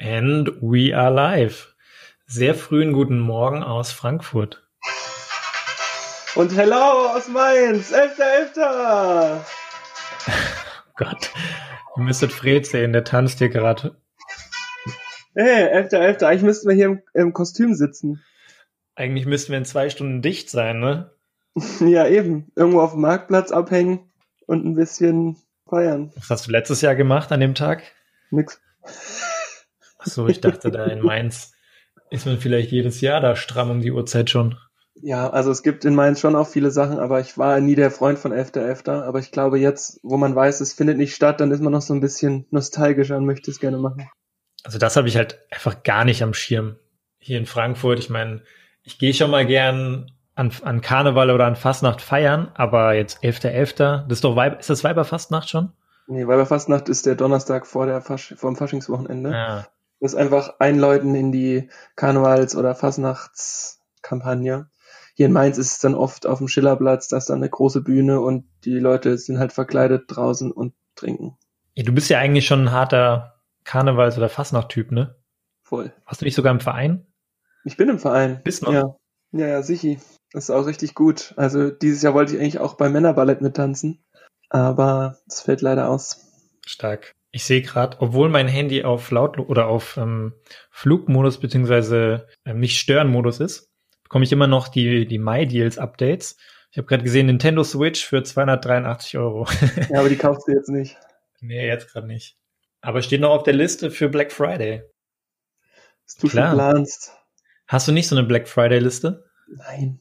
And 0.00 0.52
we 0.60 0.96
are 0.96 1.10
live. 1.10 1.74
Sehr 2.28 2.54
frühen 2.54 2.92
guten 2.92 3.18
Morgen 3.18 3.64
aus 3.64 3.90
Frankfurt. 3.90 4.64
Und 6.36 6.54
hello 6.54 7.08
aus 7.16 7.26
Mainz, 7.26 7.92
11.11. 7.92 9.40
Gott, 10.96 11.30
ihr 11.96 12.02
müsstet 12.04 12.30
Fred 12.30 12.64
sehen, 12.64 12.92
der 12.92 13.02
tanzt 13.02 13.38
hier 13.38 13.48
gerade. 13.48 13.96
Hey, 15.34 15.64
11.11. 15.64 16.22
Eigentlich 16.22 16.42
müssten 16.42 16.68
wir 16.68 16.76
hier 16.76 16.86
im, 16.86 17.02
im 17.14 17.32
Kostüm 17.32 17.74
sitzen. 17.74 18.22
Eigentlich 18.94 19.26
müssten 19.26 19.50
wir 19.50 19.58
in 19.58 19.64
zwei 19.64 19.90
Stunden 19.90 20.22
dicht 20.22 20.48
sein, 20.48 20.78
ne? 20.78 21.10
ja, 21.80 22.06
eben. 22.06 22.52
Irgendwo 22.54 22.82
auf 22.82 22.92
dem 22.92 23.00
Marktplatz 23.00 23.50
abhängen 23.50 24.08
und 24.46 24.64
ein 24.64 24.76
bisschen 24.76 25.38
feiern. 25.68 26.12
Was 26.14 26.30
hast 26.30 26.46
du 26.46 26.52
letztes 26.52 26.82
Jahr 26.82 26.94
gemacht 26.94 27.32
an 27.32 27.40
dem 27.40 27.56
Tag? 27.56 27.82
Nix. 28.30 28.60
Ach 29.98 30.06
so, 30.06 30.28
ich 30.28 30.40
dachte 30.40 30.70
da 30.70 30.86
in 30.86 31.00
Mainz 31.00 31.52
ist 32.10 32.26
man 32.26 32.38
vielleicht 32.38 32.70
jedes 32.70 33.00
Jahr 33.00 33.20
da 33.20 33.36
stramm 33.36 33.70
um 33.70 33.80
die 33.80 33.92
Uhrzeit 33.92 34.30
schon. 34.30 34.56
Ja, 35.00 35.30
also 35.30 35.50
es 35.50 35.62
gibt 35.62 35.84
in 35.84 35.94
Mainz 35.94 36.20
schon 36.20 36.34
auch 36.34 36.48
viele 36.48 36.70
Sachen, 36.70 36.98
aber 36.98 37.20
ich 37.20 37.38
war 37.38 37.60
nie 37.60 37.76
der 37.76 37.90
Freund 37.90 38.18
von 38.18 38.32
11.11. 38.32 38.84
.11., 38.84 39.02
aber 39.02 39.20
ich 39.20 39.30
glaube 39.30 39.58
jetzt, 39.58 40.00
wo 40.02 40.16
man 40.16 40.34
weiß, 40.34 40.60
es 40.60 40.72
findet 40.72 40.98
nicht 40.98 41.14
statt, 41.14 41.40
dann 41.40 41.52
ist 41.52 41.62
man 41.62 41.72
noch 41.72 41.82
so 41.82 41.94
ein 41.94 42.00
bisschen 42.00 42.46
nostalgischer 42.50 43.16
und 43.16 43.26
möchte 43.26 43.50
es 43.50 43.60
gerne 43.60 43.78
machen. 43.78 44.08
Also 44.64 44.78
das 44.78 44.96
habe 44.96 45.06
ich 45.06 45.16
halt 45.16 45.38
einfach 45.50 45.82
gar 45.84 46.04
nicht 46.04 46.22
am 46.22 46.34
Schirm. 46.34 46.76
Hier 47.18 47.38
in 47.38 47.46
Frankfurt, 47.46 48.00
ich 48.00 48.10
meine, 48.10 48.42
ich 48.82 48.98
gehe 48.98 49.14
schon 49.14 49.30
mal 49.30 49.46
gern 49.46 50.10
an, 50.34 50.52
an 50.62 50.80
Karneval 50.80 51.30
oder 51.30 51.46
an 51.46 51.56
Fastnacht 51.56 52.00
feiern, 52.00 52.50
aber 52.54 52.94
jetzt 52.94 53.22
11.11., 53.22 53.76
.11., 53.76 54.06
das 54.08 54.18
ist 54.18 54.24
doch 54.24 54.34
Weib, 54.34 54.58
ist 54.58 54.70
das 54.70 54.82
Weiberfastnacht 54.82 55.48
schon? 55.48 55.72
Nee, 56.08 56.26
Weiberfastnacht 56.26 56.88
ist 56.88 57.06
der 57.06 57.14
Donnerstag 57.14 57.66
vor 57.66 57.86
der 57.86 58.00
Fasch 58.00 58.34
vor 58.36 58.50
dem 58.50 58.56
Faschingswochenende. 58.56 59.30
Ja. 59.30 59.66
Das 60.00 60.12
ist 60.12 60.18
einfach 60.18 60.60
einläuten 60.60 61.14
in 61.14 61.32
die 61.32 61.70
Karnevals- 61.96 62.56
oder 62.56 62.74
Fastnachtskampagne. 62.74 64.70
Hier 65.14 65.26
in 65.26 65.32
Mainz 65.32 65.58
ist 65.58 65.72
es 65.72 65.78
dann 65.80 65.96
oft 65.96 66.26
auf 66.26 66.38
dem 66.38 66.46
Schillerplatz, 66.46 67.08
da 67.08 67.16
ist 67.16 67.28
dann 67.28 67.38
eine 67.38 67.50
große 67.50 67.82
Bühne 67.82 68.20
und 68.20 68.44
die 68.64 68.78
Leute 68.78 69.18
sind 69.18 69.38
halt 69.38 69.52
verkleidet 69.52 70.04
draußen 70.06 70.52
und 70.52 70.74
trinken. 70.94 71.36
Ja, 71.74 71.82
du 71.82 71.92
bist 71.92 72.08
ja 72.08 72.18
eigentlich 72.18 72.46
schon 72.46 72.62
ein 72.66 72.72
harter 72.72 73.42
Karnevals- 73.64 74.16
oder 74.16 74.28
Fastnacht-Typ, 74.28 74.92
ne? 74.92 75.16
Voll. 75.62 75.92
Warst 76.06 76.20
du 76.20 76.24
nicht 76.24 76.36
sogar 76.36 76.52
im 76.52 76.60
Verein? 76.60 77.06
Ich 77.64 77.76
bin 77.76 77.88
im 77.88 77.98
Verein. 77.98 78.40
Bist 78.44 78.62
noch? 78.62 78.72
Ja, 78.72 78.96
ja, 79.32 79.46
ja 79.48 79.62
sicher. 79.62 79.96
Das 80.32 80.44
ist 80.44 80.50
auch 80.50 80.66
richtig 80.66 80.94
gut. 80.94 81.34
Also 81.36 81.70
dieses 81.70 82.02
Jahr 82.02 82.14
wollte 82.14 82.34
ich 82.34 82.40
eigentlich 82.40 82.60
auch 82.60 82.74
beim 82.74 82.92
Männerballett 82.92 83.40
mittanzen, 83.40 84.04
aber 84.50 85.18
es 85.26 85.40
fällt 85.40 85.60
leider 85.60 85.88
aus. 85.88 86.26
Stark. 86.64 87.12
Ich 87.30 87.44
sehe 87.44 87.62
gerade, 87.62 87.98
obwohl 88.00 88.28
mein 88.28 88.48
Handy 88.48 88.84
auf 88.84 89.10
laut 89.10 89.38
oder 89.38 89.66
auf 89.66 89.96
ähm, 89.96 90.34
Flugmodus 90.70 91.38
beziehungsweise 91.38 92.26
ähm, 92.44 92.60
nicht 92.60 92.78
stören 92.78 93.08
Modus 93.08 93.40
ist, 93.40 93.70
bekomme 94.02 94.24
ich 94.24 94.32
immer 94.32 94.46
noch 94.46 94.68
die 94.68 95.06
die 95.06 95.18
MyDeals 95.18 95.78
Updates. 95.78 96.36
Ich 96.70 96.78
habe 96.78 96.86
gerade 96.86 97.04
gesehen 97.04 97.26
Nintendo 97.26 97.64
Switch 97.64 98.04
für 98.04 98.22
283 98.22 99.18
Euro. 99.18 99.46
ja, 99.90 100.00
aber 100.00 100.08
die 100.08 100.16
kaufst 100.16 100.48
du 100.48 100.52
jetzt 100.52 100.70
nicht. 100.70 100.96
Nee, 101.40 101.66
jetzt 101.66 101.92
gerade 101.92 102.06
nicht. 102.06 102.36
Aber 102.80 103.02
steht 103.02 103.20
noch 103.20 103.30
auf 103.30 103.42
der 103.42 103.54
Liste 103.54 103.90
für 103.90 104.08
Black 104.08 104.32
Friday. 104.32 104.82
Was 106.04 106.16
du 106.16 106.28
Klar. 106.28 106.48
schon 106.48 106.58
planst. 106.58 107.12
Hast 107.66 107.88
du 107.88 107.92
nicht 107.92 108.08
so 108.08 108.16
eine 108.16 108.26
Black 108.26 108.48
Friday 108.48 108.78
Liste? 108.78 109.24
Nein, 109.48 110.00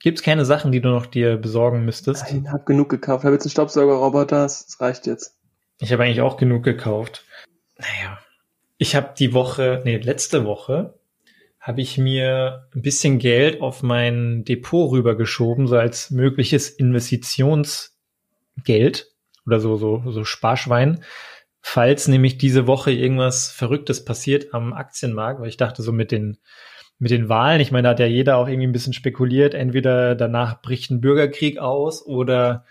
Gibt's 0.00 0.22
keine 0.22 0.44
Sachen, 0.44 0.72
die 0.72 0.80
du 0.80 0.90
noch 0.90 1.06
dir 1.06 1.36
besorgen 1.36 1.84
müsstest? 1.84 2.22
nein, 2.30 2.52
hab 2.52 2.66
genug 2.66 2.88
gekauft. 2.88 3.24
Hab 3.24 3.32
jetzt 3.32 3.44
einen 3.44 3.50
Staubsaugerroboter, 3.50 4.42
das 4.42 4.76
reicht 4.80 5.06
jetzt. 5.06 5.35
Ich 5.78 5.92
habe 5.92 6.04
eigentlich 6.04 6.20
auch 6.20 6.36
genug 6.36 6.62
gekauft. 6.62 7.24
Naja, 7.78 8.18
ich 8.78 8.94
habe 8.94 9.14
die 9.18 9.32
Woche, 9.32 9.82
nee, 9.84 9.96
letzte 9.98 10.44
Woche 10.44 10.98
habe 11.60 11.80
ich 11.80 11.98
mir 11.98 12.68
ein 12.74 12.82
bisschen 12.82 13.18
Geld 13.18 13.60
auf 13.60 13.82
mein 13.82 14.44
Depot 14.44 14.92
rübergeschoben, 14.92 15.66
so 15.66 15.76
als 15.76 16.12
mögliches 16.12 16.70
Investitionsgeld 16.70 17.92
oder 19.46 19.58
so, 19.58 19.76
so, 19.76 20.04
so 20.06 20.24
Sparschwein, 20.24 21.02
falls 21.60 22.06
nämlich 22.06 22.38
diese 22.38 22.68
Woche 22.68 22.92
irgendwas 22.92 23.50
Verrücktes 23.50 24.04
passiert 24.04 24.54
am 24.54 24.72
Aktienmarkt, 24.72 25.40
weil 25.40 25.48
ich 25.48 25.56
dachte 25.56 25.82
so 25.82 25.90
mit 25.90 26.12
den, 26.12 26.38
mit 27.00 27.10
den 27.10 27.28
Wahlen, 27.28 27.60
ich 27.60 27.72
meine, 27.72 27.82
da 27.84 27.90
hat 27.90 28.00
ja 28.00 28.06
jeder 28.06 28.36
auch 28.36 28.46
irgendwie 28.46 28.68
ein 28.68 28.72
bisschen 28.72 28.92
spekuliert, 28.92 29.52
entweder 29.54 30.14
danach 30.14 30.62
bricht 30.62 30.92
ein 30.92 31.00
Bürgerkrieg 31.00 31.58
aus 31.58 32.06
oder 32.06 32.64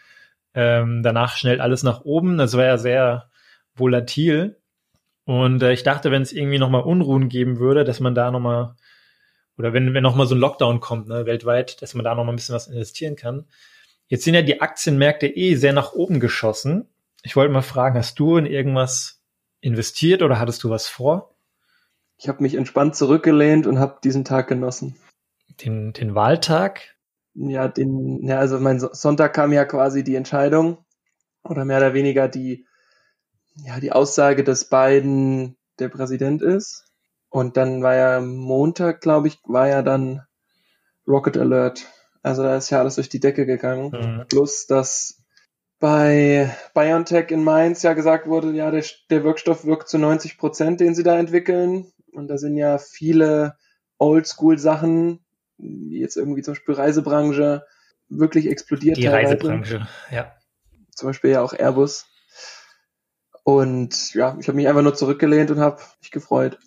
ähm, 0.56 1.04
danach 1.04 1.36
schnellt 1.36 1.60
alles 1.60 1.84
nach 1.84 2.02
oben. 2.02 2.38
Das 2.38 2.56
war 2.56 2.64
ja 2.64 2.78
sehr 2.78 3.30
volatil. 3.76 4.60
Und 5.26 5.62
äh, 5.62 5.74
ich 5.74 5.84
dachte, 5.84 6.12
wenn 6.12 6.22
es 6.22 6.32
irgendwie 6.32 6.60
nochmal 6.60 6.84
Unruhen 6.84 7.30
geben 7.30 7.60
würde, 7.60 7.84
dass 7.84 8.00
man 8.00 8.16
da 8.16 8.32
nochmal, 8.32 8.76
oder 9.58 9.74
wenn, 9.74 9.94
wenn 9.94 10.04
nochmal 10.04 10.28
so 10.28 10.36
ein 10.36 10.40
Lockdown 10.40 10.80
kommt, 10.80 11.08
ne, 11.08 11.26
weltweit, 11.26 11.82
dass 11.82 11.94
man 11.94 12.06
da 12.06 12.16
nochmal 12.16 12.34
ein 12.34 12.38
bisschen 12.38 12.56
was 12.56 12.68
investieren 12.68 13.16
kann. 13.16 13.46
Jetzt 14.08 14.24
sind 14.24 14.36
ja 14.36 14.44
die 14.44 14.62
Aktienmärkte 14.62 15.28
eh 15.28 15.56
sehr 15.56 15.74
nach 15.74 15.94
oben 15.94 16.20
geschossen. 16.20 16.88
Ich 17.24 17.36
wollte 17.36 17.52
mal 17.52 17.62
fragen, 17.62 17.98
hast 17.98 18.20
du 18.20 18.38
in 18.38 18.46
irgendwas 18.46 19.24
investiert 19.62 20.22
oder 20.22 20.40
hattest 20.40 20.64
du 20.64 20.70
was 20.70 20.88
vor? 20.88 21.36
Ich 22.18 22.30
habe 22.30 22.44
mich 22.44 22.56
entspannt 22.56 22.96
zurückgelehnt 22.96 23.68
und 23.68 23.80
habe 23.80 23.98
diesen 24.04 24.24
Tag 24.24 24.48
genossen. 24.48 24.96
Den, 25.62 25.92
den 25.92 26.16
Wahltag? 26.16 26.95
Ja, 27.36 27.68
den, 27.68 28.26
ja, 28.26 28.40
also 28.40 28.60
mein 28.60 28.80
So- 28.80 28.94
Sonntag 28.94 29.34
kam 29.34 29.52
ja 29.54 29.66
quasi 29.66 30.04
die 30.04 30.16
Entscheidung 30.16 30.78
oder 31.44 31.66
mehr 31.66 31.78
oder 31.78 31.94
weniger 31.94 32.28
die, 32.28 32.66
ja, 33.66 33.80
die 33.80 33.92
Aussage, 33.92 34.44
dass 34.44 34.70
Biden 34.70 35.58
der 35.80 35.90
Präsident 35.90 36.42
ist. 36.42 36.86
Und 37.30 37.58
dann 37.58 37.84
war 37.84 37.96
ja 37.96 38.22
Montag, 38.22 39.02
glaube 39.02 39.28
ich, 39.28 39.40
war 39.46 39.68
ja 39.68 39.82
dann 39.82 40.22
Rocket 41.08 41.38
Alert. 41.38 41.86
Also 42.24 42.44
da 42.44 42.58
ist 42.58 42.70
ja 42.70 42.80
alles 42.80 42.96
durch 42.96 43.10
die 43.10 43.20
Decke 43.20 43.46
gegangen. 43.46 43.92
Mhm. 43.92 44.26
Plus, 44.30 44.68
dass 44.68 45.24
bei 45.80 46.56
BioNTech 46.74 47.32
in 47.32 47.44
Mainz 47.44 47.84
ja 47.84 47.94
gesagt 47.94 48.28
wurde, 48.28 48.52
ja, 48.54 48.72
der, 48.72 48.84
der 49.10 49.24
Wirkstoff 49.24 49.66
wirkt 49.66 49.90
zu 49.90 49.98
90 49.98 50.38
Prozent, 50.38 50.80
den 50.80 50.96
sie 50.96 51.04
da 51.04 51.18
entwickeln. 51.20 51.92
Und 52.14 52.30
da 52.30 52.38
sind 52.38 52.58
ja 52.58 52.78
viele 52.78 53.58
Oldschool-Sachen, 53.98 55.25
jetzt 55.58 56.18
irgendwie 56.18 56.42
zum 56.42 56.54
Beispiel 56.54 56.76
Reisebranche, 56.76 57.66
wirklich 58.10 58.48
explodiert. 58.48 58.98
Die. 58.98 59.08
Reisebranche, 59.08 59.88
ja. 60.12 60.36
Zum 60.92 61.10
Beispiel 61.10 61.32
ja 61.32 61.42
auch 61.42 61.54
Airbus. 61.54 62.08
Und 63.44 64.14
ja, 64.14 64.38
ich 64.40 64.48
habe 64.48 64.56
mich 64.56 64.68
einfach 64.68 64.82
nur 64.82 64.96
zurückgelehnt 64.96 65.52
und 65.52 65.60
habe 65.60 65.80
mich 66.02 66.12
gefreut. 66.12 66.58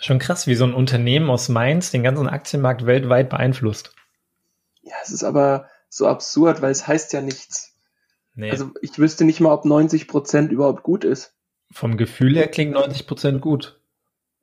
Schon 0.00 0.18
krass, 0.18 0.46
wie 0.46 0.54
so 0.54 0.64
ein 0.64 0.74
Unternehmen 0.74 1.28
aus 1.30 1.48
Mainz 1.48 1.90
den 1.90 2.02
ganzen 2.02 2.28
Aktienmarkt 2.28 2.86
weltweit 2.86 3.28
beeinflusst. 3.28 3.94
Ja, 4.82 4.94
es 5.02 5.10
ist 5.10 5.24
aber 5.24 5.68
so 5.88 6.06
absurd, 6.06 6.62
weil 6.62 6.70
es 6.70 6.86
heißt 6.86 7.12
ja 7.12 7.20
nichts. 7.20 7.76
Nee. 8.34 8.50
Also 8.50 8.70
ich 8.82 8.98
wüsste 8.98 9.24
nicht 9.24 9.40
mal, 9.40 9.52
ob 9.52 9.64
90 9.64 10.06
Prozent 10.06 10.52
überhaupt 10.52 10.82
gut 10.82 11.04
ist. 11.04 11.34
Vom 11.72 11.96
Gefühl 11.96 12.36
her 12.36 12.48
klingt 12.48 12.72
90 12.72 13.06
Prozent 13.06 13.40
gut. 13.40 13.77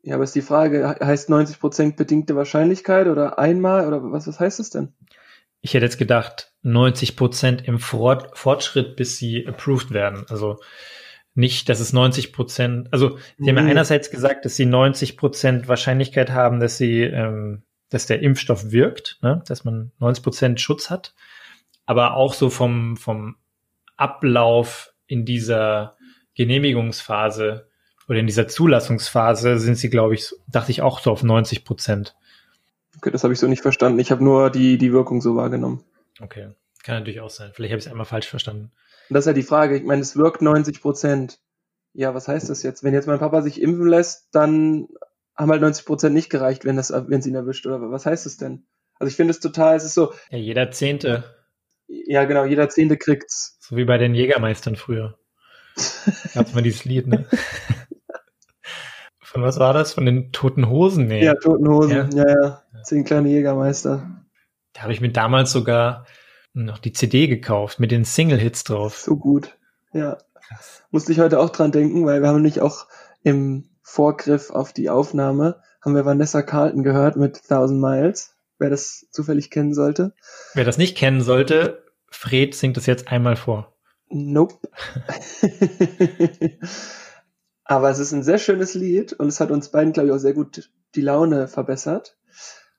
Ja, 0.08 0.16
aber 0.16 0.24
ist 0.24 0.36
die 0.36 0.42
Frage, 0.42 0.88
he- 1.00 1.04
heißt 1.06 1.30
90 1.30 1.60
Prozent 1.60 1.96
bedingte 1.98 2.36
Wahrscheinlichkeit 2.36 3.08
oder 3.08 3.40
einmal 3.40 3.88
oder 3.88 4.04
was, 4.12 4.28
was 4.28 4.40
heißt 4.40 4.60
das 4.60 4.70
denn? 4.70 4.94
Ich 5.62 5.74
hätte 5.74 5.86
jetzt 5.86 5.98
gedacht, 5.98 6.54
90 6.62 7.16
Prozent 7.16 7.68
im 7.68 7.80
Fort 7.80 8.38
Fortschritt, 8.38 8.96
bis 8.96 9.18
sie 9.18 9.48
approved 9.48 9.92
werden. 9.92 10.26
Also 10.30 10.58
nicht, 11.34 11.70
dass 11.70 11.80
es 11.80 11.92
90 11.92 12.34
Prozent, 12.34 12.88
also 12.94 13.18
sie 13.40 13.50
haben 13.50 13.58
ja 13.58 13.64
Nee. 13.64 13.72
einerseits 13.72 14.12
gesagt, 14.12 14.46
dass 14.46 14.56
sie 14.56 14.68
90 14.68 15.18
Prozent 15.18 15.68
Wahrscheinlichkeit 15.68 16.30
haben, 16.30 16.60
dass 16.60 16.78
sie, 16.78 17.02
ähm, 17.02 17.64
dass 17.90 18.06
der 18.06 18.22
Impfstoff 18.22 18.72
wirkt, 18.72 19.18
ne? 19.24 19.44
dass 19.48 19.64
man 19.66 19.92
90 20.00 20.24
Prozent 20.24 20.62
Schutz 20.62 20.92
hat, 20.92 21.16
aber 21.88 22.14
auch 22.16 22.34
so 22.36 22.50
vom, 22.52 22.96
vom 22.96 23.38
Ablauf 23.98 24.94
in 25.08 25.26
dieser 25.26 25.98
Genehmigungsphase 26.36 27.70
oder 28.08 28.20
in 28.20 28.28
dieser 28.28 28.48
Zulassungsphase 28.48 29.58
sind 29.60 29.76
sie, 29.78 29.90
glaube 29.90 30.14
ich, 30.16 30.34
dachte 30.48 30.72
ich 30.72 30.82
auch 30.82 31.00
so 31.00 31.12
auf 31.12 31.24
90 31.24 31.66
Prozent. 31.66 32.16
Okay, 32.98 33.12
das 33.12 33.24
habe 33.24 33.34
ich 33.34 33.40
so 33.40 33.48
nicht 33.48 33.62
verstanden. 33.62 34.00
Ich 34.00 34.12
habe 34.12 34.24
nur 34.24 34.50
die, 34.50 34.78
die 34.78 34.94
Wirkung 34.94 35.22
so 35.22 35.36
wahrgenommen. 35.36 35.84
Okay, 36.22 36.50
kann 36.84 36.96
natürlich 36.96 37.20
auch 37.22 37.30
sein. 37.30 37.52
Vielleicht 37.54 37.72
habe 37.72 37.80
ich 37.80 37.86
es 37.86 37.92
einmal 37.92 38.06
falsch 38.06 38.28
verstanden. 38.30 38.72
Und 39.10 39.14
das 39.14 39.24
ist 39.24 39.28
ja 39.28 39.34
die 39.34 39.44
Frage. 39.44 39.78
Ich 39.78 39.84
meine, 39.84 40.02
es 40.02 40.16
wirkt 40.16 40.42
90 40.42 40.82
Prozent. 40.82 41.40
Ja, 41.94 42.14
was 42.14 42.28
heißt 42.28 42.50
das 42.50 42.64
jetzt? 42.64 42.84
Wenn 42.84 42.94
jetzt 42.94 43.08
mein 43.08 43.20
Papa 43.20 43.42
sich 43.42 43.62
impfen 43.62 43.88
lässt, 43.88 44.30
dann 44.34 44.88
haben 45.36 45.52
halt 45.52 45.62
90 45.62 45.86
Prozent 45.86 46.14
nicht 46.16 46.30
gereicht, 46.30 46.66
wenn 46.66 46.76
das, 46.78 46.92
wenn 46.92 47.20
es 47.20 47.26
ihn 47.28 47.36
erwischt 47.36 47.66
oder 47.66 47.80
was 47.92 48.06
heißt 48.06 48.26
das 48.26 48.38
denn? 48.38 48.66
Also 49.00 49.10
ich 49.10 49.16
finde 49.18 49.32
es 49.32 49.40
total, 49.40 49.76
es 49.76 49.84
ist 49.84 49.94
so, 49.94 50.14
Ja, 50.30 50.38
jeder 50.38 50.72
Zehnte, 50.72 51.24
ja 51.88 52.24
genau, 52.24 52.46
jeder 52.46 52.70
Zehnte 52.70 52.98
kriegt's. 52.98 53.58
so 53.60 53.76
wie 53.76 53.84
bei 53.86 53.98
den 53.98 54.16
Jägermeistern 54.16 54.76
früher. 54.78 55.18
Gab's 56.34 56.54
mal 56.54 56.62
dieses 56.62 56.86
Lied, 56.86 57.08
ne? 57.08 57.26
Von 59.36 59.44
was 59.44 59.60
war 59.60 59.74
das? 59.74 59.92
Von 59.92 60.06
den 60.06 60.32
Toten 60.32 60.70
Hosen? 60.70 61.08
Nee. 61.08 61.26
Ja, 61.26 61.34
Toten 61.34 61.68
Hosen, 61.68 61.92
Ja. 61.92 62.24
ja, 62.24 62.42
ja. 62.42 62.62
Zehn 62.84 63.04
kleine 63.04 63.28
Jägermeister. 63.28 64.10
Da 64.72 64.84
habe 64.84 64.94
ich 64.94 65.02
mir 65.02 65.12
damals 65.12 65.52
sogar 65.52 66.06
noch 66.54 66.78
die 66.78 66.94
CD 66.94 67.28
gekauft 67.28 67.82
mit 67.82 67.92
den 67.92 68.06
Single-Hits 68.06 68.64
drauf. 68.64 68.96
So 68.96 69.18
gut. 69.18 69.58
Ja. 69.92 70.20
Musste 70.90 71.12
ich 71.12 71.20
heute 71.20 71.42
auch 71.42 71.50
dran 71.50 71.74
denken, 71.74 72.06
weil 72.06 72.22
wir 72.22 72.30
haben 72.30 72.36
nämlich 72.36 72.62
auch 72.62 72.88
im 73.24 73.66
Vorgriff 73.82 74.52
auf 74.52 74.72
die 74.72 74.90
Aufnahme 74.90 75.62
haben 75.82 75.96
wir 75.96 76.06
Vanessa 76.06 76.42
Carlton 76.42 76.84
gehört 76.84 77.18
mit 77.18 77.46
Thousand 77.46 77.82
Miles. 77.82 78.38
Wer 78.58 78.70
das 78.70 79.06
zufällig 79.12 79.52
kennen 79.52 79.74
sollte. 79.74 80.14
Wer 80.54 80.64
das 80.64 80.78
nicht 80.78 80.96
kennen 80.96 81.20
sollte, 81.20 81.84
Fred 82.10 82.56
singt 82.56 82.78
es 82.78 82.86
jetzt 82.86 83.10
einmal 83.10 83.36
vor. 83.36 83.74
Nope. 84.08 84.56
Aber 87.66 87.90
es 87.90 88.00
ist 88.00 88.12
ein 88.12 88.24
sehr 88.24 88.38
schönes 88.38 88.76
Lied 88.76 89.14
und 89.14 89.28
es 89.28 89.40
hat 89.40 89.52
uns 89.52 89.70
beiden, 89.70 89.92
glaube 89.92 90.08
ich, 90.08 90.14
auch 90.14 90.20
sehr 90.20 90.34
gut 90.34 90.70
die 90.94 91.02
Laune 91.02 91.48
verbessert. 91.48 92.18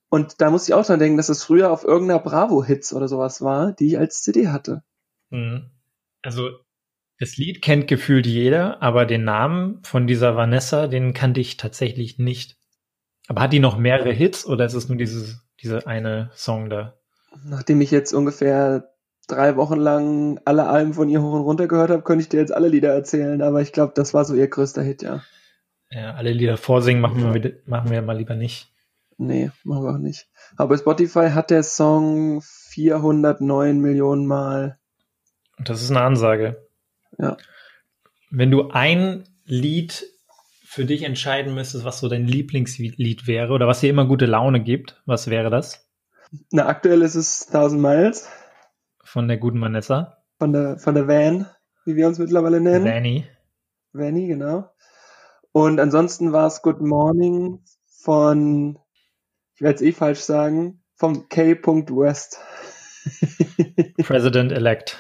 Und 0.08 0.40
da 0.40 0.50
muss 0.50 0.68
ich 0.68 0.74
auch 0.74 0.86
dran 0.86 1.00
denken, 1.00 1.16
dass 1.16 1.28
es 1.28 1.42
früher 1.42 1.70
auf 1.70 1.84
irgendeiner 1.84 2.20
Bravo-Hits 2.20 2.94
oder 2.94 3.08
sowas 3.08 3.42
war, 3.42 3.72
die 3.72 3.88
ich 3.88 3.98
als 3.98 4.22
CD 4.22 4.48
hatte. 4.48 4.84
Mhm. 5.30 5.70
Also 6.22 6.50
das 7.18 7.36
Lied 7.36 7.62
kennt 7.62 7.88
gefühlt 7.88 8.26
jeder, 8.26 8.82
aber 8.82 9.06
den 9.06 9.24
Namen 9.24 9.82
von 9.82 10.06
dieser 10.06 10.36
Vanessa, 10.36 10.86
den 10.86 11.14
kannte 11.14 11.40
ich 11.40 11.56
tatsächlich 11.56 12.18
nicht. 12.18 12.56
Aber 13.26 13.40
hat 13.42 13.52
die 13.52 13.58
noch 13.58 13.78
mehrere 13.78 14.12
Hits 14.12 14.46
oder 14.46 14.66
ist 14.66 14.74
es 14.74 14.88
nur 14.88 14.98
dieses, 14.98 15.40
diese 15.60 15.86
eine 15.86 16.30
Song 16.34 16.70
da? 16.70 16.96
Nachdem 17.44 17.80
ich 17.80 17.90
jetzt 17.90 18.12
ungefähr 18.12 18.95
drei 19.26 19.56
Wochen 19.56 19.78
lang 19.78 20.40
alle 20.44 20.66
Alben 20.68 20.94
von 20.94 21.08
ihr 21.08 21.22
hoch 21.22 21.32
und 21.32 21.42
runter 21.42 21.66
gehört 21.68 21.90
habe, 21.90 22.02
könnte 22.02 22.22
ich 22.22 22.28
dir 22.28 22.40
jetzt 22.40 22.54
alle 22.54 22.68
Lieder 22.68 22.92
erzählen, 22.92 23.42
aber 23.42 23.60
ich 23.60 23.72
glaube, 23.72 23.92
das 23.94 24.14
war 24.14 24.24
so 24.24 24.34
ihr 24.34 24.48
größter 24.48 24.82
Hit, 24.82 25.02
ja. 25.02 25.22
Ja, 25.90 26.14
alle 26.14 26.32
Lieder 26.32 26.56
vorsingen 26.56 27.00
machen 27.00 27.22
wir, 27.22 27.34
wieder, 27.34 27.50
machen 27.64 27.90
wir 27.90 28.02
mal 28.02 28.16
lieber 28.16 28.34
nicht. 28.34 28.72
Nee, 29.18 29.50
machen 29.64 29.84
wir 29.84 29.94
auch 29.94 29.98
nicht. 29.98 30.28
Aber 30.56 30.70
bei 30.70 30.76
Spotify 30.76 31.30
hat 31.30 31.50
der 31.50 31.62
Song 31.62 32.42
409 32.42 33.80
Millionen 33.80 34.26
Mal. 34.26 34.78
Das 35.58 35.82
ist 35.82 35.90
eine 35.90 36.02
Ansage. 36.02 36.68
Ja. 37.18 37.36
Wenn 38.30 38.50
du 38.50 38.68
ein 38.70 39.24
Lied 39.44 40.06
für 40.64 40.84
dich 40.84 41.04
entscheiden 41.04 41.54
müsstest, 41.54 41.84
was 41.84 42.00
so 42.00 42.08
dein 42.08 42.26
Lieblingslied 42.26 43.26
wäre 43.26 43.52
oder 43.54 43.66
was 43.66 43.80
dir 43.80 43.88
immer 43.88 44.06
gute 44.06 44.26
Laune 44.26 44.62
gibt, 44.62 45.00
was 45.06 45.30
wäre 45.30 45.48
das? 45.48 45.88
Na, 46.50 46.66
aktuell 46.66 47.02
ist 47.02 47.14
es 47.14 47.46
1000 47.46 47.80
Miles. 47.80 48.28
Von 49.06 49.28
der 49.28 49.36
guten 49.36 49.60
Vanessa. 49.60 50.24
Von 50.40 50.52
der, 50.52 50.78
von 50.78 50.96
der 50.96 51.06
Van, 51.06 51.46
wie 51.84 51.94
wir 51.94 52.08
uns 52.08 52.18
mittlerweile 52.18 52.60
nennen. 52.60 52.84
Vanny. 52.84 53.24
Vanny, 53.92 54.26
genau. 54.26 54.68
Und 55.52 55.78
ansonsten 55.78 56.32
war 56.32 56.48
es 56.48 56.60
Good 56.60 56.80
Morning 56.80 57.62
von, 57.86 58.80
ich 59.54 59.60
werde 59.60 59.76
es 59.76 59.82
eh 59.82 59.92
falsch 59.92 60.18
sagen, 60.18 60.82
vom 60.96 61.28
K. 61.28 61.54
West. 61.54 62.40
President-elect. 64.02 64.98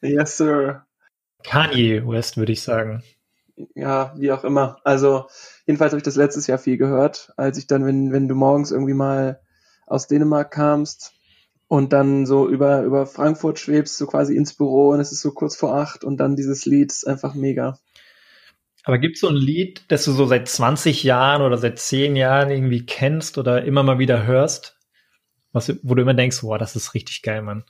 Yes, 0.00 0.38
sir. 0.38 0.86
Kanye 1.44 2.08
West, 2.08 2.38
würde 2.38 2.52
ich 2.52 2.62
sagen. 2.62 3.02
Ja, 3.74 4.14
wie 4.16 4.32
auch 4.32 4.44
immer. 4.44 4.80
Also, 4.82 5.26
jedenfalls 5.66 5.92
habe 5.92 5.98
ich 5.98 6.04
das 6.04 6.16
letztes 6.16 6.46
Jahr 6.46 6.58
viel 6.58 6.78
gehört, 6.78 7.34
als 7.36 7.58
ich 7.58 7.66
dann, 7.66 7.84
wenn, 7.84 8.12
wenn 8.12 8.28
du 8.28 8.34
morgens 8.34 8.70
irgendwie 8.70 8.94
mal 8.94 9.42
aus 9.86 10.06
Dänemark 10.06 10.50
kamst 10.50 11.12
und 11.68 11.92
dann 11.92 12.26
so 12.26 12.48
über, 12.48 12.82
über 12.82 13.06
Frankfurt 13.06 13.58
schwebst, 13.58 13.96
so 13.96 14.06
quasi 14.06 14.36
ins 14.36 14.54
Büro 14.54 14.90
und 14.90 15.00
es 15.00 15.12
ist 15.12 15.20
so 15.20 15.32
kurz 15.32 15.56
vor 15.56 15.74
acht 15.74 16.04
und 16.04 16.18
dann 16.18 16.36
dieses 16.36 16.64
Lied 16.66 16.92
ist 16.92 17.06
einfach 17.06 17.34
mega. 17.34 17.78
Aber 18.84 18.98
gibt 18.98 19.16
es 19.16 19.20
so 19.20 19.28
ein 19.28 19.34
Lied, 19.34 19.84
das 19.88 20.04
du 20.04 20.12
so 20.12 20.26
seit 20.26 20.48
20 20.48 21.02
Jahren 21.02 21.42
oder 21.42 21.58
seit 21.58 21.78
10 21.78 22.14
Jahren 22.14 22.50
irgendwie 22.50 22.86
kennst 22.86 23.36
oder 23.36 23.64
immer 23.64 23.82
mal 23.82 23.98
wieder 23.98 24.24
hörst, 24.24 24.78
was, 25.52 25.74
wo 25.82 25.94
du 25.96 26.02
immer 26.02 26.14
denkst, 26.14 26.42
boah, 26.42 26.58
das 26.58 26.76
ist 26.76 26.94
richtig 26.94 27.22
geil, 27.22 27.42
Mann? 27.42 27.64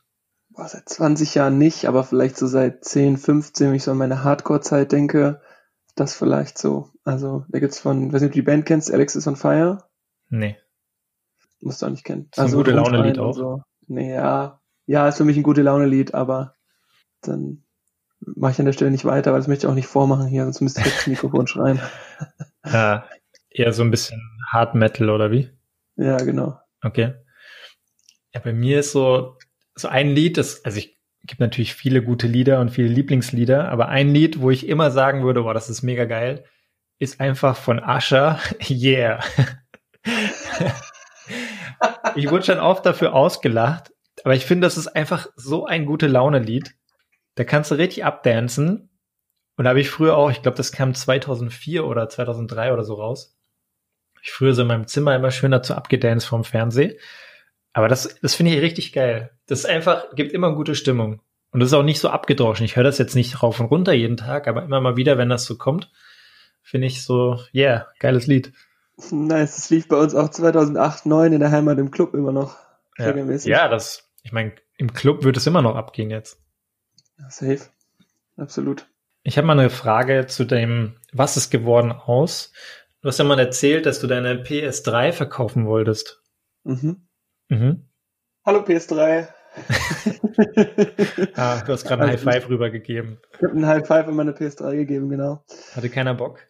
Boah, 0.50 0.68
seit 0.68 0.88
20 0.88 1.34
Jahren 1.34 1.56
nicht, 1.56 1.86
aber 1.86 2.04
vielleicht 2.04 2.36
so 2.36 2.46
seit 2.46 2.84
10, 2.84 3.16
15, 3.16 3.68
wenn 3.68 3.74
ich 3.76 3.84
so 3.84 3.92
an 3.92 3.96
meine 3.96 4.24
Hardcore-Zeit 4.24 4.92
denke, 4.92 5.40
das 5.94 6.14
vielleicht 6.14 6.58
so. 6.58 6.90
Also, 7.04 7.46
da 7.48 7.60
gibt's 7.60 7.78
von, 7.78 8.12
weiß 8.12 8.20
nicht, 8.20 8.30
ob 8.30 8.32
du 8.34 8.40
die 8.40 8.42
Band 8.42 8.66
kennst, 8.66 8.92
Alexis 8.92 9.26
on 9.26 9.36
Fire? 9.36 9.84
Nee. 10.28 10.58
Musst 11.60 11.80
du 11.80 11.86
auch 11.86 11.90
nicht 11.90 12.04
kennen. 12.04 12.28
Ist 12.32 12.38
also, 12.38 12.58
ein 12.58 12.64
gute 12.64 12.72
Laune-Lied 12.72 13.18
auch. 13.18 13.32
So. 13.32 13.62
Nee, 13.86 14.14
ja. 14.14 14.60
Ja, 14.86 15.08
ist 15.08 15.16
für 15.16 15.24
mich 15.24 15.36
ein 15.36 15.42
gute 15.42 15.62
Laune-Lied, 15.62 16.14
aber 16.14 16.54
dann 17.22 17.64
mache 18.20 18.52
ich 18.52 18.58
an 18.58 18.66
der 18.66 18.72
Stelle 18.72 18.90
nicht 18.90 19.04
weiter, 19.04 19.32
weil 19.32 19.40
das 19.40 19.48
möchte 19.48 19.66
ich 19.66 19.70
auch 19.70 19.74
nicht 19.74 19.88
vormachen 19.88 20.26
hier, 20.26 20.44
sonst 20.44 20.60
müsste 20.60 20.80
ich 20.80 20.86
jetzt 20.86 20.98
das 20.98 21.06
Mikrofon 21.06 21.46
schreien. 21.46 21.80
Ja, 22.68 23.08
eher 23.48 23.72
so 23.72 23.84
ein 23.84 23.92
bisschen 23.92 24.20
Hard 24.48 24.74
Metal 24.74 25.08
oder 25.08 25.30
wie? 25.30 25.48
Ja, 25.94 26.16
genau. 26.16 26.58
Okay. 26.82 27.14
Ja, 28.34 28.40
bei 28.40 28.52
mir 28.52 28.80
ist 28.80 28.90
so, 28.90 29.38
so 29.76 29.86
ein 29.86 30.10
Lied, 30.10 30.36
das, 30.36 30.64
also 30.64 30.78
ich 30.78 30.98
gibt 31.22 31.40
natürlich 31.40 31.74
viele 31.74 32.02
gute 32.02 32.26
Lieder 32.26 32.60
und 32.60 32.70
viele 32.70 32.88
Lieblingslieder, 32.88 33.68
aber 33.68 33.88
ein 33.88 34.08
Lied, 34.08 34.40
wo 34.40 34.50
ich 34.50 34.66
immer 34.66 34.90
sagen 34.90 35.22
würde, 35.22 35.42
boah, 35.42 35.54
das 35.54 35.70
ist 35.70 35.82
mega 35.82 36.06
geil, 36.06 36.44
ist 36.98 37.20
einfach 37.20 37.56
von 37.56 37.78
Asher, 37.78 38.40
Yeah. 38.68 39.22
ich 42.16 42.30
wurde 42.30 42.44
schon 42.44 42.58
oft 42.58 42.84
dafür 42.86 43.14
ausgelacht, 43.14 43.92
aber 44.24 44.34
ich 44.34 44.46
finde, 44.46 44.66
das 44.66 44.76
ist 44.76 44.88
einfach 44.88 45.28
so 45.36 45.66
ein 45.66 45.86
gute 45.86 46.06
Laune-Lied. 46.06 46.74
Da 47.34 47.44
kannst 47.44 47.70
du 47.70 47.74
richtig 47.74 48.04
abdancen. 48.04 48.90
Und 49.56 49.64
da 49.64 49.70
habe 49.70 49.80
ich 49.80 49.90
früher 49.90 50.16
auch, 50.16 50.30
ich 50.30 50.42
glaube, 50.42 50.56
das 50.56 50.72
kam 50.72 50.94
2004 50.94 51.86
oder 51.86 52.08
2003 52.08 52.72
oder 52.72 52.84
so 52.84 52.94
raus. 52.94 53.36
Ich 54.22 54.32
früher 54.32 54.54
so 54.54 54.62
in 54.62 54.68
meinem 54.68 54.86
Zimmer 54.86 55.14
immer 55.14 55.30
schön 55.30 55.50
dazu 55.50 55.74
abgedanced 55.74 56.28
vom 56.28 56.44
Fernsehen. 56.44 56.94
Aber 57.72 57.88
das, 57.88 58.18
das 58.20 58.34
finde 58.34 58.54
ich 58.54 58.60
richtig 58.60 58.92
geil. 58.92 59.30
Das 59.46 59.60
ist 59.60 59.66
einfach, 59.66 60.14
gibt 60.14 60.32
immer 60.32 60.48
eine 60.48 60.56
gute 60.56 60.74
Stimmung. 60.74 61.20
Und 61.52 61.60
das 61.60 61.68
ist 61.68 61.74
auch 61.74 61.82
nicht 61.82 62.00
so 62.00 62.08
abgedroschen. 62.08 62.64
Ich 62.64 62.76
höre 62.76 62.84
das 62.84 62.98
jetzt 62.98 63.14
nicht 63.14 63.42
rauf 63.42 63.60
und 63.60 63.66
runter 63.66 63.92
jeden 63.92 64.16
Tag, 64.16 64.48
aber 64.48 64.62
immer 64.62 64.80
mal 64.80 64.96
wieder, 64.96 65.16
wenn 65.16 65.28
das 65.28 65.44
so 65.44 65.56
kommt, 65.56 65.90
finde 66.62 66.86
ich 66.86 67.02
so, 67.02 67.38
yeah, 67.54 67.86
geiles 67.98 68.26
Lied. 68.26 68.52
Nice, 69.10 69.56
das 69.56 69.70
lief 69.70 69.88
bei 69.88 69.96
uns 69.96 70.14
auch 70.14 70.30
2008, 70.30 71.00
2009 71.00 71.32
in 71.34 71.40
der 71.40 71.50
Heimat 71.50 71.78
im 71.78 71.90
Club 71.90 72.14
immer 72.14 72.32
noch. 72.32 72.56
Ja, 72.98 73.14
ja 73.14 73.68
das, 73.68 74.10
ich 74.22 74.32
meine, 74.32 74.54
im 74.78 74.94
Club 74.94 75.22
wird 75.24 75.36
es 75.36 75.46
immer 75.46 75.60
noch 75.60 75.76
abgehen 75.76 76.10
jetzt. 76.10 76.40
Safe. 77.28 77.60
Absolut. 78.36 78.88
Ich 79.22 79.36
habe 79.36 79.46
mal 79.46 79.58
eine 79.58 79.70
Frage 79.70 80.26
zu 80.26 80.44
dem, 80.44 80.96
was 81.12 81.36
ist 81.36 81.50
geworden 81.50 81.92
aus? 81.92 82.52
Du 83.02 83.08
hast 83.08 83.18
ja 83.18 83.24
mal 83.24 83.38
erzählt, 83.38 83.84
dass 83.86 84.00
du 84.00 84.06
deine 84.06 84.42
PS3 84.42 85.12
verkaufen 85.12 85.66
wolltest. 85.66 86.22
Mhm. 86.64 87.06
Mhm. 87.48 87.88
Hallo 88.44 88.60
PS3. 88.60 89.28
ah, 91.36 91.62
du 91.62 91.72
hast 91.72 91.84
gerade 91.84 92.02
ein 92.02 92.10
also 92.10 92.26
High 92.26 92.34
Five 92.34 92.48
rübergegeben. 92.48 93.18
Ich 93.32 93.42
habe 93.42 93.54
ein 93.54 93.66
High 93.66 93.86
Five 93.86 94.08
in 94.08 94.14
meine 94.14 94.32
PS3 94.32 94.76
gegeben, 94.76 95.08
genau. 95.08 95.44
Hatte 95.74 95.90
keiner 95.90 96.14
Bock? 96.14 96.40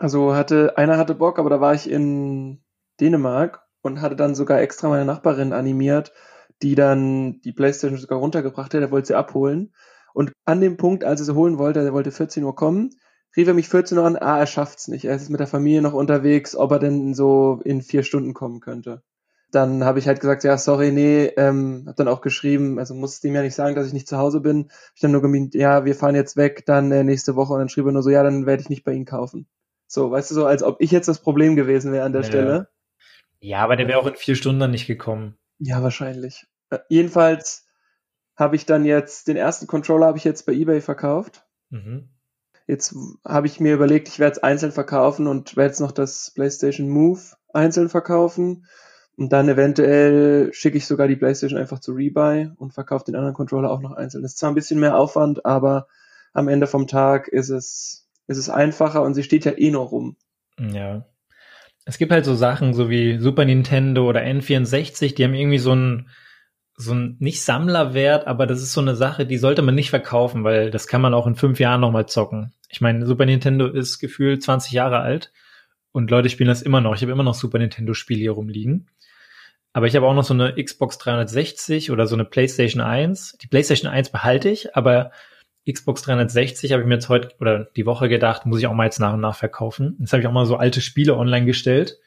Also 0.00 0.34
hatte, 0.34 0.78
einer 0.78 0.96
hatte 0.96 1.14
Bock, 1.14 1.38
aber 1.38 1.50
da 1.50 1.60
war 1.60 1.74
ich 1.74 1.88
in 1.90 2.62
Dänemark 3.00 3.66
und 3.82 4.00
hatte 4.00 4.16
dann 4.16 4.34
sogar 4.34 4.60
extra 4.60 4.88
meine 4.88 5.04
Nachbarin 5.04 5.52
animiert, 5.52 6.12
die 6.62 6.74
dann 6.74 7.40
die 7.42 7.52
Playstation 7.52 7.98
sogar 7.98 8.18
runtergebracht 8.18 8.72
hat, 8.72 8.80
der 8.80 8.90
wollte 8.90 9.08
sie 9.08 9.14
abholen. 9.14 9.74
Und 10.14 10.32
an 10.46 10.60
dem 10.62 10.76
Punkt, 10.78 11.04
als 11.04 11.20
er 11.20 11.26
sie 11.26 11.34
holen 11.34 11.58
wollte, 11.58 11.80
er 11.80 11.92
wollte 11.92 12.12
14 12.12 12.42
Uhr 12.44 12.54
kommen, 12.56 12.90
rief 13.36 13.46
er 13.46 13.54
mich 13.54 13.68
14 13.68 13.98
Uhr 13.98 14.06
an, 14.06 14.16
ah, 14.16 14.38
er 14.38 14.46
schafft's 14.46 14.88
nicht. 14.88 15.04
Er 15.04 15.16
ist 15.16 15.28
mit 15.28 15.40
der 15.40 15.46
Familie 15.46 15.82
noch 15.82 15.92
unterwegs, 15.92 16.56
ob 16.56 16.72
er 16.72 16.78
denn 16.78 17.14
so 17.14 17.60
in 17.64 17.82
vier 17.82 18.02
Stunden 18.02 18.34
kommen 18.34 18.60
könnte 18.60 19.02
dann 19.50 19.84
habe 19.84 19.98
ich 19.98 20.06
halt 20.06 20.20
gesagt, 20.20 20.44
ja, 20.44 20.56
sorry, 20.58 20.92
nee, 20.92 21.26
ähm, 21.36 21.84
habe 21.86 21.96
dann 21.96 22.08
auch 22.08 22.20
geschrieben, 22.20 22.78
also 22.78 22.94
musste 22.94 23.26
ihm 23.28 23.34
ja 23.34 23.42
nicht 23.42 23.54
sagen, 23.54 23.74
dass 23.74 23.86
ich 23.86 23.92
nicht 23.92 24.08
zu 24.08 24.16
Hause 24.16 24.40
bin. 24.40 24.70
Ich 24.94 25.00
dann 25.00 25.10
nur 25.12 25.22
gemeint, 25.22 25.54
ja, 25.54 25.84
wir 25.84 25.94
fahren 25.94 26.14
jetzt 26.14 26.36
weg, 26.36 26.64
dann 26.66 26.92
äh, 26.92 27.04
nächste 27.04 27.36
Woche 27.36 27.54
und 27.54 27.58
dann 27.58 27.68
schrieb 27.68 27.86
er 27.86 27.92
nur 27.92 28.02
so, 28.02 28.10
ja, 28.10 28.22
dann 28.22 28.46
werde 28.46 28.62
ich 28.62 28.68
nicht 28.68 28.84
bei 28.84 28.92
Ihnen 28.92 29.06
kaufen. 29.06 29.48
So, 29.92 30.12
weißt 30.12 30.30
du, 30.30 30.36
so 30.36 30.46
als 30.46 30.62
ob 30.62 30.80
ich 30.80 30.92
jetzt 30.92 31.08
das 31.08 31.18
Problem 31.18 31.56
gewesen 31.56 31.92
wäre 31.92 32.04
an 32.04 32.12
der 32.12 32.22
ja. 32.22 32.28
Stelle. 32.28 32.68
Ja, 33.40 33.58
aber 33.64 33.74
der 33.74 33.88
wäre 33.88 33.98
auch 33.98 34.06
in 34.06 34.14
vier 34.14 34.36
Stunden 34.36 34.60
dann 34.60 34.70
nicht 34.70 34.86
gekommen. 34.86 35.36
Ja, 35.58 35.82
wahrscheinlich. 35.82 36.46
Äh, 36.70 36.78
jedenfalls 36.88 37.66
habe 38.36 38.54
ich 38.54 38.66
dann 38.66 38.84
jetzt, 38.84 39.26
den 39.26 39.36
ersten 39.36 39.66
Controller 39.66 40.06
habe 40.06 40.16
ich 40.16 40.22
jetzt 40.22 40.46
bei 40.46 40.52
Ebay 40.52 40.80
verkauft. 40.80 41.44
Mhm. 41.70 42.08
Jetzt 42.68 42.94
habe 43.26 43.48
ich 43.48 43.58
mir 43.58 43.74
überlegt, 43.74 44.06
ich 44.06 44.20
werde 44.20 44.36
es 44.36 44.42
einzeln 44.44 44.70
verkaufen 44.70 45.26
und 45.26 45.56
werde 45.56 45.70
jetzt 45.70 45.80
noch 45.80 45.90
das 45.90 46.30
PlayStation 46.36 46.88
Move 46.88 47.20
einzeln 47.52 47.88
verkaufen 47.88 48.66
und 49.16 49.32
dann 49.32 49.48
eventuell 49.48 50.52
schicke 50.52 50.78
ich 50.78 50.86
sogar 50.86 51.08
die 51.08 51.16
PlayStation 51.16 51.58
einfach 51.58 51.80
zu 51.80 51.94
Rebuy 51.94 52.52
und 52.56 52.74
verkaufe 52.74 53.06
den 53.06 53.16
anderen 53.16 53.34
Controller 53.34 53.72
auch 53.72 53.80
noch 53.80 53.94
einzeln. 53.94 54.22
Das 54.22 54.34
ist 54.34 54.38
zwar 54.38 54.52
ein 54.52 54.54
bisschen 54.54 54.78
mehr 54.78 54.96
Aufwand, 54.96 55.44
aber 55.44 55.88
am 56.32 56.46
Ende 56.46 56.68
vom 56.68 56.86
Tag 56.86 57.26
ist 57.26 57.48
es, 57.48 58.08
ist 58.30 58.38
es 58.38 58.48
einfacher 58.48 59.02
und 59.02 59.14
sie 59.14 59.24
steht 59.24 59.44
ja 59.44 59.52
eh 59.58 59.70
noch 59.70 59.90
rum. 59.90 60.16
Ja. 60.58 61.04
Es 61.84 61.98
gibt 61.98 62.12
halt 62.12 62.24
so 62.24 62.36
Sachen, 62.36 62.74
so 62.74 62.88
wie 62.88 63.18
Super 63.18 63.44
Nintendo 63.44 64.08
oder 64.08 64.20
N64, 64.20 65.16
die 65.16 65.24
haben 65.24 65.34
irgendwie 65.34 65.58
so 65.58 65.74
ein, 65.74 66.08
so 66.76 66.94
ein, 66.94 67.16
nicht 67.18 67.42
Sammlerwert, 67.42 68.28
aber 68.28 68.46
das 68.46 68.62
ist 68.62 68.72
so 68.72 68.80
eine 68.80 68.94
Sache, 68.94 69.26
die 69.26 69.36
sollte 69.36 69.62
man 69.62 69.74
nicht 69.74 69.90
verkaufen, 69.90 70.44
weil 70.44 70.70
das 70.70 70.86
kann 70.86 71.00
man 71.00 71.12
auch 71.12 71.26
in 71.26 71.34
fünf 71.34 71.58
Jahren 71.58 71.80
nochmal 71.80 72.06
zocken. 72.06 72.52
Ich 72.68 72.80
meine, 72.80 73.04
Super 73.04 73.26
Nintendo 73.26 73.66
ist 73.66 73.98
gefühlt 73.98 74.44
20 74.44 74.70
Jahre 74.70 75.00
alt 75.00 75.32
und 75.90 76.10
Leute 76.12 76.28
spielen 76.28 76.48
das 76.48 76.62
immer 76.62 76.80
noch. 76.80 76.94
Ich 76.94 77.02
habe 77.02 77.10
immer 77.10 77.24
noch 77.24 77.34
Super 77.34 77.58
Nintendo 77.58 77.94
Spiele 77.94 78.20
hier 78.20 78.32
rumliegen. 78.32 78.88
Aber 79.72 79.86
ich 79.86 79.96
habe 79.96 80.06
auch 80.06 80.14
noch 80.14 80.24
so 80.24 80.34
eine 80.34 80.54
Xbox 80.62 80.98
360 80.98 81.90
oder 81.90 82.06
so 82.06 82.14
eine 82.14 82.24
PlayStation 82.24 82.80
1. 82.80 83.38
Die 83.42 83.48
PlayStation 83.48 83.90
1 83.90 84.10
behalte 84.10 84.48
ich, 84.48 84.76
aber 84.76 85.10
Xbox 85.72 86.02
360 86.02 86.72
habe 86.72 86.82
ich 86.82 86.88
mir 86.88 86.94
jetzt 86.94 87.08
heute 87.08 87.34
oder 87.40 87.64
die 87.76 87.86
Woche 87.86 88.08
gedacht, 88.08 88.46
muss 88.46 88.58
ich 88.58 88.66
auch 88.66 88.74
mal 88.74 88.84
jetzt 88.84 89.00
nach 89.00 89.14
und 89.14 89.20
nach 89.20 89.36
verkaufen. 89.36 89.96
Jetzt 90.00 90.12
habe 90.12 90.22
ich 90.22 90.26
auch 90.26 90.32
mal 90.32 90.46
so 90.46 90.56
alte 90.56 90.80
Spiele 90.80 91.16
online 91.16 91.46
gestellt, 91.46 91.98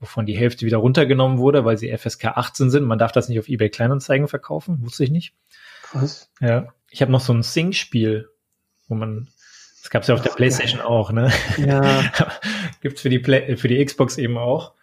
wovon 0.00 0.26
die 0.26 0.36
Hälfte 0.36 0.66
wieder 0.66 0.78
runtergenommen 0.78 1.38
wurde, 1.38 1.64
weil 1.64 1.78
sie 1.78 1.96
FSK 1.96 2.26
18 2.26 2.70
sind. 2.70 2.84
Man 2.84 2.98
darf 2.98 3.12
das 3.12 3.28
nicht 3.28 3.38
auf 3.38 3.48
eBay 3.48 3.70
Kleinanzeigen 3.70 4.28
verkaufen, 4.28 4.82
wusste 4.82 5.04
ich 5.04 5.10
nicht. 5.10 5.34
Krass. 5.82 6.30
Ja, 6.40 6.68
ich 6.90 7.02
habe 7.02 7.12
noch 7.12 7.20
so 7.20 7.32
ein 7.32 7.42
Sing-Spiel, 7.42 8.28
wo 8.88 8.94
man 8.94 9.28
das 9.82 9.90
gab's 9.90 10.06
ja 10.06 10.14
auf 10.14 10.22
der 10.22 10.30
PlayStation 10.30 10.78
geil. 10.78 10.86
auch, 10.86 11.10
ne? 11.10 11.32
Ja. 11.58 12.04
Gibt's 12.82 13.00
für 13.00 13.08
die 13.08 13.18
Play 13.18 13.56
für 13.56 13.66
die 13.68 13.84
Xbox 13.84 14.16
eben 14.16 14.38
auch. 14.38 14.74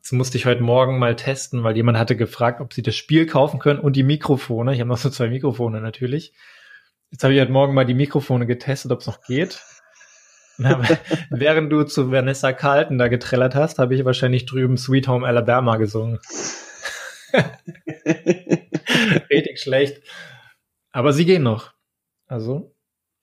Das 0.00 0.12
musste 0.12 0.38
ich 0.38 0.46
heute 0.46 0.62
Morgen 0.62 0.98
mal 0.98 1.16
testen, 1.16 1.62
weil 1.62 1.76
jemand 1.76 1.98
hatte 1.98 2.16
gefragt, 2.16 2.60
ob 2.60 2.72
sie 2.72 2.82
das 2.82 2.96
Spiel 2.96 3.26
kaufen 3.26 3.58
können 3.58 3.80
und 3.80 3.96
die 3.96 4.02
Mikrofone. 4.02 4.72
Ich 4.72 4.80
habe 4.80 4.88
noch 4.88 4.96
so 4.96 5.10
zwei 5.10 5.28
Mikrofone 5.28 5.80
natürlich. 5.80 6.32
Jetzt 7.10 7.22
habe 7.22 7.34
ich 7.34 7.40
heute 7.40 7.52
Morgen 7.52 7.74
mal 7.74 7.86
die 7.86 7.94
Mikrofone 7.94 8.46
getestet, 8.46 8.90
ob 8.90 9.00
es 9.00 9.06
noch 9.06 9.22
geht. 9.22 9.62
Hab, 10.62 10.82
während 11.30 11.70
du 11.70 11.84
zu 11.84 12.10
Vanessa 12.10 12.52
Carlton 12.52 12.98
da 12.98 13.08
getrellert 13.08 13.54
hast, 13.54 13.78
habe 13.78 13.94
ich 13.94 14.04
wahrscheinlich 14.04 14.44
drüben 14.46 14.76
Sweet 14.76 15.06
Home 15.08 15.26
Alabama 15.26 15.76
gesungen. 15.76 16.18
Richtig 19.30 19.60
schlecht. 19.60 20.02
Aber 20.90 21.12
sie 21.12 21.26
gehen 21.26 21.42
noch. 21.42 21.74
Also, 22.26 22.74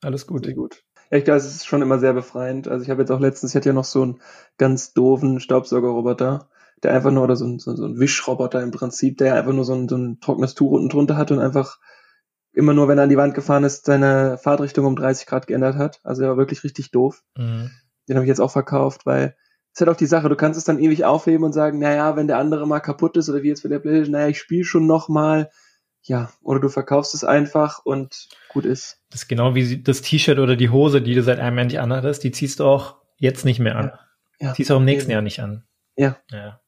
alles 0.02 0.28
gut. 0.28 0.46
Sehr 0.46 0.54
gut. 0.54 0.84
Glaube, 1.10 1.38
es 1.38 1.46
ist 1.46 1.66
schon 1.68 1.82
immer 1.82 2.00
sehr 2.00 2.14
befreiend. 2.14 2.68
Also 2.68 2.84
ich 2.84 2.90
habe 2.90 3.02
jetzt 3.02 3.12
auch 3.12 3.20
letztens, 3.20 3.52
ich 3.52 3.56
hatte 3.56 3.70
ja 3.70 3.74
noch 3.74 3.84
so 3.84 4.02
einen 4.02 4.22
ganz 4.58 4.94
doofen 4.94 5.40
Staubsaugerroboter, 5.40 6.50
der 6.82 6.94
einfach 6.94 7.12
nur, 7.12 7.24
oder 7.24 7.36
so 7.36 7.46
ein, 7.46 7.60
so, 7.60 7.76
so 7.76 7.86
ein 7.86 8.00
Wischroboter 8.00 8.64
im 8.64 8.72
Prinzip, 8.72 9.18
der 9.18 9.36
einfach 9.36 9.54
nur 9.54 9.66
so 9.66 9.74
ein, 9.74 9.88
so 9.88 9.98
ein 9.98 10.20
trockenes 10.22 10.56
Tuch 10.56 10.72
unten 10.72 10.90
drunter 10.90 11.18
hat 11.18 11.32
und 11.32 11.40
einfach 11.40 11.78
immer 12.54 12.74
nur, 12.74 12.88
wenn 12.88 12.98
er 12.98 13.06
an 13.06 13.10
die 13.10 13.18
Wand 13.18 13.34
gefahren 13.34 13.64
ist, 13.64 13.86
seine 13.86 14.38
Fahrtrichtung 14.38 14.86
um 14.86 14.96
30 14.96 15.26
Grad 15.26 15.48
geändert 15.48 15.76
hat. 15.76 16.00
Also 16.04 16.22
der 16.22 16.32
war 16.32 16.38
wirklich 16.38 16.64
richtig 16.64 16.92
doof. 16.92 17.24
Mhm. 17.38 17.72
Den 18.08 18.16
habe 18.16 18.26
ich 18.26 18.30
jetzt 18.30 18.40
auch 18.40 18.52
verkauft, 18.52 19.06
weil 19.06 19.36
es 19.74 19.80
ist 19.80 19.88
halt 19.88 19.90
auch 19.90 20.00
die 20.00 20.06
Sache, 20.06 20.30
du 20.30 20.36
kannst 20.36 20.58
es 20.58 20.66
dann 20.66 20.80
ewig 20.80 21.04
aufheben 21.04 21.44
und 21.44 21.54
sagen, 21.54 21.80
naja, 21.80 22.16
wenn 22.16 22.28
der 22.28 22.38
andere 22.38 22.68
mal 22.68 22.80
kaputt 22.80 23.18
ist 23.18 23.30
oder 23.30 23.42
wie 23.42 23.48
jetzt 23.48 23.62
für 23.62 23.70
der 23.70 23.80
Playstation, 23.80 24.12
naja, 24.12 24.28
ich 24.28 24.40
spiele 24.40 24.66
schon 24.66 24.86
noch 24.86 25.10
mal. 25.10 25.50
Ja, 26.06 26.32
oder 26.42 26.60
du 26.60 26.68
verkaufst 26.68 27.16
es 27.16 27.24
einfach 27.24 27.80
und 27.86 28.28
gut 28.50 28.66
ist. 28.66 29.00
Das 29.10 29.22
ist 29.22 29.28
genau 29.30 29.56
wie 29.56 29.82
das 29.82 30.02
T-Shirt 30.02 30.38
oder 30.38 30.58
die 30.58 30.70
Hose, 30.70 31.02
die 31.02 31.16
du 31.16 31.24
seit 31.24 31.40
einem 31.40 31.58
Jahr 31.58 31.66
nicht 31.66 31.80
anhattest, 31.80 32.24
die 32.24 32.32
ziehst 32.32 32.60
du 32.60 32.66
auch 32.66 32.98
jetzt 33.18 33.46
nicht 33.46 33.60
mehr 33.60 33.78
an. 33.78 33.92
Ja. 34.40 34.48
ja. 34.48 34.54
Ziehst 34.54 34.70
du 34.70 34.76
auch 34.76 34.80
im 34.80 34.86
nächsten 34.86 35.12
Jahr 35.12 35.22
nicht 35.22 35.40
an. 35.40 35.64
Ja. 35.96 36.18
ja. 36.30 36.60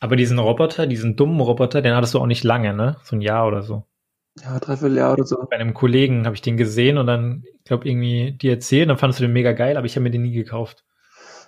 Aber 0.00 0.16
diesen 0.16 0.38
Roboter, 0.38 0.86
diesen 0.86 1.14
dummen 1.14 1.40
Roboter, 1.40 1.82
den 1.82 1.94
hattest 1.94 2.14
du 2.14 2.20
auch 2.20 2.26
nicht 2.26 2.42
lange, 2.42 2.72
ne? 2.72 2.96
So 3.04 3.16
ein 3.16 3.20
Jahr 3.20 3.46
oder 3.46 3.62
so. 3.62 3.84
Ja, 4.42 4.58
dreiviertel 4.58 4.96
Jahr 4.96 5.12
oder 5.12 5.24
so. 5.24 5.36
Bei 5.50 5.56
einem 5.56 5.74
Kollegen 5.74 6.24
habe 6.26 6.34
ich 6.34 6.42
den 6.42 6.56
gesehen 6.56 6.98
und 6.98 7.06
dann, 7.06 7.44
ich 7.44 7.64
glaube, 7.64 7.88
irgendwie 7.88 8.32
die 8.32 8.48
erzählt, 8.48 8.88
dann 8.88 8.98
fandest 8.98 9.20
du 9.20 9.24
den 9.24 9.32
mega 9.32 9.52
geil, 9.52 9.76
aber 9.76 9.86
ich 9.86 9.96
habe 9.96 10.04
mir 10.04 10.10
den 10.10 10.22
nie 10.22 10.32
gekauft. 10.32 10.84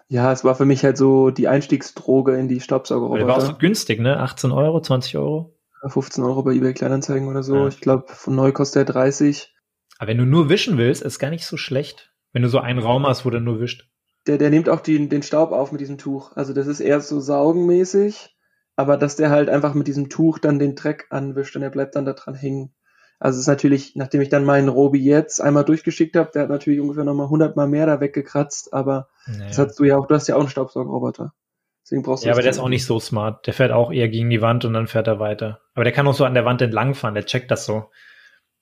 Ja, 0.09 0.33
es 0.33 0.43
war 0.43 0.57
für 0.57 0.65
mich 0.65 0.83
halt 0.83 0.97
so 0.97 1.31
die 1.31 1.47
Einstiegsdroge 1.47 2.37
in 2.37 2.49
die 2.49 2.61
Staubsaugerroboter. 2.61 3.19
Der 3.19 3.29
war 3.29 3.37
auch 3.37 3.47
so 3.47 3.55
günstig, 3.55 4.01
ne? 4.01 4.19
18 4.19 4.51
Euro, 4.51 4.81
20 4.81 5.17
Euro? 5.17 5.55
15 5.87 6.25
Euro 6.25 6.43
bei 6.43 6.53
eBay 6.53 6.75
Kleinanzeigen 6.75 7.29
oder 7.29 7.43
so. 7.43 7.55
Ja. 7.55 7.69
Ich 7.69 7.81
glaube, 7.81 8.07
von 8.09 8.35
neu 8.35 8.53
kostet 8.53 8.89
er 8.89 8.93
30. 8.93 9.55
Aber 9.99 10.09
wenn 10.09 10.19
du 10.19 10.27
nur 10.27 10.49
wischen 10.49 10.79
willst, 10.79 11.03
ist 11.03 11.19
gar 11.19 11.31
nicht 11.31 11.47
so 11.47 11.57
schlecht. 11.57 12.13
Wenn 12.33 12.43
du 12.43 12.49
so 12.49 12.59
einen 12.59 12.79
Raum 12.79 13.07
hast, 13.07 13.25
wo 13.25 13.31
der 13.31 13.41
nur 13.41 13.61
wischt. 13.61 13.89
Der, 14.27 14.37
der 14.37 14.51
nimmt 14.51 14.69
auch 14.69 14.81
die, 14.81 15.09
den 15.09 15.23
Staub 15.23 15.53
auf 15.53 15.73
mit 15.73 15.81
diesem 15.81 15.99
Tuch. 15.99 16.33
Also 16.37 16.53
das 16.53 16.67
ist 16.67 16.81
eher 16.81 17.01
so 17.01 17.21
saugenmäßig, 17.21 18.37
aber 18.77 18.97
dass 18.97 19.17
der 19.17 19.31
halt 19.31 19.49
einfach 19.49 19.75
mit 19.75 19.87
diesem 19.87 20.11
Tuch 20.11 20.39
dann 20.39 20.59
den 20.59 20.75
Dreck 20.75 21.07
anwischt 21.11 21.57
und 21.57 21.63
er 21.63 21.71
bleibt 21.71 21.97
dann 21.97 22.05
da 22.05 22.13
dran 22.13 22.35
hängen. 22.35 22.75
Also 23.21 23.37
es 23.37 23.43
ist 23.43 23.49
natürlich, 23.49 23.97
nachdem 23.97 24.23
ich 24.23 24.31
dann 24.31 24.47
meinen 24.47 24.71
Robi 24.71 24.99
jetzt 24.99 25.41
einmal 25.41 25.65
durchgeschickt 25.65 26.17
habe, 26.17 26.31
der 26.33 26.43
hat 26.43 26.49
natürlich 26.49 26.81
ungefähr 26.81 27.05
nochmal 27.05 27.27
100 27.27 27.55
mal 27.55 27.69
mehr 27.69 27.85
da 27.85 28.01
weggekratzt, 28.01 28.73
aber 28.73 29.09
naja. 29.27 29.47
das 29.49 29.59
hast 29.59 29.79
du 29.79 29.85
ja 29.85 29.99
auch, 29.99 30.07
du 30.07 30.15
hast 30.15 30.27
ja 30.27 30.37
auch 30.37 30.41
einen 30.41 30.49
Staubsaugerroboter. 30.49 31.35
Deswegen 31.85 32.03
brauchst 32.03 32.25
du 32.25 32.29
ja, 32.29 32.33
aber 32.33 32.41
der 32.41 32.51
ist 32.51 32.59
auch 32.59 32.69
nicht 32.71 32.87
so 32.87 32.99
smart. 32.99 33.47
Der 33.47 33.53
fährt 33.53 33.73
auch 33.73 33.93
eher 33.93 34.09
gegen 34.09 34.31
die 34.31 34.41
Wand 34.41 34.65
und 34.65 34.73
dann 34.73 34.87
fährt 34.87 35.07
er 35.07 35.21
weiter. 35.21 35.61
Aber 35.75 35.85
der 35.85 35.93
kann 35.93 36.07
auch 36.07 36.15
so 36.15 36.25
an 36.25 36.33
der 36.33 36.47
Wand 36.47 36.63
entlangfahren, 36.63 37.15
der 37.15 37.27
checkt 37.27 37.51
das 37.51 37.67
so. 37.67 37.91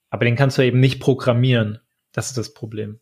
Aber 0.09 0.25
den 0.25 0.35
kannst 0.35 0.57
du 0.57 0.61
eben 0.65 0.81
nicht 0.81 0.99
programmieren. 0.99 1.79
Das 2.11 2.27
ist 2.27 2.37
das 2.37 2.53
Problem. 2.53 2.99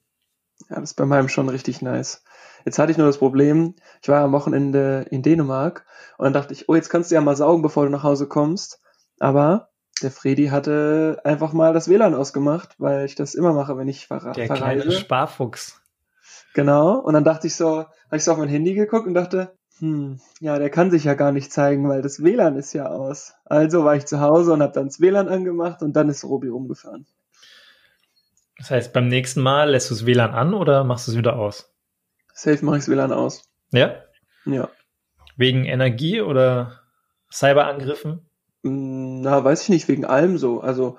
Ja, 0.70 0.80
das 0.80 0.92
ist 0.92 0.96
bei 0.96 1.06
meinem 1.06 1.30
schon 1.30 1.50
richtig 1.50 1.82
nice. 1.82 2.24
Jetzt 2.66 2.78
hatte 2.78 2.92
ich 2.92 2.98
nur 2.98 3.08
das 3.08 3.18
Problem, 3.18 3.76
ich 4.02 4.10
war 4.10 4.24
am 4.24 4.32
Wochenende 4.34 5.06
in 5.10 5.24
Dänemark 5.24 5.86
und 6.18 6.26
dann 6.26 6.34
dachte 6.34 6.54
ich, 6.54 6.70
oh, 6.70 6.76
jetzt 6.76 6.90
kannst 6.90 7.10
du 7.10 7.16
ja 7.16 7.22
mal 7.22 7.36
saugen, 7.36 7.62
bevor 7.62 7.86
du 7.86 7.92
nach 7.92 8.04
Hause 8.04 8.28
kommst. 8.28 8.82
Aber 9.20 9.70
der 10.00 10.12
Freddy 10.12 10.48
hatte 10.48 11.22
einfach 11.24 11.54
mal 11.54 11.74
das 11.74 11.88
WLAN 11.88 12.16
ausgemacht, 12.16 12.76
weil 12.78 13.06
ich 13.06 13.16
das 13.16 13.36
immer 13.36 13.54
mache, 13.54 13.78
wenn 13.78 13.88
ich 13.88 14.08
ver 14.08 14.20
der 14.20 14.48
verreise. 14.48 14.48
Der 14.48 14.56
kleine 14.56 14.92
Sparfuchs. 14.92 15.82
Genau. 16.54 17.00
Und 17.00 17.14
dann 17.14 17.24
dachte 17.24 17.48
ich 17.48 17.56
so, 17.56 17.80
habe 17.80 18.18
ich 18.18 18.24
so 18.24 18.32
auf 18.32 18.38
mein 18.38 18.50
Handy 18.50 18.74
geguckt 18.74 19.08
und 19.08 19.14
dachte, 19.14 19.56
hm, 19.80 20.20
ja, 20.40 20.58
der 20.58 20.70
kann 20.70 20.90
sich 20.90 21.04
ja 21.04 21.14
gar 21.14 21.32
nicht 21.32 21.52
zeigen, 21.52 21.88
weil 21.88 22.02
das 22.02 22.24
WLAN 22.24 22.58
ist 22.58 22.74
ja 22.74 22.88
aus. 22.88 23.36
Also 23.46 23.86
war 23.86 23.96
ich 23.96 24.06
zu 24.06 24.20
Hause 24.20 24.54
und 24.54 24.62
habe 24.62 24.74
dann 24.74 24.88
das 24.88 25.00
WLAN 25.00 25.28
angemacht 25.28 25.82
und 25.82 25.94
dann 25.94 26.10
ist 26.10 26.24
Robi 26.24 26.48
rumgefahren. 26.48 27.06
Das 28.58 28.72
heißt, 28.72 28.94
beim 28.94 29.08
nächsten 29.08 29.42
Mal 29.42 29.70
lässt 29.70 29.92
du 29.92 29.94
das 29.94 30.06
WLAN 30.06 30.32
an 30.32 30.54
oder 30.54 30.84
machst 30.84 31.08
du 31.08 31.12
es 31.12 31.18
wieder 31.18 31.38
aus? 31.38 31.72
Safe 32.34 32.64
mache 32.66 32.78
ich 32.78 32.86
das 32.86 32.90
WLAN 32.90 33.12
aus. 33.12 33.44
Ja? 33.72 33.96
Ja. 34.46 34.70
Wegen 35.36 35.66
Energie 35.66 36.22
oder 36.22 36.82
Cyberangriffen? 37.32 38.28
Hm, 38.64 39.22
na, 39.22 39.44
weiß 39.44 39.64
ich 39.64 39.70
nicht, 39.70 39.88
wegen 39.88 40.06
allem 40.06 40.38
so. 40.38 40.62
Also 40.62 40.98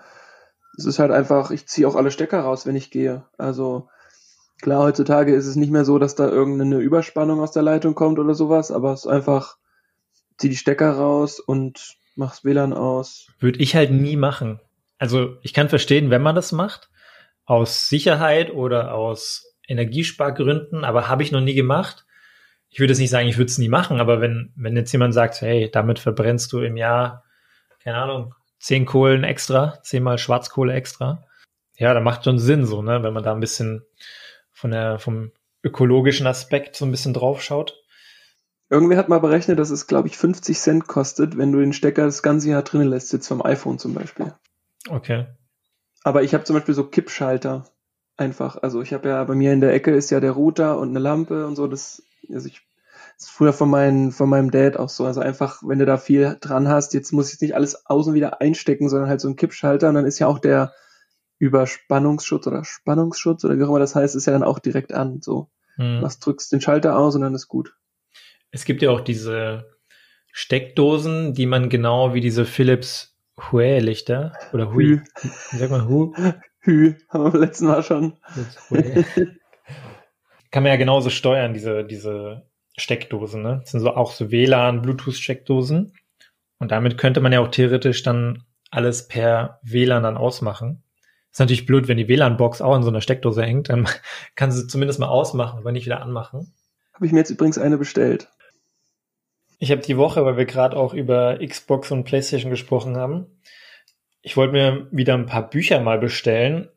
es 0.77 0.85
ist 0.85 0.99
halt 0.99 1.11
einfach, 1.11 1.51
ich 1.51 1.67
ziehe 1.67 1.87
auch 1.89 1.97
alle 1.97 2.11
Stecker 2.11 2.41
raus, 2.41 2.67
wenn 2.67 2.77
ich 2.77 2.91
gehe. 2.91 3.25
Also 3.37 3.89
klar, 4.61 4.85
heutzutage 4.85 5.35
ist 5.35 5.47
es 5.47 5.57
nicht 5.57 5.73
mehr 5.73 5.85
so, 5.85 5.99
dass 5.99 6.15
da 6.15 6.29
irgendeine 6.29 6.79
Überspannung 6.79 7.41
aus 7.41 7.53
der 7.53 7.63
Leitung 7.63 7.95
kommt 7.95 8.19
oder 8.19 8.35
sowas, 8.35 8.71
aber 8.71 8.93
es 8.93 9.01
ist 9.01 9.11
einfach, 9.11 9.57
zieh 10.37 10.49
die 10.49 10.57
Stecker 10.57 10.93
raus 10.93 11.41
und 11.41 11.97
mach's 12.15 12.45
WLAN 12.45 12.73
aus. 12.73 13.29
Würde 13.41 13.59
ich 13.59 13.75
halt 13.75 13.91
nie 13.91 14.17
machen. 14.17 14.61
Also 14.99 15.37
ich 15.43 15.55
kann 15.55 15.69
verstehen, 15.69 16.11
wenn 16.11 16.23
man 16.23 16.35
das 16.35 16.53
macht, 16.53 16.91
aus 17.45 17.89
Sicherheit 17.89 18.53
oder 18.53 18.95
aus 18.95 19.55
Energiespargründen, 19.67 20.85
aber 20.85 21.09
habe 21.09 21.23
ich 21.23 21.33
noch 21.33 21.41
nie 21.41 21.55
gemacht. 21.55 22.05
Ich 22.71 22.81
würde 22.81 22.93
jetzt 22.93 23.01
nicht 23.01 23.11
sagen, 23.11 23.29
ich 23.29 23.39
würde 23.39 23.51
es 23.51 23.59
nie 23.59 23.69
machen, 23.69 24.01
aber 24.01 24.21
wenn, 24.21 24.53
wenn 24.57 24.77
jetzt 24.77 24.93
jemand 24.93 25.15
sagt, 25.15 25.41
hey, 25.41 25.71
damit 25.73 25.99
verbrennst 25.99 26.53
du 26.53 26.61
im 26.61 26.77
Jahr 26.77 27.25
keine 27.89 28.03
Ahnung, 28.03 28.35
zehn 28.59 28.85
Kohlen 28.85 29.25
extra, 29.25 29.81
zehnmal 29.83 30.19
Schwarzkohle 30.19 30.75
extra. 30.75 31.25
Ja, 31.79 31.95
da 31.95 32.01
macht 32.01 32.23
schon 32.23 32.39
Sinn 32.39 32.67
so, 32.67 32.83
ne, 32.83 33.03
wenn 33.03 33.15
man 33.15 33.23
da 33.23 33.33
ein 33.33 33.41
bisschen 33.41 33.83
von 34.53 34.73
der, 34.73 34.99
vom 34.99 35.33
ökologischen 35.63 36.27
Aspekt 36.27 36.77
so 36.77 36.85
ein 36.85 36.91
bisschen 36.91 37.15
drauf 37.15 37.41
schaut. 37.41 37.83
Irgendwer 38.69 38.99
hat 38.99 39.09
mal 39.09 39.21
berechnet, 39.21 39.59
dass 39.59 39.71
es, 39.71 39.87
glaube 39.87 40.09
ich, 40.09 40.19
50 40.19 40.59
Cent 40.59 40.87
kostet, 40.87 41.39
wenn 41.39 41.51
du 41.51 41.61
den 41.61 41.73
Stecker 41.73 42.05
das 42.05 42.23
ganze 42.23 42.51
Jahr 42.51 42.61
drinnen 42.61 42.89
lässt, 42.89 43.11
jetzt 43.15 43.27
vom 43.27 43.43
iPhone 43.43 43.79
zum 43.79 43.95
Beispiel. 43.95 44.35
Okay. 44.91 45.25
Aber 46.03 46.23
ich 46.23 46.35
habe 46.35 46.45
zum 46.45 46.57
Beispiel 46.57 46.75
so 46.75 46.85
Kippschalter 46.85 47.71
einfach. 48.19 48.63
Also 48.63 48.83
ich 48.83 48.93
habe 48.93 49.09
ja 49.09 49.25
bei 49.25 49.35
mir 49.35 49.55
in 49.55 49.63
der 49.63 49.73
Ecke 49.73 49.93
ist 49.93 50.11
ja 50.11 50.21
der 50.21 50.33
Router 50.33 50.79
und 50.79 50.91
eine 50.91 50.99
Lampe 50.99 51.47
und 51.47 51.57
so. 51.57 51.67
Das, 51.67 52.03
also 52.31 52.49
ich 52.49 52.68
ist 53.19 53.31
früher 53.31 53.53
von, 53.53 53.69
meinem 53.69 54.13
von 54.13 54.29
meinem 54.29 54.51
Dad 54.51 54.77
auch 54.77 54.89
so. 54.89 55.05
Also 55.05 55.21
einfach, 55.21 55.63
wenn 55.65 55.79
du 55.79 55.87
da 55.87 55.97
viel 55.97 56.37
dran 56.41 56.69
hast, 56.69 56.95
jetzt 56.95 57.13
muss 57.13 57.33
ich 57.33 57.41
nicht 57.41 57.55
alles 57.55 57.87
außen 57.87 58.15
wieder 58.15 58.41
einstecken, 58.41 58.89
sondern 58.89 59.09
halt 59.09 59.21
so 59.21 59.29
ein 59.29 59.37
Kippschalter 59.37 59.89
und 59.89 59.95
dann 59.95 60.07
ist 60.07 60.19
ja 60.19 60.29
auch 60.29 60.39
der 60.39 60.73
Überspannungsschutz 61.39 62.47
oder 62.47 62.65
Spannungsschutz 62.65 63.45
oder 63.45 63.59
wie 63.59 63.65
auch 63.65 63.69
immer 63.69 63.79
das 63.79 63.95
heißt, 63.95 64.15
ist 64.15 64.27
ja 64.27 64.33
dann 64.33 64.43
auch 64.43 64.59
direkt 64.59 64.93
an. 64.93 65.21
So. 65.21 65.51
Hm. 65.77 66.03
Was 66.03 66.19
drückst 66.21 66.53
den 66.53 66.61
Schalter 66.61 66.99
aus 66.99 67.15
und 67.15 67.23
dann 67.23 67.35
ist 67.35 67.49
gut. 67.49 67.75
Es 68.51 68.65
gibt 68.65 68.83
ja 68.83 68.91
auch 68.91 69.01
diese 69.01 69.77
Steckdosen, 70.33 71.35
die 71.35 71.47
man 71.47 71.69
genau 71.69 72.15
wie 72.15 72.21
diese 72.21 72.45
Philips 72.45 73.17
Hue-Lichter 73.51 74.33
oder 74.53 74.73
Hui. 74.73 75.01
Wie 75.51 75.57
sagt 75.57 75.71
man 75.71 75.89
Hu? 75.89 76.15
Hü, 76.61 76.95
haben 77.09 77.25
wir 77.25 77.31
beim 77.31 77.41
letzten 77.41 77.67
Mal 77.67 77.83
schon. 77.83 78.17
Kann 80.51 80.63
man 80.63 80.73
ja 80.73 80.77
genauso 80.77 81.11
steuern, 81.11 81.53
diese, 81.53 81.85
diese 81.85 82.48
Steckdosen, 82.79 83.43
ne? 83.43 83.59
Das 83.61 83.71
sind 83.71 83.81
so 83.81 83.95
auch 83.95 84.13
so 84.13 84.31
WLAN, 84.31 84.83
Bluetooth-Steckdosen. 84.83 85.93
Und 86.59 86.71
damit 86.73 86.99
könnte 86.99 87.21
man 87.21 87.33
ja 87.33 87.41
auch 87.41 87.49
theoretisch 87.49 88.03
dann 88.03 88.45
alles 88.71 89.09
per 89.09 89.61
WLAN 89.63 90.03
dann 90.03 90.17
ausmachen. 90.17 90.83
Ist 91.31 91.41
natürlich 91.41 91.67
blöd, 91.67 91.89
wenn 91.89 91.99
die 91.99 92.09
WLAN-Box 92.09 92.63
auch 92.63 92.77
in 92.77 92.83
so 92.83 92.89
einer 92.89 93.01
Steckdose 93.01 93.43
hängt, 93.43 93.69
dann 93.69 93.89
kann 94.35 94.51
sie 94.51 94.67
zumindest 94.67 94.99
mal 94.99 95.09
ausmachen, 95.09 95.59
aber 95.59 95.73
nicht 95.73 95.87
wieder 95.87 96.03
anmachen. 96.03 96.53
Habe 96.95 97.07
ich 97.07 97.13
mir 97.13 97.19
jetzt 97.19 97.31
übrigens 97.31 97.59
eine 97.59 97.79
bestellt. 97.79 98.29
Ich 99.59 99.71
habe 99.71 99.83
die 99.83 99.97
Woche, 99.97 100.25
weil 100.25 100.37
wir 100.37 100.47
gerade 100.47 100.77
auch 100.77 100.95
über 100.95 101.39
Xbox 101.45 101.91
und 101.91 102.05
PlayStation 102.05 102.51
gesprochen 102.51 102.97
haben, 102.97 103.27
ich 104.23 104.37
wollte 104.37 104.53
mir 104.53 104.89
wieder 104.91 105.15
ein 105.15 105.27
paar 105.27 105.49
Bücher 105.49 105.81
mal 105.81 105.99
bestellen. 105.99 106.69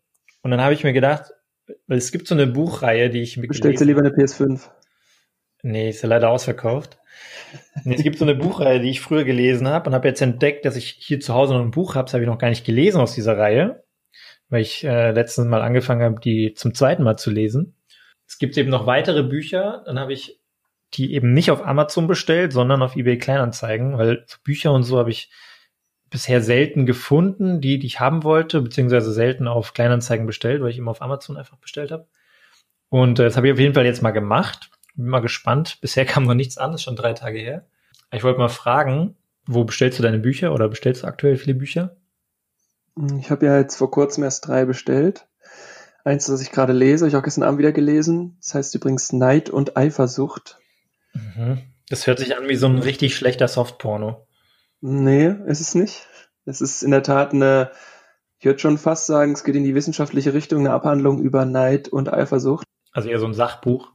Und 0.42 0.52
dann 0.52 0.62
habe 0.62 0.74
ich 0.74 0.84
mir 0.84 0.94
gedacht, 0.94 1.34
weil 1.88 1.98
es 1.98 2.12
gibt 2.12 2.28
so 2.28 2.36
eine 2.36 2.48
Buchreihe, 2.48 3.10
die 3.10 3.22
ich 3.22 3.38
mir 3.38 3.48
Bestellst 3.48 3.82
du 3.82 3.86
lieber 3.86 4.02
eine 4.02 4.10
PS5? 4.10 4.70
Nee, 5.64 5.90
ist 5.90 6.02
ja 6.02 6.10
leider 6.10 6.30
ausverkauft. 6.30 6.98
es 7.86 8.04
gibt 8.04 8.18
so 8.18 8.26
eine 8.26 8.36
Buchreihe, 8.36 8.80
die 8.80 8.90
ich 8.90 9.02
früher 9.02 9.24
gelesen 9.24 9.68
habe 9.68 9.90
und 9.90 9.96
habe 9.96 10.08
jetzt 10.08 10.22
entdeckt, 10.22 10.66
dass 10.66 10.76
ich 10.76 10.98
hier 11.00 11.20
zu 11.20 11.34
Hause 11.34 11.54
noch 11.54 11.62
ein 11.62 11.72
Buch 11.72 11.96
habe, 11.96 12.06
das 12.06 12.14
habe 12.14 12.24
ich 12.24 12.30
noch 12.30 12.38
gar 12.38 12.50
nicht 12.50 12.66
gelesen 12.66 13.02
aus 13.02 13.14
dieser 13.14 13.38
Reihe. 13.38 13.84
weil 14.50 14.62
ich 14.62 14.84
äh, 14.84 15.12
letztens 15.12 15.48
mal 15.48 15.62
angefangen 15.62 16.04
habe, 16.04 16.20
die 16.20 16.54
zum 16.54 16.74
zweiten 16.74 17.04
Mal 17.04 17.18
zu 17.18 17.32
lesen. 17.32 17.76
Es 18.28 18.38
gibt 18.38 18.58
eben 18.58 18.70
noch 18.70 18.86
weitere 18.86 19.24
Bücher, 19.24 19.84
dann 19.86 20.00
habe 20.00 20.14
ich 20.14 20.40
die 20.94 21.14
eben 21.14 21.34
nicht 21.34 21.52
auf 21.52 21.66
Amazon 21.66 22.08
bestellt, 22.08 22.52
sondern 22.54 22.82
auf 22.82 22.96
eBay 22.96 23.18
Kleinanzeigen, 23.18 23.98
weil 23.98 24.26
Bücher 24.44 24.74
und 24.74 24.84
so 24.84 25.00
habe 25.00 25.10
ich 25.10 25.32
bisher 26.10 26.42
selten 26.42 26.86
gefunden, 26.86 27.62
die, 27.62 27.80
die 27.80 27.88
ich 27.88 28.02
haben 28.02 28.24
wollte, 28.24 28.62
beziehungsweise 28.62 29.14
selten 29.14 29.48
auf 29.48 29.74
Kleinanzeigen 29.74 30.28
bestellt, 30.28 30.62
weil 30.62 30.70
ich 30.70 30.78
immer 30.78 30.92
auf 30.92 31.02
Amazon 31.02 31.38
einfach 31.38 31.58
bestellt 31.58 31.92
habe. 31.92 32.08
Und 32.90 33.20
äh, 33.20 33.24
das 33.24 33.38
habe 33.38 33.48
ich 33.48 33.54
auf 33.54 33.60
jeden 33.60 33.74
Fall 33.74 33.86
jetzt 33.86 34.02
mal 34.02 34.12
gemacht. 34.12 34.70
Bin 34.96 35.08
mal 35.08 35.20
gespannt. 35.20 35.80
Bisher 35.82 36.06
kam 36.08 36.24
noch 36.24 36.34
nichts 36.34 36.58
an, 36.58 36.74
ist 36.74 36.84
schon 36.84 36.96
drei 36.96 37.14
Tage 37.14 37.40
her. 37.40 37.66
Ich 38.12 38.24
wollte 38.24 38.40
mal 38.40 38.50
fragen, 38.50 39.16
wo 39.46 39.64
bestellst 39.64 40.00
du 40.00 40.04
deine 40.04 40.20
Bücher 40.20 40.54
oder 40.54 40.68
bestellst 40.68 41.04
du 41.04 41.08
aktuell 41.08 41.38
viele 41.38 41.56
Bücher? 41.56 41.96
Ich 43.20 43.32
habe 43.32 43.46
ja 43.46 43.58
jetzt 43.58 43.78
vor 43.78 43.90
kurzem 43.90 44.24
erst 44.24 44.48
drei 44.48 44.66
bestellt. 44.66 45.28
Eins, 46.04 46.26
das 46.26 46.42
ich 46.42 46.52
gerade 46.52 46.74
lese, 46.74 47.06
habe 47.06 47.10
ich 47.10 47.16
auch 47.16 47.24
gestern 47.24 47.44
Abend 47.44 47.60
wieder 47.60 47.72
gelesen. 47.72 48.38
Das 48.42 48.56
heißt 48.56 48.76
übrigens 48.76 49.14
Neid 49.14 49.50
und 49.50 49.78
Eifersucht. 49.78 50.60
Mhm. 51.14 51.62
Das 51.90 52.08
hört 52.08 52.20
sich 52.20 52.38
an 52.38 52.48
wie 52.48 52.56
so 52.56 52.68
ein 52.68 52.80
richtig 52.80 53.16
schlechter 53.16 53.48
Softporno. 53.48 54.28
Nee, 54.82 55.28
ist 55.46 55.62
es 55.62 55.76
nicht. 55.76 56.08
Es 56.46 56.62
ist 56.62 56.82
in 56.82 56.92
der 56.92 57.04
Tat 57.04 57.34
eine, 57.34 57.72
ich 58.40 58.46
würde 58.46 58.60
schon 58.60 58.78
fast 58.78 59.06
sagen, 59.06 59.34
es 59.34 59.44
geht 59.44 59.56
in 59.56 59.64
die 59.64 59.76
wissenschaftliche 59.76 60.34
Richtung, 60.34 60.62
eine 60.62 60.74
Abhandlung 60.74 61.22
über 61.22 61.46
Neid 61.46 61.88
und 61.90 62.12
Eifersucht. 62.12 62.66
Also 62.92 63.10
eher 63.10 63.20
so 63.20 63.28
ein 63.28 63.34
Sachbuch. 63.34 63.92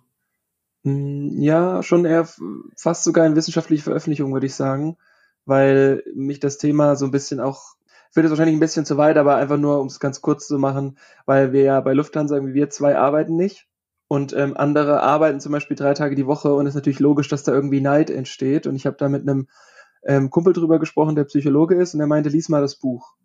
Mm, 0.87 1.40
ja, 1.40 1.83
schon 1.83 2.05
eher 2.05 2.28
fast 2.76 3.02
sogar 3.02 3.26
in 3.26 3.35
wissenschaftliche 3.35 3.83
Veröffentlichung, 3.83 4.33
würde 4.33 4.47
ich 4.47 4.55
sagen, 4.55 4.97
weil 5.45 6.05
mich 6.14 6.38
das 6.38 6.59
Thema 6.59 6.95
so 6.95 7.05
ein 7.07 7.11
bisschen 7.11 7.40
auch, 7.40 7.75
führt 8.12 8.23
jetzt 8.23 8.31
wahrscheinlich 8.31 8.57
ein 8.57 8.61
bisschen 8.61 8.87
zu 8.87 8.97
weit, 8.97 9.16
aber 9.16 9.35
einfach 9.35 9.57
nur, 9.57 9.81
um 9.81 9.88
es 9.88 9.99
ganz 9.99 10.21
kurz 10.21 10.47
zu 10.47 10.61
machen, 10.61 10.97
weil 11.25 11.52
wir 11.52 11.62
ja 11.62 11.81
bei 11.81 11.93
Lufthansa, 11.93 12.40
wie 12.47 12.55
wir 12.55 12.71
zwei 12.71 12.97
arbeiten 12.97 13.35
nicht 13.35 13.66
und 14.07 14.33
ähm, 14.33 14.57
andere 14.57 15.02
arbeiten 15.02 15.40
zum 15.40 15.50
Beispiel 15.50 15.76
drei 15.76 15.93
Tage 15.95 16.14
die 16.14 16.28
Woche 16.28 16.55
und 16.55 16.66
es 16.66 16.71
ist 16.71 16.76
natürlich 16.76 17.00
logisch, 17.00 17.26
dass 17.26 17.43
da 17.43 17.52
irgendwie 17.52 17.81
Neid 17.81 18.09
entsteht 18.09 18.69
und 18.69 18.76
ich 18.76 18.87
habe 18.87 18.97
da 18.97 19.09
mit 19.09 19.23
einem 19.23 19.49
ähm, 20.05 20.31
Kumpel 20.31 20.52
drüber 20.52 20.78
gesprochen, 20.78 21.16
der 21.16 21.25
Psychologe 21.25 21.75
ist 21.75 21.95
und 21.95 22.00
er 22.00 22.07
meinte, 22.07 22.28
lies 22.28 22.49
mal 22.49 22.62
das 22.62 22.76
Buch. 22.76 23.16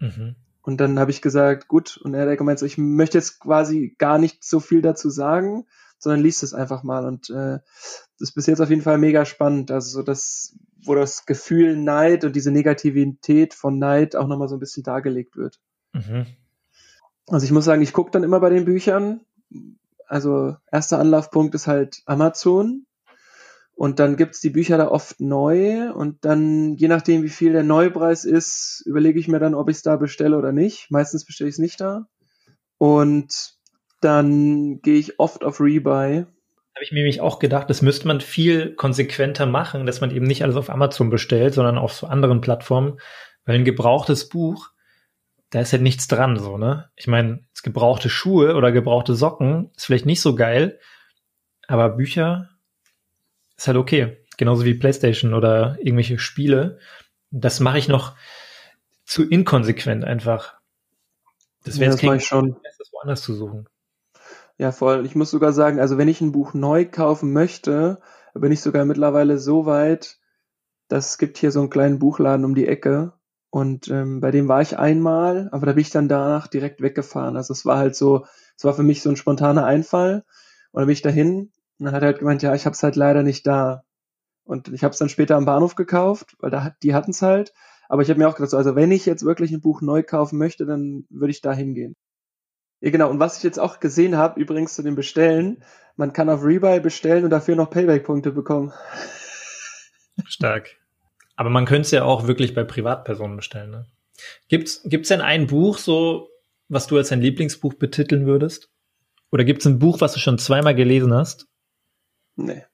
Mhm. 0.00 0.34
Und 0.62 0.80
dann 0.80 0.98
habe 0.98 1.12
ich 1.12 1.22
gesagt, 1.22 1.68
gut. 1.68 2.00
Und 2.02 2.14
er 2.14 2.28
hat 2.28 2.38
gemeint, 2.38 2.58
so, 2.58 2.66
ich 2.66 2.78
möchte 2.78 3.18
jetzt 3.18 3.38
quasi 3.38 3.94
gar 3.98 4.18
nicht 4.18 4.42
so 4.42 4.58
viel 4.58 4.82
dazu 4.82 5.10
sagen, 5.10 5.66
sondern 6.04 6.20
liest 6.20 6.42
es 6.42 6.54
einfach 6.54 6.84
mal. 6.84 7.04
Und 7.04 7.30
äh, 7.30 7.58
das 8.18 8.28
ist 8.28 8.34
bis 8.34 8.46
jetzt 8.46 8.60
auf 8.60 8.70
jeden 8.70 8.82
Fall 8.82 8.98
mega 8.98 9.24
spannend. 9.24 9.72
Also 9.72 9.90
so 9.90 10.02
das, 10.02 10.56
wo 10.84 10.94
das 10.94 11.26
Gefühl 11.26 11.76
Neid 11.76 12.24
und 12.24 12.36
diese 12.36 12.52
Negativität 12.52 13.54
von 13.54 13.78
Neid 13.78 14.14
auch 14.14 14.28
nochmal 14.28 14.48
so 14.48 14.56
ein 14.56 14.60
bisschen 14.60 14.84
dargelegt 14.84 15.36
wird. 15.36 15.60
Mhm. 15.92 16.26
Also 17.26 17.44
ich 17.44 17.52
muss 17.52 17.64
sagen, 17.64 17.82
ich 17.82 17.92
gucke 17.92 18.12
dann 18.12 18.22
immer 18.22 18.38
bei 18.38 18.50
den 18.50 18.64
Büchern. 18.64 19.22
Also 20.06 20.56
erster 20.70 20.98
Anlaufpunkt 21.00 21.54
ist 21.54 21.66
halt 21.66 22.02
Amazon. 22.06 22.86
Und 23.76 23.98
dann 23.98 24.16
gibt's 24.16 24.40
die 24.40 24.50
Bücher 24.50 24.78
da 24.78 24.88
oft 24.88 25.20
neu 25.20 25.92
und 25.92 26.24
dann, 26.24 26.76
je 26.76 26.86
nachdem, 26.86 27.24
wie 27.24 27.28
viel 27.28 27.52
der 27.52 27.64
Neupreis 27.64 28.24
ist, 28.24 28.84
überlege 28.86 29.18
ich 29.18 29.26
mir 29.26 29.40
dann, 29.40 29.56
ob 29.56 29.68
ich 29.68 29.78
es 29.78 29.82
da 29.82 29.96
bestelle 29.96 30.38
oder 30.38 30.52
nicht. 30.52 30.92
Meistens 30.92 31.24
bestelle 31.24 31.48
ich 31.48 31.56
es 31.56 31.58
nicht 31.58 31.80
da. 31.80 32.06
Und 32.78 33.53
dann 34.04 34.80
gehe 34.82 34.98
ich 34.98 35.18
oft 35.18 35.44
auf 35.44 35.60
Rebuy. 35.60 36.26
Habe 36.74 36.82
ich 36.82 36.92
mir 36.92 36.98
nämlich 36.98 37.20
auch 37.20 37.38
gedacht, 37.38 37.70
das 37.70 37.82
müsste 37.82 38.06
man 38.08 38.20
viel 38.20 38.74
konsequenter 38.74 39.46
machen, 39.46 39.86
dass 39.86 40.00
man 40.00 40.10
eben 40.10 40.26
nicht 40.26 40.42
alles 40.42 40.56
auf 40.56 40.70
Amazon 40.70 41.10
bestellt, 41.10 41.54
sondern 41.54 41.78
auf 41.78 41.92
so 41.92 42.06
anderen 42.06 42.40
Plattformen. 42.40 42.98
Weil 43.44 43.56
ein 43.56 43.64
gebrauchtes 43.64 44.28
Buch, 44.28 44.70
da 45.50 45.60
ist 45.60 45.72
halt 45.72 45.82
nichts 45.82 46.08
dran, 46.08 46.38
so, 46.38 46.58
ne? 46.58 46.90
Ich 46.96 47.06
meine, 47.06 47.44
gebrauchte 47.62 48.10
Schuhe 48.10 48.54
oder 48.54 48.72
gebrauchte 48.72 49.14
Socken 49.14 49.70
ist 49.76 49.86
vielleicht 49.86 50.06
nicht 50.06 50.20
so 50.20 50.34
geil, 50.34 50.78
aber 51.66 51.90
Bücher, 51.90 52.50
ist 53.56 53.66
halt 53.66 53.76
okay. 53.76 54.18
Genauso 54.36 54.64
wie 54.64 54.74
PlayStation 54.74 55.32
oder 55.32 55.76
irgendwelche 55.78 56.18
Spiele. 56.18 56.78
Das 57.30 57.60
mache 57.60 57.78
ich 57.78 57.88
noch 57.88 58.16
zu 59.04 59.28
inkonsequent 59.28 60.04
einfach. 60.04 60.54
Das 61.64 61.78
wäre 61.78 61.86
ja, 61.86 61.96
jetzt 61.96 62.04
das 62.04 62.22
ich 62.22 62.26
schon. 62.26 62.56
Das 62.62 62.92
woanders 62.92 63.22
zu 63.22 63.34
suchen. 63.34 63.68
Ja, 64.58 64.72
voll. 64.72 65.04
Ich 65.06 65.14
muss 65.16 65.30
sogar 65.30 65.52
sagen, 65.52 65.80
also 65.80 65.98
wenn 65.98 66.08
ich 66.08 66.20
ein 66.20 66.32
Buch 66.32 66.54
neu 66.54 66.84
kaufen 66.84 67.32
möchte, 67.32 68.00
bin 68.34 68.52
ich 68.52 68.60
sogar 68.60 68.84
mittlerweile 68.84 69.38
so 69.38 69.66
weit, 69.66 70.18
dass 70.88 71.10
es 71.10 71.18
gibt 71.18 71.38
hier 71.38 71.52
so 71.52 71.60
einen 71.60 71.70
kleinen 71.70 71.98
Buchladen 72.00 72.44
um 72.44 72.54
die 72.54 72.66
Ecke. 72.68 73.12
Und 73.50 73.88
ähm, 73.88 74.20
bei 74.20 74.30
dem 74.32 74.48
war 74.48 74.62
ich 74.62 74.78
einmal, 74.78 75.48
aber 75.52 75.66
da 75.66 75.72
bin 75.72 75.82
ich 75.82 75.90
dann 75.90 76.08
danach 76.08 76.48
direkt 76.48 76.82
weggefahren. 76.82 77.36
Also 77.36 77.52
es 77.52 77.66
war 77.66 77.78
halt 77.78 77.96
so, 77.96 78.26
es 78.56 78.64
war 78.64 78.74
für 78.74 78.82
mich 78.84 79.02
so 79.02 79.10
ein 79.10 79.16
spontaner 79.16 79.66
Einfall. 79.66 80.24
Und 80.72 80.80
dann 80.80 80.86
bin 80.86 80.94
ich 80.94 81.02
dahin 81.02 81.52
und 81.78 81.86
dann 81.86 81.94
hat 81.94 82.02
er 82.02 82.08
halt 82.08 82.18
gemeint, 82.20 82.42
ja, 82.42 82.54
ich 82.54 82.66
habe 82.66 82.74
es 82.74 82.82
halt 82.82 82.96
leider 82.96 83.22
nicht 83.22 83.46
da. 83.46 83.84
Und 84.44 84.68
ich 84.70 84.84
habe 84.84 84.92
es 84.92 84.98
dann 84.98 85.08
später 85.10 85.36
am 85.36 85.46
Bahnhof 85.46 85.76
gekauft, 85.76 86.36
weil 86.40 86.50
da 86.50 86.74
die 86.82 86.94
hatten 86.94 87.12
es 87.12 87.22
halt. 87.22 87.54
Aber 87.88 88.02
ich 88.02 88.10
habe 88.10 88.18
mir 88.20 88.28
auch 88.28 88.36
gedacht, 88.36 88.50
so, 88.50 88.56
also 88.58 88.76
wenn 88.76 88.92
ich 88.92 89.06
jetzt 89.06 89.24
wirklich 89.24 89.52
ein 89.52 89.62
Buch 89.62 89.82
neu 89.82 90.02
kaufen 90.04 90.38
möchte, 90.38 90.66
dann 90.66 91.06
würde 91.10 91.32
ich 91.32 91.42
da 91.42 91.52
hingehen. 91.52 91.96
Ja, 92.84 92.90
genau. 92.90 93.08
Und 93.08 93.18
was 93.18 93.38
ich 93.38 93.42
jetzt 93.42 93.58
auch 93.58 93.80
gesehen 93.80 94.18
habe, 94.18 94.38
übrigens 94.38 94.74
zu 94.74 94.82
dem 94.82 94.94
Bestellen, 94.94 95.64
man 95.96 96.12
kann 96.12 96.28
auf 96.28 96.44
Rebuy 96.44 96.80
bestellen 96.80 97.24
und 97.24 97.30
dafür 97.30 97.56
noch 97.56 97.70
Payback-Punkte 97.70 98.30
bekommen. 98.30 98.74
Stark. 100.26 100.76
Aber 101.34 101.48
man 101.48 101.64
könnte 101.64 101.82
es 101.82 101.90
ja 101.92 102.04
auch 102.04 102.26
wirklich 102.26 102.52
bei 102.52 102.62
Privatpersonen 102.62 103.36
bestellen. 103.36 103.70
Ne? 103.70 103.86
Gibt's 104.48 104.82
gibt's 104.84 105.08
denn 105.08 105.22
ein 105.22 105.46
Buch 105.46 105.78
so, 105.78 106.28
was 106.68 106.86
du 106.86 106.98
als 106.98 107.08
dein 107.08 107.22
Lieblingsbuch 107.22 107.72
betiteln 107.72 108.26
würdest? 108.26 108.68
Oder 109.32 109.44
gibt's 109.44 109.64
ein 109.64 109.78
Buch, 109.78 110.02
was 110.02 110.12
du 110.12 110.20
schon 110.20 110.38
zweimal 110.38 110.74
gelesen 110.74 111.14
hast? 111.14 111.46
Nee. 112.36 112.66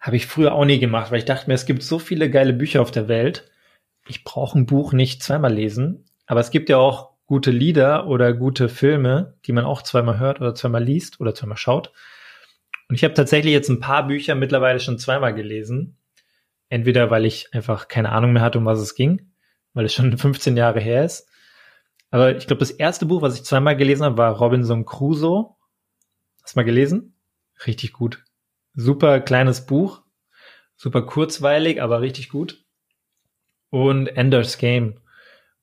Habe 0.00 0.16
ich 0.16 0.26
früher 0.26 0.54
auch 0.54 0.64
nie 0.64 0.78
gemacht, 0.78 1.10
weil 1.10 1.18
ich 1.18 1.26
dachte 1.26 1.48
mir, 1.48 1.54
es 1.54 1.66
gibt 1.66 1.82
so 1.82 1.98
viele 1.98 2.30
geile 2.30 2.54
Bücher 2.54 2.80
auf 2.80 2.92
der 2.92 3.08
Welt. 3.08 3.50
Ich 4.08 4.24
brauche 4.24 4.58
ein 4.58 4.64
Buch 4.64 4.94
nicht 4.94 5.22
zweimal 5.22 5.52
lesen. 5.52 6.06
Aber 6.26 6.40
es 6.40 6.50
gibt 6.50 6.70
ja 6.70 6.78
auch 6.78 7.13
gute 7.26 7.50
Lieder 7.50 8.06
oder 8.06 8.32
gute 8.32 8.68
Filme, 8.68 9.38
die 9.46 9.52
man 9.52 9.64
auch 9.64 9.82
zweimal 9.82 10.18
hört 10.18 10.40
oder 10.40 10.54
zweimal 10.54 10.82
liest 10.82 11.20
oder 11.20 11.34
zweimal 11.34 11.56
schaut. 11.56 11.92
Und 12.88 12.96
ich 12.96 13.04
habe 13.04 13.14
tatsächlich 13.14 13.52
jetzt 13.52 13.70
ein 13.70 13.80
paar 13.80 14.06
Bücher 14.06 14.34
mittlerweile 14.34 14.80
schon 14.80 14.98
zweimal 14.98 15.34
gelesen. 15.34 15.98
Entweder 16.68 17.10
weil 17.10 17.24
ich 17.24 17.52
einfach 17.52 17.88
keine 17.88 18.12
Ahnung 18.12 18.32
mehr 18.32 18.42
hatte, 18.42 18.58
um 18.58 18.64
was 18.64 18.80
es 18.80 18.94
ging, 18.94 19.32
weil 19.72 19.84
es 19.84 19.94
schon 19.94 20.16
15 20.18 20.56
Jahre 20.56 20.80
her 20.80 21.04
ist. 21.04 21.28
Aber 22.10 22.36
ich 22.36 22.46
glaube, 22.46 22.60
das 22.60 22.70
erste 22.70 23.06
Buch, 23.06 23.22
was 23.22 23.34
ich 23.34 23.44
zweimal 23.44 23.76
gelesen 23.76 24.04
habe, 24.04 24.18
war 24.18 24.36
Robinson 24.36 24.84
Crusoe. 24.84 25.56
Hast 26.42 26.54
du 26.54 26.58
mal 26.58 26.64
gelesen? 26.64 27.16
Richtig 27.66 27.92
gut. 27.92 28.24
Super 28.74 29.20
kleines 29.20 29.66
Buch, 29.66 30.02
super 30.76 31.02
kurzweilig, 31.02 31.80
aber 31.80 32.00
richtig 32.00 32.28
gut. 32.28 32.64
Und 33.70 34.08
Ender's 34.08 34.58
Game. 34.58 35.00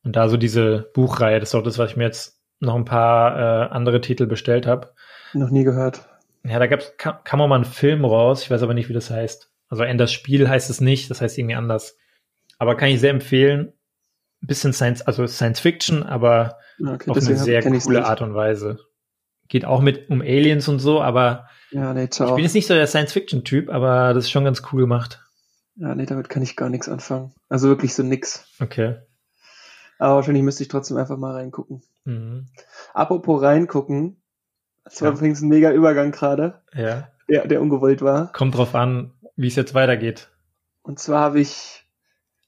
Und 0.03 0.15
da 0.15 0.29
so 0.29 0.37
diese 0.37 0.89
Buchreihe, 0.93 1.39
das 1.39 1.49
ist 1.49 1.55
auch 1.55 1.63
das, 1.63 1.77
was 1.77 1.91
ich 1.91 1.97
mir 1.97 2.05
jetzt 2.05 2.39
noch 2.59 2.75
ein 2.75 2.85
paar 2.85 3.37
äh, 3.37 3.69
andere 3.69 4.01
Titel 4.01 4.25
bestellt 4.25 4.67
habe. 4.67 4.93
Noch 5.33 5.49
nie 5.49 5.63
gehört. 5.63 6.07
Ja, 6.43 6.59
da 6.59 6.67
gab's, 6.67 6.93
kam, 6.97 7.23
kam 7.23 7.41
auch 7.41 7.47
mal 7.47 7.59
ein 7.59 7.65
Film 7.65 8.03
raus, 8.03 8.43
ich 8.43 8.51
weiß 8.51 8.63
aber 8.63 8.73
nicht, 8.73 8.89
wie 8.89 8.93
das 8.93 9.09
heißt. 9.09 9.51
Also 9.69 9.83
Enders 9.83 10.11
Spiel 10.11 10.49
heißt 10.49 10.69
es 10.69 10.81
nicht, 10.81 11.09
das 11.09 11.21
heißt 11.21 11.37
irgendwie 11.37 11.55
anders. 11.55 11.97
Aber 12.57 12.75
kann 12.75 12.89
ich 12.89 12.99
sehr 12.99 13.11
empfehlen. 13.11 13.73
Ein 14.43 14.47
bisschen 14.47 14.73
Science, 14.73 15.01
also 15.03 15.25
Science 15.27 15.59
Fiction, 15.59 16.03
aber 16.03 16.57
okay, 16.79 17.09
auf 17.09 17.17
eine 17.17 17.37
sehr 17.37 17.61
coole 17.61 18.05
Art 18.05 18.21
und 18.21 18.33
Weise. 18.33 18.79
Geht 19.47 19.65
auch 19.65 19.81
mit 19.81 20.09
um 20.09 20.21
Aliens 20.21 20.67
und 20.67 20.79
so, 20.79 21.01
aber 21.01 21.47
ja, 21.71 21.93
nee, 21.93 22.09
ich 22.11 22.17
bin 22.17 22.37
jetzt 22.39 22.53
nicht 22.53 22.67
so 22.67 22.73
der 22.73 22.87
Science-Fiction-Typ, 22.87 23.69
aber 23.69 24.13
das 24.13 24.25
ist 24.25 24.31
schon 24.31 24.43
ganz 24.43 24.61
cool 24.71 24.81
gemacht. 24.81 25.23
Ja, 25.75 25.95
nee, 25.95 26.05
damit 26.05 26.27
kann 26.27 26.43
ich 26.43 26.57
gar 26.57 26.69
nichts 26.69 26.89
anfangen. 26.89 27.33
Also 27.47 27.69
wirklich 27.69 27.93
so 27.93 28.03
nix. 28.03 28.45
Okay. 28.59 28.97
Aber 30.01 30.15
wahrscheinlich 30.15 30.41
müsste 30.41 30.63
ich 30.63 30.67
trotzdem 30.67 30.97
einfach 30.97 31.17
mal 31.17 31.33
reingucken. 31.33 31.83
Mhm. 32.05 32.47
Apropos 32.91 33.39
reingucken, 33.39 34.19
das 34.83 34.99
war 34.99 35.09
ja. 35.09 35.13
übrigens 35.15 35.41
ein 35.41 35.47
mega 35.47 35.71
Übergang 35.71 36.11
gerade. 36.11 36.63
Ja. 36.73 37.09
Der, 37.29 37.45
der 37.45 37.61
ungewollt 37.61 38.01
war. 38.01 38.31
Kommt 38.31 38.57
drauf 38.57 38.73
an, 38.73 39.13
wie 39.35 39.45
es 39.45 39.55
jetzt 39.55 39.75
weitergeht. 39.75 40.31
Und 40.81 40.97
zwar 40.97 41.21
habe 41.21 41.39
ich 41.39 41.87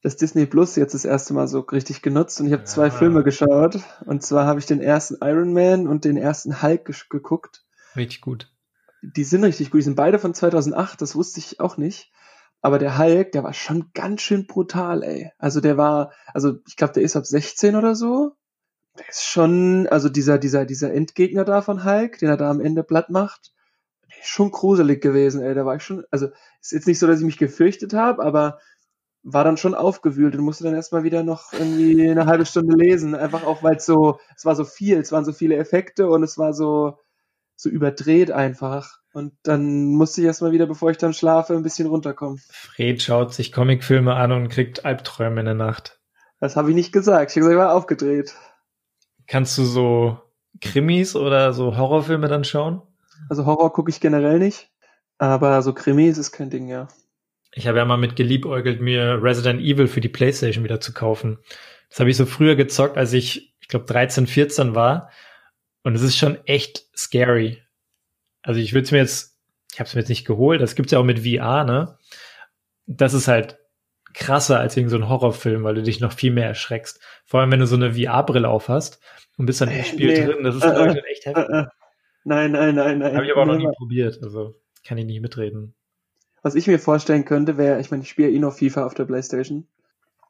das 0.02 0.18
Disney 0.18 0.48
Plus 0.48 0.76
jetzt 0.76 0.96
das 0.96 1.06
erste 1.06 1.36
Mal 1.36 1.48
so 1.48 1.60
richtig 1.60 2.02
genutzt 2.02 2.42
und 2.42 2.48
ich 2.48 2.54
habe 2.54 2.64
ja. 2.64 2.68
zwei 2.68 2.90
Filme 2.90 3.24
geschaut. 3.24 3.82
Und 4.04 4.24
zwar 4.24 4.48
habe 4.48 4.60
ich 4.60 4.66
den 4.66 4.82
ersten 4.82 5.18
Iron 5.22 5.54
Man 5.54 5.88
und 5.88 6.06
den 6.06 6.18
ersten 6.18 6.64
Hulk 6.64 6.92
geguckt. 7.12 7.66
Richtig 7.96 8.22
gut. 8.22 8.52
Die 9.04 9.24
sind 9.24 9.44
richtig 9.44 9.70
gut. 9.70 9.78
Die 9.78 9.86
sind 9.86 9.96
beide 9.96 10.18
von 10.18 10.34
2008, 10.34 11.00
das 11.00 11.16
wusste 11.16 11.40
ich 11.40 11.60
auch 11.60 11.78
nicht. 11.78 12.12
Aber 12.64 12.80
der 12.80 12.98
Hulk, 12.98 13.34
der 13.34 13.44
war 13.44 13.54
schon 13.54 13.92
ganz 13.94 14.22
schön 14.22 14.48
brutal, 14.48 15.04
ey. 15.04 15.32
Also 15.38 15.60
der 15.62 15.78
war, 15.78 16.14
also 16.34 16.60
ich 16.66 16.78
glaube, 16.78 16.94
der 16.94 17.04
ist 17.04 17.18
ab 17.18 17.26
16 17.26 17.76
oder 17.76 17.94
so. 17.94 18.38
Der 18.98 19.10
ist 19.10 19.26
schon, 19.26 19.88
also 19.88 20.10
dieser, 20.10 20.40
dieser, 20.40 20.66
dieser 20.66 20.94
Endgegner 20.94 21.46
da 21.46 21.62
von 21.62 21.86
Hulk, 21.86 22.20
den 22.20 22.30
er 22.30 22.38
da 22.38 22.50
am 22.50 22.62
Ende 22.62 22.84
platt 22.84 23.10
macht, 23.10 23.54
der 24.10 24.20
ist 24.20 24.30
schon 24.30 24.52
gruselig 24.52 25.02
gewesen, 25.02 25.42
ey. 25.42 25.54
Da 25.56 25.66
war 25.66 25.76
ich 25.76 25.84
schon, 25.84 26.06
also 26.12 26.30
ist 26.62 26.72
jetzt 26.72 26.88
nicht 26.88 27.00
so, 27.00 27.08
dass 27.08 27.20
ich 27.20 27.26
mich 27.26 27.38
gefürchtet 27.38 27.94
habe, 27.94 28.24
aber 28.24 28.60
war 29.24 29.44
dann 29.44 29.58
schon 29.58 29.76
aufgewühlt 29.76 30.36
und 30.36 30.44
musste 30.44 30.66
dann 30.66 30.76
erstmal 30.76 31.04
wieder 31.04 31.24
noch 31.24 31.54
irgendwie 31.54 32.10
eine 32.10 32.28
halbe 32.28 32.46
Stunde 32.46 32.76
lesen. 32.78 33.16
Einfach 33.16 33.44
auch, 33.46 33.64
weil 33.64 33.78
es 33.78 33.86
so, 33.86 34.20
es 34.38 34.46
war 34.46 34.56
so 34.56 34.66
viel, 34.66 35.00
es 35.00 35.12
waren 35.12 35.26
so 35.26 35.34
viele 35.34 35.58
Effekte 35.58 36.10
und 36.10 36.24
es 36.24 36.38
war 36.38 36.54
so, 36.54 37.00
so 37.58 37.70
überdreht 37.70 38.32
einfach. 38.32 39.03
Und 39.14 39.34
dann 39.44 39.86
musste 39.86 40.22
ich 40.22 40.28
erstmal 40.28 40.52
wieder, 40.52 40.66
bevor 40.66 40.90
ich 40.90 40.98
dann 40.98 41.14
schlafe, 41.14 41.54
ein 41.54 41.62
bisschen 41.62 41.88
runterkommen. 41.88 42.42
Fred 42.50 43.02
schaut 43.02 43.34
sich 43.34 43.52
Comicfilme 43.52 44.16
an 44.16 44.32
und 44.32 44.50
kriegt 44.50 44.86
Albträume 44.86 45.40
in 45.40 45.46
der 45.46 45.56
Nacht. 45.56 46.00
Das 46.40 46.56
habe 46.56 46.70
ich 46.72 46.76
nicht 46.76 46.92
gesagt. 46.92 47.32
Ich 47.32 47.38
habe 47.38 47.46
gesagt, 47.46 47.54
ich 47.54 47.60
war 47.60 47.76
aufgedreht. 47.76 48.36
Kannst 49.28 49.58
du 49.58 49.64
so 49.64 50.18
Krimis 50.62 51.16
oder 51.16 51.54
so 51.54 51.78
Horrorfilme 51.78 52.28
dann 52.28 52.44
schauen? 52.44 52.82
Also 53.30 53.46
Horror 53.46 53.72
gucke 53.72 53.92
ich 53.92 54.02
generell 54.02 54.40
nicht, 54.40 54.72
aber 55.20 55.62
so 55.62 55.74
Krimis 55.74 56.18
ist 56.18 56.32
kein 56.32 56.50
Ding, 56.50 56.68
ja. 56.68 56.88
Ich 57.54 57.68
habe 57.68 57.78
ja 57.78 57.86
mal 57.86 57.98
mit 57.98 58.16
geliebäugelt, 58.16 58.82
mir 58.82 59.20
Resident 59.22 59.62
Evil 59.62 59.88
für 59.88 60.02
die 60.02 60.10
Playstation 60.10 60.64
wieder 60.64 60.82
zu 60.82 60.92
kaufen. 60.92 61.38
Das 61.90 62.00
habe 62.00 62.10
ich 62.10 62.18
so 62.18 62.26
früher 62.26 62.56
gezockt, 62.56 62.98
als 62.98 63.14
ich, 63.14 63.56
ich 63.62 63.68
glaube, 63.68 63.86
13, 63.86 64.26
14 64.26 64.74
war. 64.74 65.12
Und 65.84 65.96
es 65.96 66.02
ist 66.02 66.18
schon 66.18 66.38
echt 66.46 66.88
scary. 66.98 67.63
Also 68.44 68.60
ich 68.60 68.74
würde 68.74 68.86
es 68.86 68.92
mir 68.92 69.00
jetzt, 69.00 69.38
ich 69.72 69.80
habe 69.80 69.88
es 69.88 69.96
mir 69.96 70.02
jetzt 70.02 70.10
nicht 70.10 70.26
geholt, 70.26 70.62
das 70.62 70.76
gibt's 70.76 70.92
ja 70.92 71.00
auch 71.00 71.04
mit 71.04 71.20
VR, 71.20 71.64
ne? 71.64 71.98
Das 72.86 73.14
ist 73.14 73.28
halt 73.28 73.58
krasser 74.14 74.60
als 74.60 74.78
irgendein 74.78 75.00
so 75.00 75.06
ein 75.06 75.10
Horrorfilm, 75.10 75.64
weil 75.64 75.76
du 75.76 75.82
dich 75.82 76.00
noch 76.00 76.12
viel 76.12 76.32
mehr 76.32 76.48
erschreckst. 76.48 77.00
Vor 77.26 77.40
allem, 77.40 77.52
wenn 77.52 77.60
du 77.60 77.66
so 77.66 77.76
eine 77.76 77.94
VR-Brille 77.94 78.48
aufhast 78.48 79.02
und 79.38 79.46
bist 79.46 79.62
dann 79.62 79.72
im 79.72 79.84
Spiel 79.84 80.08
nee. 80.08 80.26
drin. 80.26 80.44
Das 80.44 80.56
ist, 80.56 80.64
äh, 80.64 80.92
ich, 80.92 81.04
echt 81.06 81.26
heftig. 81.26 81.50
Äh, 81.50 81.66
nein, 82.24 82.52
nein, 82.52 82.76
nein, 82.76 83.00
nein. 83.00 83.16
Habe 83.16 83.26
ich 83.26 83.32
aber 83.32 83.42
auch 83.42 83.48
noch 83.48 83.58
nie 83.58 83.70
probiert, 83.76 84.20
also 84.22 84.56
kann 84.86 84.98
ich 84.98 85.06
nicht 85.06 85.22
mitreden. 85.22 85.74
Was 86.42 86.56
ich 86.56 86.68
mir 86.68 86.78
vorstellen 86.78 87.26
könnte, 87.26 87.58
wäre, 87.58 87.80
ich 87.80 87.90
meine, 87.90 88.04
ich 88.04 88.10
spiele 88.10 88.30
eh 88.30 88.40
noch 88.40 88.58
FIFA 88.58 88.86
auf 88.86 88.94
der 88.94 89.06
Playstation. 89.06 89.68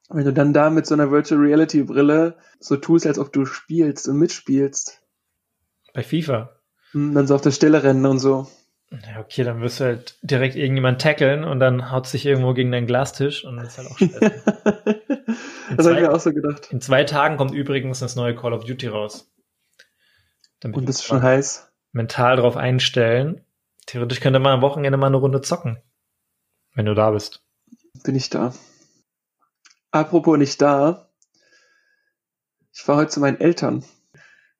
Wenn 0.09 0.25
du 0.25 0.33
dann 0.33 0.53
da 0.53 0.69
mit 0.69 0.85
so 0.85 0.93
einer 0.93 1.11
Virtual 1.11 1.41
Reality 1.41 1.83
Brille 1.83 2.37
so 2.59 2.77
tust, 2.77 3.07
als 3.07 3.17
ob 3.17 3.33
du 3.33 3.45
spielst 3.45 4.07
und 4.07 4.19
mitspielst. 4.19 5.01
Bei 5.93 6.03
FIFA? 6.03 6.55
Dann 6.93 7.27
so 7.27 7.35
auf 7.35 7.41
der 7.41 7.51
Stelle 7.51 7.83
rennen 7.83 8.05
und 8.05 8.19
so. 8.19 8.47
Ja, 8.91 9.19
okay, 9.19 9.43
dann 9.43 9.61
wirst 9.61 9.79
du 9.79 9.85
halt 9.85 10.19
direkt 10.21 10.55
irgendjemand 10.55 11.01
tackeln 11.01 11.43
und 11.43 11.59
dann 11.59 11.89
haut 11.89 12.05
sich 12.05 12.25
irgendwo 12.25 12.53
gegen 12.53 12.71
deinen 12.71 12.85
Glastisch 12.85 13.43
und 13.43 13.57
das 13.57 13.69
ist 13.69 13.77
halt 13.79 13.87
auch 13.89 13.97
stressig. 13.97 14.41
das 15.75 15.87
habe 15.87 15.95
ich 15.95 16.01
mir 16.01 16.13
auch 16.13 16.19
so 16.19 16.31
gedacht. 16.31 16.71
In 16.71 16.79
zwei 16.79 17.03
Tagen 17.03 17.37
kommt 17.37 17.55
übrigens 17.55 17.99
das 17.99 18.15
neue 18.15 18.35
Call 18.35 18.53
of 18.53 18.65
Duty 18.65 18.87
raus. 18.87 19.31
Damit 20.59 20.77
und 20.77 20.87
das 20.87 20.97
ist 20.97 21.05
schon 21.05 21.23
heiß. 21.23 21.71
Mental 21.91 22.35
drauf 22.35 22.55
einstellen. 22.55 23.43
Theoretisch 23.87 24.19
könnte 24.19 24.39
man 24.39 24.53
am 24.53 24.61
Wochenende 24.61 24.97
mal 24.97 25.07
eine 25.07 25.17
Runde 25.17 25.41
zocken. 25.41 25.81
Wenn 26.75 26.85
du 26.85 26.93
da 26.93 27.11
bist. 27.11 27.43
Bin 28.03 28.15
ich 28.15 28.29
da. 28.29 28.53
Apropos 29.91 30.37
nicht 30.37 30.61
da. 30.61 31.09
Ich 32.73 32.81
fahre 32.81 32.99
heute 32.99 33.11
zu 33.11 33.19
meinen 33.19 33.39
Eltern. 33.39 33.83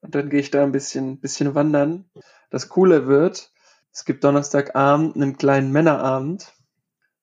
Und 0.04 0.16
dann 0.16 0.30
gehe 0.30 0.42
ich 0.42 0.52
da 0.52 0.64
ein 0.64 0.74
bisschen, 0.74 1.20
bisschen 1.20 1.56
wandern. 1.56 2.06
Das 2.50 2.70
Coole 2.70 3.08
wird, 3.08 3.52
es 3.92 4.04
gibt 4.06 4.24
Donnerstagabend 4.24 5.16
einen 5.16 5.38
kleinen 5.38 5.72
Männerabend, 5.72 6.54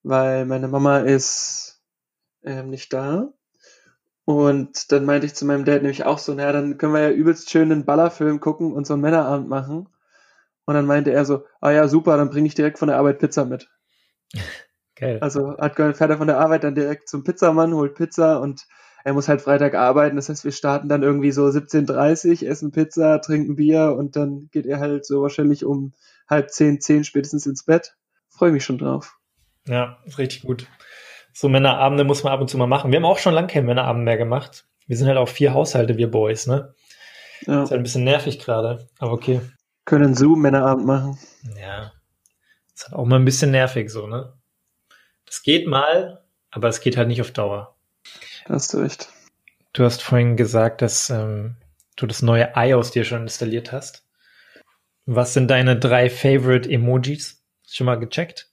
weil 0.03 0.45
meine 0.45 0.67
Mama 0.67 0.99
ist 0.99 1.81
ähm, 2.43 2.69
nicht 2.69 2.91
da. 2.91 3.31
Und 4.25 4.91
dann 4.91 5.05
meinte 5.05 5.27
ich 5.27 5.35
zu 5.35 5.45
meinem 5.45 5.63
Dad 5.63 5.83
nämlich 5.83 6.05
auch 6.05 6.17
so, 6.17 6.33
naja, 6.33 6.51
dann 6.53 6.77
können 6.77 6.93
wir 6.93 7.01
ja 7.01 7.11
übelst 7.11 7.51
schön 7.51 7.71
einen 7.71 7.85
Ballerfilm 7.85 8.39
gucken 8.39 8.73
und 8.73 8.87
so 8.87 8.93
einen 8.93 9.03
Männerabend 9.03 9.47
machen. 9.47 9.87
Und 10.65 10.73
dann 10.73 10.85
meinte 10.85 11.11
er 11.11 11.25
so, 11.25 11.45
ah 11.59 11.71
ja, 11.71 11.87
super, 11.87 12.17
dann 12.17 12.29
bringe 12.29 12.47
ich 12.47 12.55
direkt 12.55 12.79
von 12.79 12.87
der 12.87 12.97
Arbeit 12.97 13.19
Pizza 13.19 13.45
mit. 13.45 13.69
Geil. 14.95 15.19
Also 15.21 15.57
hat 15.57 15.75
fährt 15.75 15.99
er 15.99 16.17
von 16.17 16.27
der 16.27 16.39
Arbeit 16.39 16.63
dann 16.63 16.75
direkt 16.75 17.09
zum 17.09 17.23
Pizzamann, 17.23 17.73
holt 17.73 17.95
Pizza 17.95 18.39
und 18.39 18.65
er 19.03 19.13
muss 19.13 19.27
halt 19.27 19.41
Freitag 19.41 19.75
arbeiten. 19.75 20.15
Das 20.15 20.29
heißt, 20.29 20.43
wir 20.43 20.51
starten 20.51 20.89
dann 20.89 21.03
irgendwie 21.03 21.31
so 21.31 21.45
17.30 21.45 22.45
essen 22.45 22.71
Pizza, 22.71 23.21
trinken 23.21 23.55
Bier 23.55 23.95
und 23.97 24.15
dann 24.15 24.49
geht 24.51 24.65
er 24.65 24.79
halt 24.79 25.05
so 25.05 25.21
wahrscheinlich 25.21 25.65
um 25.65 25.93
halb 26.29 26.51
zehn, 26.51 26.79
zehn 26.79 27.03
spätestens 27.03 27.45
ins 27.45 27.63
Bett. 27.63 27.95
Freue 28.29 28.51
mich 28.51 28.63
schon 28.63 28.77
drauf. 28.77 29.17
Ja, 29.67 29.97
ist 30.05 30.17
richtig 30.17 30.43
gut. 30.43 30.67
So 31.33 31.49
Männerabende 31.49 32.03
muss 32.03 32.23
man 32.23 32.33
ab 32.33 32.41
und 32.41 32.49
zu 32.49 32.57
mal 32.57 32.67
machen. 32.67 32.91
Wir 32.91 32.97
haben 32.97 33.05
auch 33.05 33.19
schon 33.19 33.33
lange 33.33 33.47
keinen 33.47 33.65
Männerabend 33.65 34.03
mehr 34.03 34.17
gemacht. 34.17 34.65
Wir 34.87 34.97
sind 34.97 35.07
halt 35.07 35.17
auch 35.17 35.29
vier 35.29 35.53
Haushalte, 35.53 35.97
wir 35.97 36.09
Boys, 36.09 36.47
ne? 36.47 36.73
Ja. 37.45 37.63
Ist 37.63 37.71
halt 37.71 37.79
ein 37.79 37.83
bisschen 37.83 38.03
nervig 38.03 38.39
gerade, 38.39 38.87
aber 38.99 39.13
okay. 39.13 39.41
Können 39.85 40.13
Zoom-Männerabend 40.13 40.85
machen. 40.85 41.17
Ja. 41.59 41.91
Ist 42.75 42.85
halt 42.85 42.95
auch 42.95 43.05
mal 43.05 43.17
ein 43.17 43.25
bisschen 43.25 43.51
nervig 43.51 43.89
so, 43.89 44.07
ne? 44.07 44.33
Das 45.25 45.43
geht 45.43 45.67
mal, 45.67 46.23
aber 46.51 46.67
es 46.67 46.81
geht 46.81 46.97
halt 46.97 47.07
nicht 47.07 47.21
auf 47.21 47.31
Dauer. 47.31 47.77
Da 48.45 48.55
hast 48.55 48.73
du 48.73 48.77
recht. 48.79 49.09
Du 49.73 49.83
hast 49.83 50.01
vorhin 50.01 50.35
gesagt, 50.35 50.81
dass 50.81 51.09
ähm, 51.09 51.55
du 51.95 52.07
das 52.07 52.21
neue 52.21 52.51
iOS 52.55 52.91
dir 52.91 53.03
schon 53.03 53.23
installiert 53.23 53.71
hast. 53.71 54.05
Was 55.05 55.33
sind 55.33 55.49
deine 55.49 55.77
drei 55.77 56.09
Favorite 56.09 56.69
Emojis? 56.69 57.43
Schon 57.67 57.85
mal 57.85 57.95
gecheckt? 57.95 58.49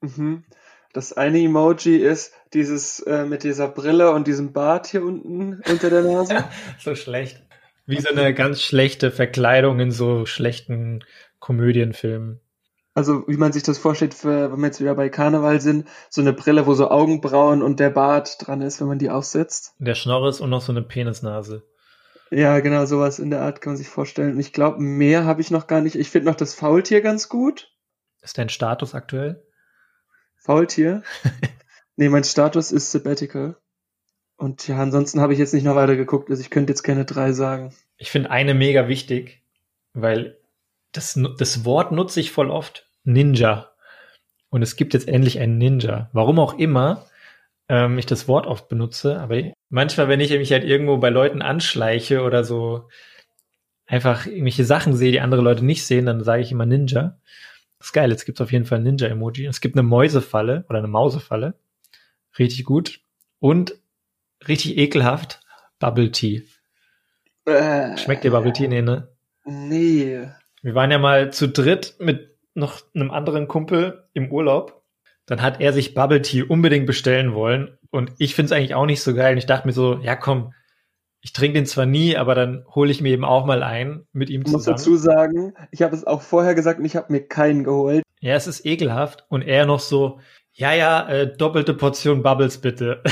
Mhm. 0.00 0.44
Das 0.92 1.12
eine 1.12 1.40
Emoji 1.40 1.96
ist 1.96 2.32
dieses 2.52 3.00
äh, 3.00 3.24
mit 3.24 3.42
dieser 3.42 3.68
Brille 3.68 4.12
und 4.12 4.28
diesem 4.28 4.52
Bart 4.52 4.86
hier 4.86 5.02
unten 5.02 5.60
unter 5.68 5.90
der 5.90 6.02
Nase. 6.02 6.44
so 6.78 6.94
schlecht. 6.94 7.42
Wie 7.86 8.00
so 8.00 8.10
eine 8.10 8.32
ganz 8.32 8.62
schlechte 8.62 9.10
Verkleidung 9.10 9.80
in 9.80 9.90
so 9.90 10.24
schlechten 10.24 11.04
Komödienfilmen. 11.40 12.40
Also 12.94 13.26
wie 13.26 13.36
man 13.36 13.52
sich 13.52 13.64
das 13.64 13.78
vorstellt, 13.78 14.14
für, 14.14 14.52
wenn 14.52 14.60
wir 14.60 14.66
jetzt 14.66 14.80
wieder 14.80 14.94
bei 14.94 15.08
Karneval 15.08 15.60
sind, 15.60 15.88
so 16.10 16.20
eine 16.20 16.32
Brille, 16.32 16.66
wo 16.66 16.74
so 16.74 16.90
Augenbrauen 16.90 17.60
und 17.60 17.80
der 17.80 17.90
Bart 17.90 18.36
dran 18.38 18.60
ist, 18.60 18.80
wenn 18.80 18.86
man 18.86 19.00
die 19.00 19.10
aufsetzt. 19.10 19.74
Der 19.78 19.96
Schnorres 19.96 20.40
und 20.40 20.50
noch 20.50 20.62
so 20.62 20.70
eine 20.70 20.82
Penisnase. 20.82 21.64
Ja, 22.30 22.60
genau, 22.60 22.86
sowas 22.86 23.18
in 23.18 23.30
der 23.30 23.42
Art 23.42 23.60
kann 23.60 23.72
man 23.72 23.76
sich 23.76 23.88
vorstellen. 23.88 24.34
Und 24.34 24.40
ich 24.40 24.52
glaube, 24.52 24.80
mehr 24.80 25.24
habe 25.24 25.40
ich 25.40 25.50
noch 25.50 25.66
gar 25.66 25.80
nicht. 25.80 25.96
Ich 25.96 26.10
finde 26.10 26.30
noch 26.30 26.36
das 26.36 26.54
Faultier 26.54 27.00
ganz 27.00 27.28
gut. 27.28 27.72
Ist 28.22 28.38
dein 28.38 28.48
Status 28.48 28.94
aktuell? 28.94 29.44
Faultier? 30.36 31.02
nee, 31.96 32.08
mein 32.08 32.24
Status 32.24 32.70
ist 32.70 32.92
Sabbatical. 32.92 33.56
Und 34.36 34.66
ja, 34.68 34.78
ansonsten 34.78 35.20
habe 35.20 35.32
ich 35.32 35.38
jetzt 35.38 35.54
nicht 35.54 35.64
noch 35.64 35.76
weiter 35.76 35.96
geguckt. 35.96 36.30
Also 36.30 36.40
ich 36.40 36.50
könnte 36.50 36.72
jetzt 36.72 36.82
keine 36.82 37.04
drei 37.04 37.32
sagen. 37.32 37.74
Ich 37.96 38.10
finde 38.10 38.30
eine 38.30 38.54
mega 38.54 38.88
wichtig, 38.88 39.42
weil 39.92 40.38
das, 40.94 41.20
das 41.38 41.64
Wort 41.64 41.92
nutze 41.92 42.20
ich 42.20 42.30
voll 42.30 42.50
oft. 42.50 42.88
Ninja. 43.04 43.70
Und 44.48 44.62
es 44.62 44.76
gibt 44.76 44.94
jetzt 44.94 45.08
endlich 45.08 45.40
einen 45.40 45.58
Ninja. 45.58 46.08
Warum 46.12 46.38
auch 46.38 46.58
immer 46.58 47.04
ähm, 47.68 47.98
ich 47.98 48.06
das 48.06 48.28
Wort 48.28 48.46
oft 48.46 48.68
benutze, 48.68 49.20
aber 49.20 49.42
manchmal, 49.68 50.08
wenn 50.08 50.20
ich 50.20 50.30
mich 50.30 50.52
halt 50.52 50.64
irgendwo 50.64 50.98
bei 50.98 51.10
Leuten 51.10 51.42
anschleiche 51.42 52.22
oder 52.22 52.44
so 52.44 52.88
einfach 53.86 54.26
irgendwelche 54.26 54.64
Sachen 54.64 54.94
sehe, 54.94 55.12
die 55.12 55.20
andere 55.20 55.42
Leute 55.42 55.64
nicht 55.64 55.84
sehen, 55.86 56.06
dann 56.06 56.22
sage 56.22 56.42
ich 56.42 56.52
immer 56.52 56.66
Ninja. 56.66 57.18
Das 57.78 57.88
ist 57.88 57.92
geil, 57.92 58.10
jetzt 58.10 58.24
gibt 58.24 58.38
es 58.38 58.44
auf 58.44 58.52
jeden 58.52 58.64
Fall 58.64 58.78
ein 58.78 58.84
Ninja-Emoji. 58.84 59.46
Es 59.46 59.60
gibt 59.60 59.76
eine 59.76 59.82
Mäusefalle 59.82 60.64
oder 60.68 60.78
eine 60.78 60.88
Mausefalle. 60.88 61.54
Richtig 62.38 62.64
gut. 62.64 63.00
Und 63.40 63.74
richtig 64.46 64.78
ekelhaft, 64.78 65.40
Bubble 65.78 66.10
Tea. 66.10 66.44
Äh, 67.44 67.96
Schmeckt 67.98 68.24
dir 68.24 68.30
Bubble 68.30 68.52
Tea? 68.52 68.68
Nee, 68.68 68.82
ne? 68.82 69.08
Nee. 69.44 70.28
Wir 70.64 70.74
waren 70.74 70.90
ja 70.90 70.98
mal 70.98 71.30
zu 71.30 71.46
dritt 71.46 71.96
mit 71.98 72.38
noch 72.54 72.80
einem 72.94 73.10
anderen 73.10 73.48
Kumpel 73.48 74.08
im 74.14 74.32
Urlaub. 74.32 74.82
Dann 75.26 75.42
hat 75.42 75.60
er 75.60 75.74
sich 75.74 75.92
Bubble 75.92 76.22
Tea 76.22 76.42
unbedingt 76.42 76.86
bestellen 76.86 77.34
wollen. 77.34 77.76
Und 77.90 78.12
ich 78.16 78.34
finde 78.34 78.46
es 78.46 78.52
eigentlich 78.52 78.74
auch 78.74 78.86
nicht 78.86 79.02
so 79.02 79.14
geil. 79.14 79.32
Und 79.32 79.38
ich 79.38 79.44
dachte 79.44 79.66
mir 79.66 79.74
so, 79.74 79.98
ja 79.98 80.16
komm, 80.16 80.54
ich 81.20 81.34
trinke 81.34 81.58
den 81.58 81.66
zwar 81.66 81.84
nie, 81.84 82.16
aber 82.16 82.34
dann 82.34 82.64
hole 82.74 82.90
ich 82.90 83.02
mir 83.02 83.10
eben 83.10 83.26
auch 83.26 83.44
mal 83.44 83.62
ein 83.62 84.06
mit 84.12 84.30
ihm 84.30 84.46
zusammen. 84.46 84.62
Ich 84.62 84.66
muss 84.68 84.76
dazu 84.76 84.96
sagen, 84.96 85.52
ich 85.70 85.82
habe 85.82 85.94
es 85.94 86.06
auch 86.06 86.22
vorher 86.22 86.54
gesagt 86.54 86.78
und 86.78 86.86
ich 86.86 86.96
habe 86.96 87.12
mir 87.12 87.28
keinen 87.28 87.62
geholt. 87.62 88.02
Ja, 88.20 88.34
es 88.34 88.46
ist 88.46 88.64
ekelhaft. 88.64 89.26
Und 89.28 89.42
er 89.42 89.66
noch 89.66 89.80
so, 89.80 90.18
ja, 90.54 90.72
ja, 90.72 91.06
äh, 91.06 91.36
doppelte 91.36 91.74
Portion 91.74 92.22
Bubbles 92.22 92.56
bitte. 92.62 93.02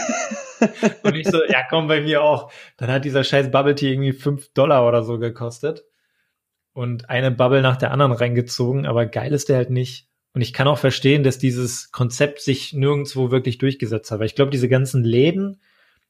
und 1.04 1.14
ich 1.14 1.28
so, 1.28 1.44
ja 1.44 1.62
komm, 1.70 1.86
bei 1.86 2.00
mir 2.00 2.24
auch. 2.24 2.50
Dann 2.76 2.90
hat 2.90 3.04
dieser 3.04 3.22
scheiß 3.22 3.52
Bubble 3.52 3.76
Tea 3.76 3.92
irgendwie 3.92 4.12
fünf 4.12 4.52
Dollar 4.52 4.88
oder 4.88 5.04
so 5.04 5.20
gekostet 5.20 5.84
und 6.72 7.10
eine 7.10 7.30
Bubble 7.30 7.62
nach 7.62 7.76
der 7.76 7.90
anderen 7.90 8.12
reingezogen, 8.12 8.86
aber 8.86 9.06
geil 9.06 9.32
ist 9.32 9.48
der 9.48 9.56
halt 9.56 9.70
nicht. 9.70 10.08
Und 10.34 10.40
ich 10.40 10.52
kann 10.52 10.68
auch 10.68 10.78
verstehen, 10.78 11.22
dass 11.24 11.38
dieses 11.38 11.92
Konzept 11.92 12.40
sich 12.40 12.72
nirgendwo 12.72 13.30
wirklich 13.30 13.58
durchgesetzt 13.58 14.10
hat. 14.10 14.18
Weil 14.18 14.26
ich 14.26 14.34
glaube, 14.34 14.50
diese 14.50 14.68
ganzen 14.68 15.04
Läden 15.04 15.60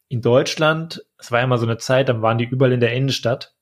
in 0.08 0.20
Deutschland, 0.20 1.04
es 1.18 1.32
war 1.32 1.40
ja 1.40 1.46
mal 1.46 1.58
so 1.58 1.66
eine 1.66 1.78
Zeit, 1.78 2.08
dann 2.08 2.22
waren 2.22 2.38
die 2.38 2.44
überall 2.44 2.72
in 2.72 2.80
der 2.80 2.92
Innenstadt. 2.92 3.54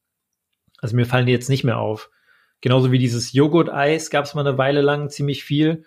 Also 0.78 0.96
mir 0.96 1.06
fallen 1.06 1.26
die 1.26 1.32
jetzt 1.32 1.48
nicht 1.48 1.64
mehr 1.64 1.78
auf. 1.78 2.10
Genauso 2.60 2.92
wie 2.92 2.98
dieses 2.98 3.32
Joghurt-Eis 3.32 4.10
gab 4.10 4.26
es 4.26 4.34
mal 4.34 4.46
eine 4.46 4.58
Weile 4.58 4.82
lang 4.82 5.08
ziemlich 5.08 5.44
viel. 5.44 5.84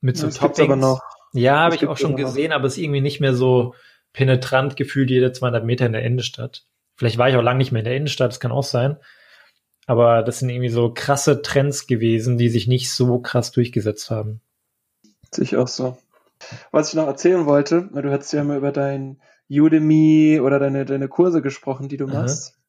Mit 0.00 0.16
so 0.16 0.26
das 0.26 0.36
Toppings. 0.36 0.60
Aber 0.60 0.76
noch. 0.76 1.02
Ja, 1.32 1.58
habe 1.58 1.74
ich 1.74 1.86
auch 1.86 1.98
schon 1.98 2.16
gesehen, 2.16 2.50
noch. 2.50 2.56
aber 2.56 2.66
es 2.66 2.74
ist 2.74 2.82
irgendwie 2.82 3.02
nicht 3.02 3.20
mehr 3.20 3.34
so 3.34 3.74
penetrant 4.12 4.76
gefühlt 4.76 5.10
jede 5.10 5.32
200 5.32 5.64
Meter 5.64 5.86
in 5.86 5.92
der 5.92 6.02
Innenstadt. 6.02 6.64
Vielleicht 6.96 7.18
war 7.18 7.28
ich 7.28 7.36
auch 7.36 7.42
lange 7.42 7.58
nicht 7.58 7.70
mehr 7.70 7.80
in 7.80 7.84
der 7.84 7.96
Innenstadt, 7.96 8.30
das 8.30 8.40
kann 8.40 8.50
auch 8.50 8.64
sein. 8.64 8.96
Aber 9.86 10.22
das 10.22 10.38
sind 10.38 10.50
irgendwie 10.50 10.68
so 10.68 10.92
krasse 10.92 11.42
Trends 11.42 11.86
gewesen, 11.86 12.38
die 12.38 12.48
sich 12.48 12.68
nicht 12.68 12.92
so 12.92 13.18
krass 13.18 13.50
durchgesetzt 13.50 14.10
haben. 14.10 14.40
Sich 15.32 15.56
auch 15.56 15.68
so. 15.68 15.98
Was 16.70 16.88
ich 16.88 16.94
noch 16.94 17.06
erzählen 17.06 17.46
wollte, 17.46 17.88
weil 17.92 18.02
du 18.02 18.10
hast 18.10 18.32
ja 18.32 18.44
mal 18.44 18.56
über 18.56 18.72
dein 18.72 19.20
Udemy 19.50 20.40
oder 20.40 20.58
deine, 20.58 20.84
deine 20.84 21.08
Kurse 21.08 21.42
gesprochen, 21.42 21.88
die 21.88 21.96
du 21.96 22.06
machst. 22.06 22.52
Aha. 22.52 22.60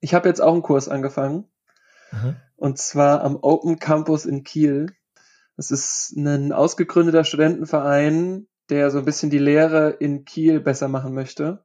Ich 0.00 0.14
habe 0.14 0.28
jetzt 0.28 0.40
auch 0.40 0.52
einen 0.52 0.62
Kurs 0.62 0.88
angefangen. 0.88 1.44
Aha. 2.12 2.36
Und 2.56 2.78
zwar 2.78 3.22
am 3.22 3.36
Open 3.36 3.78
Campus 3.78 4.24
in 4.24 4.44
Kiel. 4.44 4.86
Das 5.56 5.70
ist 5.70 6.14
ein 6.16 6.52
ausgegründeter 6.52 7.24
Studentenverein, 7.24 8.46
der 8.70 8.90
so 8.90 8.98
ein 8.98 9.04
bisschen 9.04 9.30
die 9.30 9.38
Lehre 9.38 9.90
in 9.90 10.24
Kiel 10.24 10.60
besser 10.60 10.88
machen 10.88 11.12
möchte. 11.12 11.64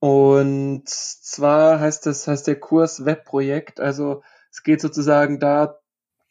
Und 0.00 0.88
zwar 0.88 1.80
heißt 1.80 2.06
das, 2.06 2.28
heißt 2.28 2.46
der 2.46 2.60
Kurs 2.60 3.04
Webprojekt. 3.04 3.80
Also 3.80 4.22
es 4.50 4.62
geht 4.62 4.80
sozusagen 4.80 5.40
da 5.40 5.78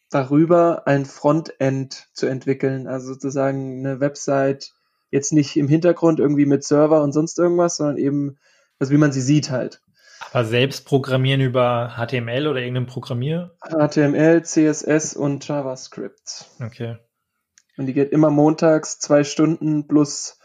darüber, 0.09 0.87
ein 0.87 1.05
Frontend 1.05 2.07
zu 2.13 2.27
entwickeln. 2.27 2.87
Also 2.87 3.13
sozusagen 3.13 3.85
eine 3.85 3.99
Website 3.99 4.73
jetzt 5.09 5.33
nicht 5.33 5.57
im 5.57 5.67
Hintergrund 5.67 6.19
irgendwie 6.19 6.45
mit 6.45 6.63
Server 6.63 7.01
und 7.01 7.11
sonst 7.11 7.37
irgendwas, 7.39 7.77
sondern 7.77 7.97
eben, 7.97 8.37
also 8.79 8.93
wie 8.93 8.97
man 8.97 9.11
sie 9.11 9.21
sieht 9.21 9.49
halt. 9.49 9.81
Aber 10.31 10.45
selbst 10.45 10.85
programmieren 10.85 11.41
über 11.41 11.95
HTML 11.97 12.47
oder 12.47 12.59
irgendeinem 12.59 12.87
Programmier? 12.87 13.55
HTML, 13.61 14.43
CSS 14.43 15.15
und 15.15 15.47
JavaScript. 15.47 16.45
Okay. 16.61 16.97
Und 17.77 17.85
die 17.85 17.93
geht 17.93 18.11
immer 18.11 18.29
montags 18.29 18.99
zwei 18.99 19.23
Stunden 19.23 19.87
plus 19.87 20.36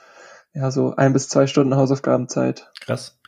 ja 0.54 0.70
so 0.70 0.94
ein 0.96 1.12
bis 1.12 1.28
zwei 1.28 1.46
Stunden 1.46 1.76
Hausaufgabenzeit. 1.76 2.70
Krass. 2.80 3.18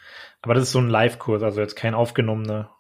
Aber 0.42 0.54
das 0.54 0.64
ist 0.64 0.72
so 0.72 0.78
ein 0.78 0.90
Live-Kurs, 0.90 1.42
also 1.42 1.60
jetzt 1.60 1.76
kein 1.76 1.94
aufgenommener. 1.94 2.70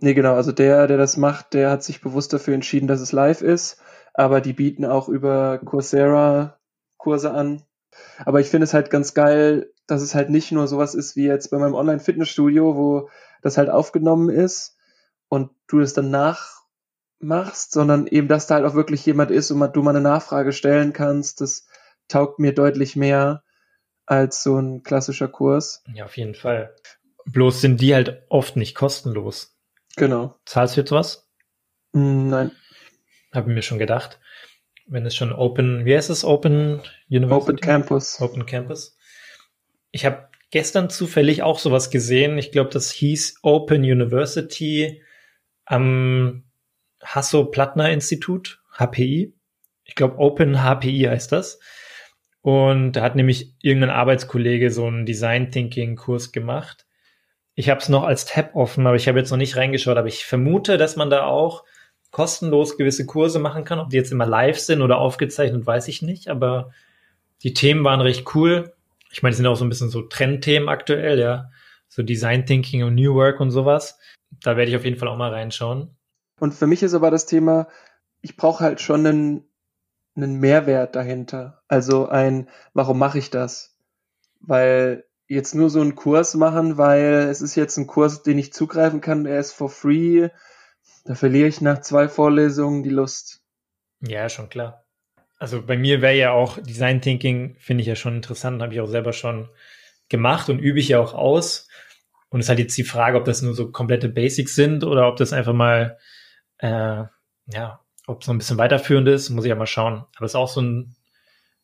Nee, 0.00 0.14
genau. 0.14 0.34
Also 0.34 0.52
der, 0.52 0.86
der 0.86 0.96
das 0.96 1.16
macht, 1.16 1.54
der 1.54 1.70
hat 1.70 1.82
sich 1.82 2.00
bewusst 2.00 2.32
dafür 2.32 2.54
entschieden, 2.54 2.86
dass 2.86 3.00
es 3.00 3.12
live 3.12 3.42
ist. 3.42 3.80
Aber 4.14 4.40
die 4.40 4.52
bieten 4.52 4.84
auch 4.84 5.08
über 5.08 5.58
Coursera 5.58 6.58
Kurse 6.96 7.32
an. 7.32 7.62
Aber 8.24 8.40
ich 8.40 8.48
finde 8.48 8.64
es 8.64 8.74
halt 8.74 8.90
ganz 8.90 9.14
geil, 9.14 9.72
dass 9.86 10.02
es 10.02 10.14
halt 10.14 10.30
nicht 10.30 10.52
nur 10.52 10.68
sowas 10.68 10.94
ist 10.94 11.16
wie 11.16 11.26
jetzt 11.26 11.50
bei 11.50 11.58
meinem 11.58 11.74
Online-Fitnessstudio, 11.74 12.76
wo 12.76 13.08
das 13.42 13.58
halt 13.58 13.70
aufgenommen 13.70 14.28
ist 14.28 14.76
und 15.28 15.50
du 15.66 15.80
es 15.80 15.94
dann 15.94 16.10
nachmachst, 16.10 17.72
sondern 17.72 18.06
eben, 18.06 18.28
dass 18.28 18.46
da 18.46 18.56
halt 18.56 18.66
auch 18.66 18.74
wirklich 18.74 19.04
jemand 19.06 19.30
ist 19.30 19.50
und 19.50 19.76
du 19.76 19.82
mal 19.82 19.90
eine 19.90 20.00
Nachfrage 20.00 20.52
stellen 20.52 20.92
kannst. 20.92 21.40
Das 21.40 21.66
taugt 22.08 22.38
mir 22.38 22.54
deutlich 22.54 22.96
mehr 22.96 23.42
als 24.08 24.42
so 24.42 24.58
ein 24.58 24.82
klassischer 24.82 25.28
Kurs. 25.28 25.82
Ja, 25.92 26.06
auf 26.06 26.16
jeden 26.16 26.34
Fall. 26.34 26.74
Bloß 27.26 27.60
sind 27.60 27.80
die 27.80 27.94
halt 27.94 28.22
oft 28.30 28.56
nicht 28.56 28.74
kostenlos. 28.74 29.54
Genau. 29.96 30.34
Zahlst 30.46 30.76
du 30.76 30.80
jetzt 30.80 30.92
was? 30.92 31.28
Mm, 31.92 32.28
nein. 32.28 32.52
Habe 33.34 33.50
mir 33.50 33.62
schon 33.62 33.78
gedacht. 33.78 34.18
Wenn 34.86 35.04
es 35.04 35.14
schon 35.14 35.32
Open, 35.32 35.84
wie 35.84 35.94
heißt 35.94 36.08
es? 36.08 36.24
Open 36.24 36.80
University? 37.10 37.34
Open 37.34 37.56
Campus. 37.60 38.20
Open 38.20 38.46
Campus. 38.46 38.96
Ich 39.90 40.06
habe 40.06 40.28
gestern 40.50 40.88
zufällig 40.88 41.42
auch 41.42 41.58
sowas 41.58 41.90
gesehen. 41.90 42.38
Ich 42.38 42.50
glaube, 42.50 42.70
das 42.70 42.90
hieß 42.90 43.40
Open 43.42 43.82
University 43.82 45.02
am 45.66 46.44
Hasso-Plattner-Institut, 47.04 48.62
HPI. 48.78 49.34
Ich 49.84 49.94
glaube, 49.94 50.16
Open 50.16 50.62
HPI 50.62 51.08
heißt 51.10 51.30
das. 51.32 51.60
Und 52.48 52.92
da 52.92 53.02
hat 53.02 53.14
nämlich 53.14 53.52
irgendein 53.60 53.90
Arbeitskollege 53.90 54.70
so 54.70 54.86
einen 54.86 55.04
Design 55.04 55.50
Thinking 55.50 55.96
Kurs 55.96 56.32
gemacht. 56.32 56.86
Ich 57.54 57.68
habe 57.68 57.78
es 57.78 57.90
noch 57.90 58.04
als 58.04 58.24
Tab 58.24 58.54
offen, 58.54 58.86
aber 58.86 58.96
ich 58.96 59.06
habe 59.06 59.18
jetzt 59.18 59.30
noch 59.30 59.36
nicht 59.36 59.56
reingeschaut. 59.56 59.98
Aber 59.98 60.08
ich 60.08 60.24
vermute, 60.24 60.78
dass 60.78 60.96
man 60.96 61.10
da 61.10 61.26
auch 61.26 61.64
kostenlos 62.10 62.78
gewisse 62.78 63.04
Kurse 63.04 63.38
machen 63.38 63.64
kann. 63.64 63.78
Ob 63.78 63.90
die 63.90 63.98
jetzt 63.98 64.12
immer 64.12 64.24
live 64.24 64.58
sind 64.58 64.80
oder 64.80 64.96
aufgezeichnet, 64.96 65.66
weiß 65.66 65.88
ich 65.88 66.00
nicht. 66.00 66.28
Aber 66.28 66.70
die 67.42 67.52
Themen 67.52 67.84
waren 67.84 68.00
recht 68.00 68.34
cool. 68.34 68.72
Ich 69.12 69.22
meine, 69.22 69.32
es 69.32 69.36
sind 69.36 69.46
auch 69.46 69.56
so 69.56 69.66
ein 69.66 69.68
bisschen 69.68 69.90
so 69.90 70.00
Trendthemen 70.00 70.70
aktuell, 70.70 71.18
ja. 71.18 71.50
So 71.90 72.02
Design 72.02 72.46
Thinking 72.46 72.82
und 72.82 72.94
New 72.94 73.14
Work 73.14 73.40
und 73.40 73.50
sowas. 73.50 73.98
Da 74.42 74.56
werde 74.56 74.70
ich 74.70 74.76
auf 74.78 74.86
jeden 74.86 74.96
Fall 74.96 75.08
auch 75.08 75.18
mal 75.18 75.34
reinschauen. 75.34 75.94
Und 76.40 76.54
für 76.54 76.66
mich 76.66 76.82
ist 76.82 76.94
aber 76.94 77.10
das 77.10 77.26
Thema, 77.26 77.68
ich 78.22 78.38
brauche 78.38 78.64
halt 78.64 78.80
schon 78.80 79.06
einen, 79.06 79.44
einen 80.22 80.40
Mehrwert 80.40 80.96
dahinter. 80.96 81.62
Also 81.68 82.08
ein, 82.08 82.48
warum 82.74 82.98
mache 82.98 83.18
ich 83.18 83.30
das? 83.30 83.76
Weil 84.40 85.04
jetzt 85.26 85.54
nur 85.54 85.70
so 85.70 85.80
einen 85.80 85.94
Kurs 85.94 86.34
machen, 86.34 86.78
weil 86.78 87.28
es 87.30 87.40
ist 87.40 87.54
jetzt 87.54 87.76
ein 87.76 87.86
Kurs, 87.86 88.22
den 88.22 88.38
ich 88.38 88.52
zugreifen 88.52 89.00
kann, 89.00 89.26
er 89.26 89.40
ist 89.40 89.52
for 89.52 89.68
free. 89.68 90.28
Da 91.04 91.14
verliere 91.14 91.48
ich 91.48 91.60
nach 91.60 91.80
zwei 91.80 92.08
Vorlesungen 92.08 92.82
die 92.82 92.90
Lust. 92.90 93.42
Ja, 94.00 94.28
schon 94.28 94.48
klar. 94.48 94.84
Also 95.38 95.62
bei 95.62 95.76
mir 95.76 96.02
wäre 96.02 96.16
ja 96.16 96.32
auch 96.32 96.58
Design 96.58 97.00
Thinking, 97.00 97.56
finde 97.58 97.82
ich 97.82 97.86
ja 97.86 97.94
schon 97.94 98.16
interessant, 98.16 98.60
habe 98.60 98.74
ich 98.74 98.80
auch 98.80 98.88
selber 98.88 99.12
schon 99.12 99.48
gemacht 100.08 100.48
und 100.48 100.58
übe 100.58 100.80
ich 100.80 100.88
ja 100.88 101.00
auch 101.00 101.14
aus. 101.14 101.68
Und 102.30 102.40
es 102.40 102.46
ist 102.46 102.48
halt 102.50 102.58
jetzt 102.58 102.76
die 102.76 102.84
Frage, 102.84 103.16
ob 103.16 103.24
das 103.24 103.42
nur 103.42 103.54
so 103.54 103.70
komplette 103.70 104.08
Basics 104.08 104.54
sind 104.54 104.84
oder 104.84 105.08
ob 105.08 105.16
das 105.16 105.32
einfach 105.32 105.52
mal, 105.52 105.98
äh, 106.58 107.04
ja, 107.46 107.80
ob 108.08 108.22
es 108.22 108.26
noch 108.26 108.34
ein 108.34 108.38
bisschen 108.38 108.58
weiterführend 108.58 109.06
ist, 109.08 109.30
muss 109.30 109.44
ich 109.44 109.50
ja 109.50 109.54
mal 109.54 109.66
schauen. 109.66 110.04
Aber 110.16 110.26
es 110.26 110.32
ist 110.32 110.36
auch 110.36 110.48
so 110.48 110.60
ein, 110.60 110.96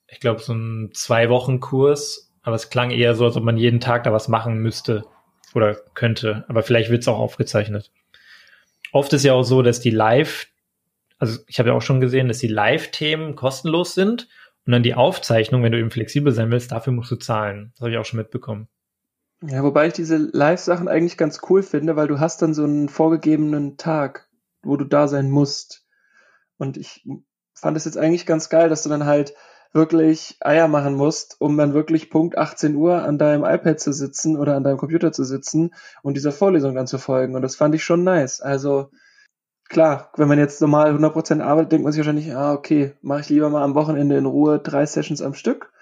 ich 0.07 0.21
glaube, 0.21 0.41
so 0.41 0.53
ein 0.53 0.91
Zwei-Wochen-Kurs 0.93 2.31
aber 2.45 2.57
es 2.57 2.71
klang 2.71 2.91
eher 2.91 3.15
so, 3.15 3.25
als 3.25 3.37
ob 3.37 3.43
man 3.43 3.57
jeden 3.57 3.81
Tag 3.81 4.05
da 4.05 4.13
was 4.13 4.29
machen 4.29 4.59
müsste 4.59 5.05
oder 5.55 5.75
könnte. 5.95 6.45
Aber 6.47 6.63
vielleicht 6.63 6.91
wird 6.91 7.03
es 7.03 7.09
auch 7.09 7.19
aufgezeichnet. 7.19 7.91
Oft 8.93 9.13
ist 9.15 9.25
ja 9.25 9.33
auch 9.33 9.43
so, 9.43 9.63
dass 9.63 9.81
die 9.81 9.91
Live, 9.91 10.47
also 11.19 11.41
ich 11.49 11.59
habe 11.59 11.71
ja 11.71 11.75
auch 11.75 11.83
schon 11.83 12.03
gesehen, 12.03 12.29
dass 12.29 12.39
die 12.39 12.49
Live-Themen 12.49 13.35
kostenlos 13.35 13.95
sind 13.95 14.29
und 14.67 14.73
dann 14.73 14.83
die 14.83 14.95
Aufzeichnung, 14.95 15.63
wenn 15.63 15.73
du 15.73 15.79
eben 15.79 15.91
flexibel 15.91 16.33
sein 16.33 16.51
willst, 16.51 16.71
dafür 16.71 16.93
musst 16.93 17.11
du 17.11 17.17
zahlen. 17.17 17.73
Das 17.73 17.81
habe 17.81 17.93
ich 17.93 17.99
auch 17.99 18.05
schon 18.05 18.19
mitbekommen. 18.19 18.69
Ja, 19.43 19.63
wobei 19.63 19.87
ich 19.87 19.95
diese 19.95 20.17
Live-Sachen 20.17 20.87
eigentlich 20.87 21.17
ganz 21.17 21.41
cool 21.49 21.63
finde, 21.63 21.97
weil 21.97 22.09
du 22.09 22.21
hast 22.21 22.43
dann 22.43 22.55
so 22.55 22.65
einen 22.65 22.91
vorgegebenen 22.91 23.79
Tag, 23.79 24.29
wo 24.63 24.77
du 24.77 24.85
da 24.85 25.09
sein 25.09 25.31
musst. 25.31 25.84
Und 26.59 26.77
ich 26.77 27.07
fand 27.55 27.77
es 27.77 27.85
jetzt 27.85 27.99
eigentlich 27.99 28.27
ganz 28.27 28.49
geil, 28.49 28.69
dass 28.69 28.83
du 28.83 28.89
dann 28.89 29.07
halt 29.07 29.35
wirklich 29.73 30.37
Eier 30.41 30.69
machen 30.69 30.95
musst, 30.95 31.37
um 31.41 31.57
dann 31.57 31.75
wirklich 31.75 32.09
Punkt 32.09 32.39
18 32.39 32.77
Uhr 32.77 33.03
an 33.03 33.19
deinem 33.19 33.45
iPad 33.45 33.81
zu 33.81 33.93
sitzen 33.93 34.39
oder 34.39 34.55
an 34.55 34.63
deinem 34.63 34.77
Computer 34.77 35.11
zu 35.11 35.25
sitzen 35.25 35.75
und 36.03 36.15
dieser 36.15 36.31
Vorlesung 36.31 36.75
dann 36.75 36.87
zu 36.87 36.99
folgen. 36.99 37.35
Und 37.35 37.43
das 37.43 37.57
fand 37.57 37.75
ich 37.75 37.83
schon 37.83 38.05
nice. 38.05 38.41
Also 38.41 38.91
klar, 39.69 40.13
wenn 40.17 40.29
man 40.29 40.39
jetzt 40.39 40.61
normal 40.61 40.95
100% 40.95 41.43
arbeitet, 41.43 41.73
denkt 41.73 41.83
man 41.83 41.93
sich 41.93 41.99
wahrscheinlich, 41.99 42.35
ah, 42.35 42.53
okay, 42.53 42.95
mache 43.03 43.21
ich 43.23 43.29
lieber 43.31 43.51
mal 43.51 43.65
am 43.65 43.75
Wochenende 43.75 44.17
in 44.17 44.27
Ruhe 44.27 44.61
drei 44.61 44.87
Sessions 44.87 45.21
am 45.21 45.35
Stück. 45.35 45.73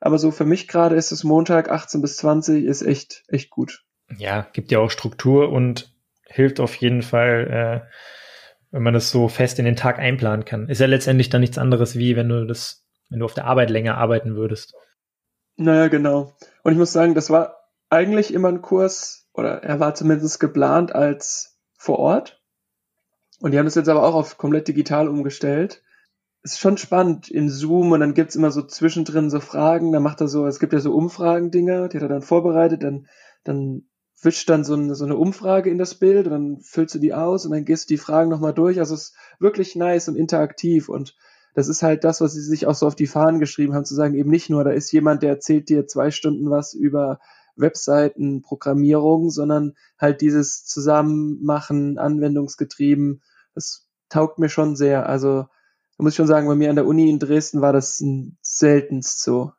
Aber 0.00 0.18
so 0.18 0.30
für 0.30 0.46
mich 0.46 0.66
gerade 0.66 0.96
ist 0.96 1.12
es 1.12 1.22
Montag 1.22 1.70
18 1.70 2.00
bis 2.00 2.16
20 2.16 2.64
ist 2.64 2.82
echt, 2.82 3.24
echt 3.28 3.50
gut. 3.50 3.84
Ja, 4.16 4.46
gibt 4.52 4.70
ja 4.70 4.78
auch 4.78 4.90
Struktur 4.90 5.50
und 5.50 5.94
hilft 6.26 6.60
auf 6.60 6.74
jeden 6.76 7.02
Fall, 7.02 7.84
äh, 7.84 7.94
wenn 8.74 8.82
man 8.82 8.92
das 8.92 9.12
so 9.12 9.28
fest 9.28 9.60
in 9.60 9.64
den 9.64 9.76
Tag 9.76 10.00
einplanen 10.00 10.44
kann. 10.44 10.68
Ist 10.68 10.80
ja 10.80 10.88
letztendlich 10.88 11.30
dann 11.30 11.42
nichts 11.42 11.58
anderes 11.58 11.96
wie, 11.96 12.16
wenn 12.16 12.28
du 12.28 12.44
das 12.44 12.84
wenn 13.08 13.20
du 13.20 13.24
auf 13.24 13.34
der 13.34 13.44
Arbeit 13.44 13.70
länger 13.70 13.96
arbeiten 13.98 14.34
würdest. 14.34 14.74
Naja, 15.56 15.86
genau. 15.86 16.32
Und 16.64 16.72
ich 16.72 16.78
muss 16.78 16.92
sagen, 16.92 17.14
das 17.14 17.30
war 17.30 17.56
eigentlich 17.88 18.34
immer 18.34 18.48
ein 18.48 18.62
Kurs, 18.62 19.28
oder 19.32 19.62
er 19.62 19.78
war 19.78 19.94
zumindest 19.94 20.40
geplant 20.40 20.92
als 20.92 21.56
vor 21.76 22.00
Ort. 22.00 22.42
Und 23.38 23.52
die 23.52 23.58
haben 23.58 23.66
das 23.66 23.76
jetzt 23.76 23.88
aber 23.88 24.02
auch 24.02 24.14
auf 24.14 24.38
komplett 24.38 24.66
digital 24.66 25.06
umgestellt. 25.06 25.84
Ist 26.42 26.58
schon 26.58 26.76
spannend 26.76 27.30
in 27.30 27.48
Zoom 27.48 27.92
und 27.92 28.00
dann 28.00 28.14
gibt's 28.14 28.34
immer 28.34 28.50
so 28.50 28.62
zwischendrin 28.62 29.30
so 29.30 29.38
Fragen, 29.38 29.92
dann 29.92 30.02
macht 30.02 30.20
er 30.20 30.26
so, 30.26 30.46
es 30.46 30.58
gibt 30.58 30.72
ja 30.72 30.80
so 30.80 30.92
Umfragen-Dinger, 30.92 31.88
die 31.88 31.98
hat 31.98 32.02
er 32.02 32.08
dann 32.08 32.22
vorbereitet, 32.22 32.82
dann, 32.82 33.06
dann 33.44 33.84
wischt 34.24 34.48
dann 34.48 34.64
so 34.64 34.74
eine, 34.74 34.94
so 34.94 35.04
eine 35.04 35.16
Umfrage 35.16 35.70
in 35.70 35.78
das 35.78 35.94
Bild 35.94 36.26
und 36.26 36.32
dann 36.32 36.60
füllst 36.60 36.94
du 36.94 36.98
die 36.98 37.14
aus 37.14 37.44
und 37.44 37.52
dann 37.52 37.64
gehst 37.64 37.88
du 37.88 37.94
die 37.94 37.98
Fragen 37.98 38.30
nochmal 38.30 38.54
durch. 38.54 38.78
Also 38.78 38.94
es 38.94 39.08
ist 39.08 39.16
wirklich 39.38 39.76
nice 39.76 40.08
und 40.08 40.16
interaktiv 40.16 40.88
und 40.88 41.16
das 41.54 41.68
ist 41.68 41.82
halt 41.82 42.04
das, 42.04 42.20
was 42.20 42.32
sie 42.32 42.42
sich 42.42 42.66
auch 42.66 42.74
so 42.74 42.86
auf 42.86 42.96
die 42.96 43.06
Fahnen 43.06 43.38
geschrieben 43.38 43.74
haben, 43.74 43.84
zu 43.84 43.94
sagen, 43.94 44.14
eben 44.14 44.30
nicht 44.30 44.50
nur, 44.50 44.64
da 44.64 44.70
ist 44.70 44.90
jemand, 44.92 45.22
der 45.22 45.30
erzählt 45.30 45.68
dir 45.68 45.86
zwei 45.86 46.10
Stunden 46.10 46.50
was 46.50 46.74
über 46.74 47.20
Webseiten, 47.56 48.42
Programmierung, 48.42 49.30
sondern 49.30 49.74
halt 49.98 50.20
dieses 50.20 50.64
Zusammenmachen, 50.64 51.98
Anwendungsgetrieben, 51.98 53.22
das 53.54 53.86
taugt 54.08 54.40
mir 54.40 54.48
schon 54.48 54.74
sehr. 54.74 55.08
Also, 55.08 55.46
muss 55.96 56.14
ich 56.14 56.16
schon 56.16 56.26
sagen, 56.26 56.48
bei 56.48 56.56
mir 56.56 56.70
an 56.70 56.76
der 56.76 56.86
Uni 56.86 57.08
in 57.08 57.20
Dresden 57.20 57.60
war 57.60 57.72
das 57.72 58.02
seltenst 58.42 59.22
so. 59.22 59.52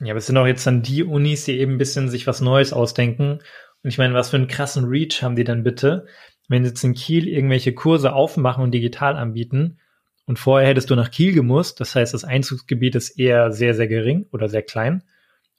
Ja, 0.00 0.10
aber 0.10 0.18
es 0.18 0.26
sind 0.26 0.36
auch 0.36 0.46
jetzt 0.46 0.66
dann 0.66 0.82
die 0.82 1.04
Unis, 1.04 1.44
die 1.44 1.58
eben 1.58 1.72
ein 1.72 1.78
bisschen 1.78 2.08
sich 2.08 2.26
was 2.26 2.40
Neues 2.40 2.72
ausdenken. 2.72 3.40
Und 3.82 3.88
ich 3.88 3.98
meine, 3.98 4.14
was 4.14 4.30
für 4.30 4.36
einen 4.36 4.48
krassen 4.48 4.84
Reach 4.84 5.22
haben 5.22 5.36
die 5.36 5.44
dann 5.44 5.62
bitte, 5.62 6.06
wenn 6.48 6.64
sie 6.64 6.70
jetzt 6.70 6.84
in 6.84 6.94
Kiel 6.94 7.28
irgendwelche 7.28 7.74
Kurse 7.74 8.12
aufmachen 8.12 8.62
und 8.62 8.72
digital 8.72 9.16
anbieten 9.16 9.78
und 10.26 10.38
vorher 10.38 10.68
hättest 10.68 10.90
du 10.90 10.96
nach 10.96 11.10
Kiel 11.10 11.32
gemusst. 11.32 11.80
Das 11.80 11.94
heißt, 11.94 12.14
das 12.14 12.24
Einzugsgebiet 12.24 12.94
ist 12.94 13.10
eher 13.10 13.52
sehr, 13.52 13.74
sehr 13.74 13.88
gering 13.88 14.26
oder 14.32 14.48
sehr 14.48 14.62
klein. 14.62 15.04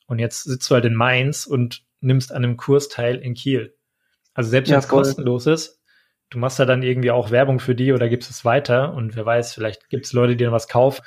Und 0.07 0.19
jetzt 0.19 0.43
sitzt 0.43 0.69
du 0.69 0.75
halt 0.75 0.85
in 0.85 0.95
Mainz 0.95 1.45
und 1.45 1.83
nimmst 2.01 2.31
an 2.31 2.43
einem 2.43 2.57
Kurs 2.57 2.89
teil 2.89 3.17
in 3.17 3.33
Kiel. 3.33 3.75
Also 4.33 4.49
selbst 4.49 4.71
wenn 4.71 4.79
es 4.79 4.87
kostenlos 4.87 5.47
ist, 5.47 5.81
du 6.29 6.39
machst 6.39 6.59
da 6.59 6.65
dann 6.65 6.83
irgendwie 6.83 7.11
auch 7.11 7.31
Werbung 7.31 7.59
für 7.59 7.75
die 7.75 7.93
oder 7.93 8.09
gibst 8.09 8.29
es 8.29 8.43
weiter 8.43 8.93
und 8.93 9.15
wer 9.15 9.25
weiß, 9.25 9.53
vielleicht 9.53 9.89
gibt 9.89 10.05
es 10.05 10.13
Leute, 10.13 10.35
die 10.35 10.43
dann 10.43 10.53
was 10.53 10.67
kaufen. 10.67 11.03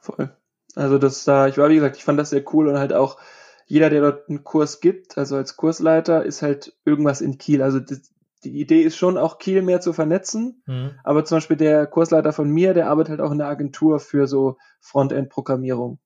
Voll. 0.00 0.36
Also 0.76 0.98
das 0.98 1.24
da, 1.24 1.48
ich 1.48 1.58
war 1.58 1.68
wie 1.70 1.74
gesagt, 1.74 1.96
ich 1.96 2.04
fand 2.04 2.18
das 2.18 2.30
sehr 2.30 2.44
cool 2.52 2.68
und 2.68 2.78
halt 2.78 2.92
auch 2.92 3.18
jeder, 3.66 3.90
der 3.90 4.00
dort 4.00 4.28
einen 4.28 4.44
Kurs 4.44 4.80
gibt, 4.80 5.18
also 5.18 5.36
als 5.36 5.56
Kursleiter, 5.56 6.24
ist 6.24 6.42
halt 6.42 6.76
irgendwas 6.84 7.20
in 7.20 7.38
Kiel. 7.38 7.62
Also 7.62 7.80
die, 7.80 8.00
die 8.44 8.60
Idee 8.60 8.82
ist 8.82 8.96
schon 8.96 9.18
auch 9.18 9.38
Kiel 9.38 9.62
mehr 9.62 9.80
zu 9.80 9.92
vernetzen, 9.92 10.62
mhm. 10.66 10.92
aber 11.02 11.24
zum 11.24 11.38
Beispiel 11.38 11.56
der 11.56 11.86
Kursleiter 11.86 12.32
von 12.32 12.48
mir, 12.48 12.74
der 12.74 12.88
arbeitet 12.88 13.10
halt 13.10 13.20
auch 13.20 13.32
in 13.32 13.38
der 13.38 13.48
Agentur 13.48 13.98
für 13.98 14.28
so 14.28 14.56
Frontend-Programmierung. 14.80 15.98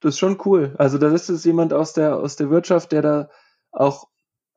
Das 0.00 0.14
ist 0.14 0.18
schon 0.18 0.40
cool. 0.46 0.74
Also 0.78 0.96
da 0.98 1.12
ist 1.12 1.28
es 1.28 1.44
jemand 1.44 1.74
aus 1.74 1.92
der 1.92 2.16
aus 2.16 2.36
der 2.36 2.48
Wirtschaft, 2.48 2.92
der 2.92 3.02
da 3.02 3.28
auch 3.70 4.08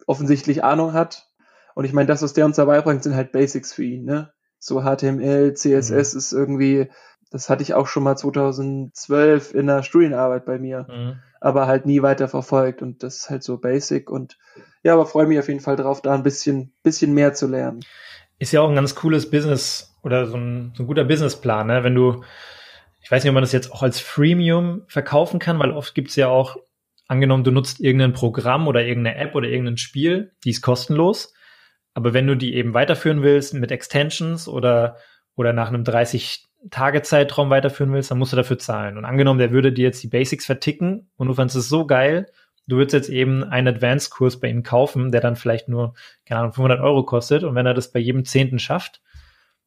offensichtlich 0.07 0.63
Ahnung 0.63 0.93
hat. 0.93 1.29
Und 1.75 1.85
ich 1.85 1.93
meine, 1.93 2.07
das, 2.07 2.21
was 2.21 2.33
der 2.33 2.45
uns 2.45 2.55
dabei 2.55 2.81
bringt, 2.81 3.03
sind 3.03 3.15
halt 3.15 3.31
Basics 3.31 3.73
für 3.73 3.83
ihn, 3.83 4.05
ne? 4.05 4.31
So 4.59 4.81
HTML, 4.81 5.53
CSS 5.53 6.13
mhm. 6.13 6.17
ist 6.17 6.31
irgendwie, 6.31 6.89
das 7.31 7.49
hatte 7.49 7.63
ich 7.63 7.73
auch 7.73 7.87
schon 7.87 8.03
mal 8.03 8.15
2012 8.15 9.53
in 9.53 9.67
der 9.67 9.83
Studienarbeit 9.83 10.45
bei 10.45 10.59
mir, 10.59 10.87
mhm. 10.89 11.19
aber 11.41 11.67
halt 11.67 11.85
nie 11.85 12.01
weiter 12.01 12.27
verfolgt 12.27 12.81
und 12.81 13.03
das 13.03 13.17
ist 13.17 13.29
halt 13.29 13.43
so 13.43 13.57
basic 13.57 14.09
und 14.09 14.37
ja, 14.83 14.93
aber 14.93 15.05
freue 15.05 15.25
mich 15.25 15.39
auf 15.39 15.47
jeden 15.47 15.61
Fall 15.61 15.75
drauf, 15.75 16.01
da 16.01 16.13
ein 16.13 16.23
bisschen, 16.23 16.71
bisschen 16.83 17.13
mehr 17.13 17.33
zu 17.33 17.47
lernen. 17.47 17.79
Ist 18.37 18.51
ja 18.51 18.61
auch 18.61 18.69
ein 18.69 18.75
ganz 18.75 18.95
cooles 18.95 19.29
Business 19.29 19.97
oder 20.03 20.27
so 20.27 20.37
ein, 20.37 20.73
so 20.75 20.83
ein 20.83 20.87
guter 20.87 21.03
Businessplan, 21.03 21.67
ne? 21.67 21.83
Wenn 21.83 21.95
du, 21.95 22.23
ich 23.01 23.09
weiß 23.09 23.23
nicht, 23.23 23.29
ob 23.31 23.33
man 23.33 23.43
das 23.43 23.51
jetzt 23.51 23.71
auch 23.71 23.81
als 23.81 23.99
Freemium 23.99 24.83
verkaufen 24.87 25.39
kann, 25.39 25.57
weil 25.57 25.71
oft 25.71 25.95
gibt's 25.95 26.15
ja 26.15 26.27
auch, 26.27 26.57
angenommen, 27.07 27.43
du 27.43 27.51
nutzt 27.51 27.79
irgendein 27.79 28.13
Programm 28.13 28.67
oder 28.67 28.83
irgendeine 28.83 29.17
App 29.17 29.35
oder 29.35 29.47
irgendein 29.47 29.77
Spiel, 29.77 30.31
die 30.43 30.49
ist 30.49 30.61
kostenlos. 30.61 31.33
Aber 31.93 32.13
wenn 32.13 32.27
du 32.27 32.35
die 32.35 32.55
eben 32.55 32.73
weiterführen 32.73 33.23
willst 33.23 33.53
mit 33.53 33.71
Extensions 33.71 34.47
oder, 34.47 34.97
oder 35.35 35.53
nach 35.53 35.69
einem 35.69 35.83
30 35.83 36.45
Tage 36.71 37.01
Zeitraum 37.01 37.49
weiterführen 37.49 37.93
willst, 37.93 38.11
dann 38.11 38.17
musst 38.17 38.33
du 38.33 38.37
dafür 38.37 38.57
zahlen. 38.57 38.97
Und 38.97 39.05
angenommen, 39.05 39.39
der 39.39 39.51
würde 39.51 39.71
dir 39.71 39.83
jetzt 39.83 40.03
die 40.03 40.07
Basics 40.07 40.45
verticken 40.45 41.09
und 41.17 41.27
du 41.27 41.33
fandest 41.33 41.57
es 41.57 41.69
so 41.69 41.85
geil, 41.85 42.27
du 42.67 42.77
würdest 42.77 42.93
jetzt 42.93 43.09
eben 43.09 43.43
einen 43.43 43.67
Advanced-Kurs 43.67 44.39
bei 44.39 44.49
ihm 44.49 44.63
kaufen, 44.63 45.11
der 45.11 45.21
dann 45.21 45.35
vielleicht 45.35 45.69
nur, 45.69 45.93
keine 46.25 46.41
Ahnung, 46.41 46.53
500 46.53 46.81
Euro 46.81 47.03
kostet. 47.03 47.43
Und 47.43 47.55
wenn 47.55 47.65
er 47.65 47.73
das 47.73 47.91
bei 47.91 47.99
jedem 47.99 48.25
Zehnten 48.25 48.59
schafft, 48.59 49.01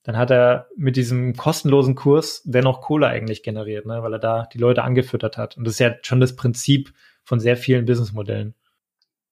dann 0.03 0.17
hat 0.17 0.31
er 0.31 0.69
mit 0.77 0.97
diesem 0.97 1.37
kostenlosen 1.37 1.95
Kurs 1.95 2.43
dennoch 2.45 2.81
Kohle 2.81 3.09
eigentlich 3.09 3.43
generiert, 3.43 3.87
ne? 3.87 4.03
weil 4.03 4.15
er 4.15 4.19
da 4.19 4.49
die 4.53 4.59
Leute 4.59 4.83
angefüttert 4.83 5.37
hat. 5.37 5.57
Und 5.57 5.65
das 5.65 5.75
ist 5.75 5.81
ja 5.81 5.95
schon 6.03 6.21
das 6.21 6.35
Prinzip 6.35 6.93
von 7.25 7.41
sehr 7.41 7.57
vielen 7.57 7.85
Businessmodellen. 7.85 8.55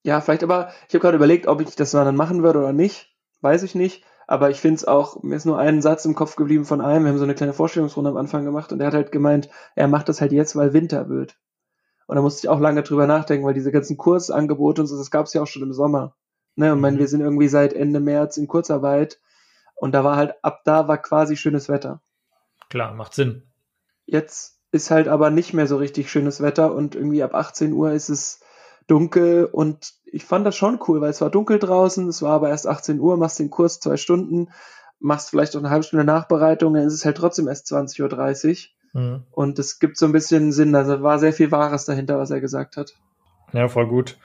Ja, 0.03 0.21
vielleicht 0.21 0.45
aber, 0.45 0.71
ich 0.87 0.95
habe 0.95 1.01
gerade 1.01 1.17
überlegt, 1.17 1.47
ob 1.47 1.61
ich 1.61 1.75
das 1.75 1.93
dann 1.93 2.15
machen 2.15 2.43
würde 2.43 2.59
oder 2.61 2.73
nicht. 2.73 3.11
Weiß 3.41 3.63
ich 3.63 3.75
nicht. 3.75 4.05
Aber 4.27 4.51
ich 4.51 4.61
finde 4.61 4.77
es 4.77 4.85
auch, 4.85 5.23
mir 5.23 5.37
ist 5.37 5.45
nur 5.45 5.59
ein 5.59 5.83
Satz 5.83 6.05
im 6.05 6.15
Kopf 6.15 6.37
geblieben 6.37 6.65
von 6.65 6.81
einem, 6.81 7.05
wir 7.05 7.11
haben 7.11 7.19
so 7.19 7.25
eine 7.25 7.35
kleine 7.35 7.53
Vorstellungsrunde 7.53 8.11
am 8.11 8.17
Anfang 8.17 8.45
gemacht 8.45 8.73
und 8.73 8.81
er 8.81 8.89
hat 8.89 8.95
halt 8.95 9.13
gemeint, 9.13 9.49
er 9.77 9.87
macht 9.87 10.09
das 10.09 10.21
halt 10.21 10.33
jetzt, 10.33 10.57
weil 10.57 10.73
Winter 10.73 11.09
wird. 11.09 11.39
Und 12.07 12.17
da 12.17 12.23
musste 12.23 12.41
ich 12.47 12.49
auch 12.49 12.61
lange 12.61 12.83
drüber 12.83 13.07
nachdenken, 13.07 13.47
weil 13.47 13.55
diese 13.55 13.73
ganzen 13.73 13.97
Kursangebote 13.97 14.81
und 14.81 14.87
so, 14.87 14.97
das 14.97 15.11
gab 15.11 15.27
es 15.27 15.33
ja 15.33 15.43
auch 15.43 15.47
schon 15.47 15.63
im 15.63 15.73
Sommer. 15.73 16.15
Ne, 16.57 16.73
und 16.73 16.79
mhm. 16.79 16.83
mein, 16.83 16.99
wir 16.99 17.09
sind 17.09 17.21
irgendwie 17.21 17.49
seit 17.49 17.73
Ende 17.73 18.01
März 18.01 18.37
in 18.37 18.49
Kurzarbeit 18.49 19.21
und 19.75 19.93
da 19.93 20.03
war 20.05 20.17
halt, 20.17 20.35
ab 20.43 20.63
da 20.65 20.89
war 20.89 20.99
quasi 20.99 21.37
schönes 21.37 21.69
Wetter. 21.69 22.01
Klar, 22.71 22.95
macht 22.95 23.15
Sinn. 23.15 23.43
Jetzt 24.07 24.59
ist 24.73 24.91
halt 24.91 25.07
aber 25.09 25.31
nicht 25.31 25.53
mehr 25.53 25.67
so 25.67 25.77
richtig 25.77 26.11
schönes 26.11 26.41
Wetter 26.41 26.75
und 26.75 26.95
irgendwie 26.95 27.23
ab 27.23 27.35
18 27.35 27.73
Uhr 27.73 27.93
ist 27.93 28.09
es 28.09 28.41
dunkel 28.87 29.45
und 29.45 29.95
ich 30.07 30.25
fand 30.25 30.47
das 30.47 30.57
schon 30.57 30.79
cool, 30.87 31.01
weil 31.01 31.11
es 31.11 31.21
war 31.21 31.31
dunkel 31.31 31.59
draußen, 31.59 32.09
es 32.09 32.23
war 32.23 32.33
aber 32.33 32.49
erst 32.49 32.67
18 32.67 33.01
Uhr, 33.01 33.17
machst 33.17 33.39
den 33.39 33.51
Kurs 33.51 33.81
zwei 33.81 33.97
Stunden, 33.97 34.49
machst 34.99 35.31
vielleicht 35.31 35.55
auch 35.55 35.61
eine 35.61 35.71
halbe 35.71 35.85
Stunde 35.85 36.05
Nachbereitung, 36.05 36.75
dann 36.75 36.87
ist 36.87 36.95
es 36.95 37.05
halt 37.05 37.17
trotzdem 37.17 37.49
erst 37.49 37.67
20.30 37.73 38.69
Uhr. 38.95 39.01
Mhm. 39.01 39.23
Und 39.31 39.59
es 39.59 39.79
gibt 39.79 39.99
so 39.99 40.07
ein 40.07 40.13
bisschen 40.13 40.53
Sinn, 40.53 40.75
also 40.75 41.03
war 41.03 41.19
sehr 41.19 41.33
viel 41.33 41.51
Wahres 41.51 41.85
dahinter, 41.85 42.19
was 42.19 42.31
er 42.31 42.41
gesagt 42.41 42.77
hat. 42.77 42.95
Ja, 43.53 43.69
voll 43.69 43.89
gut. 43.89 44.17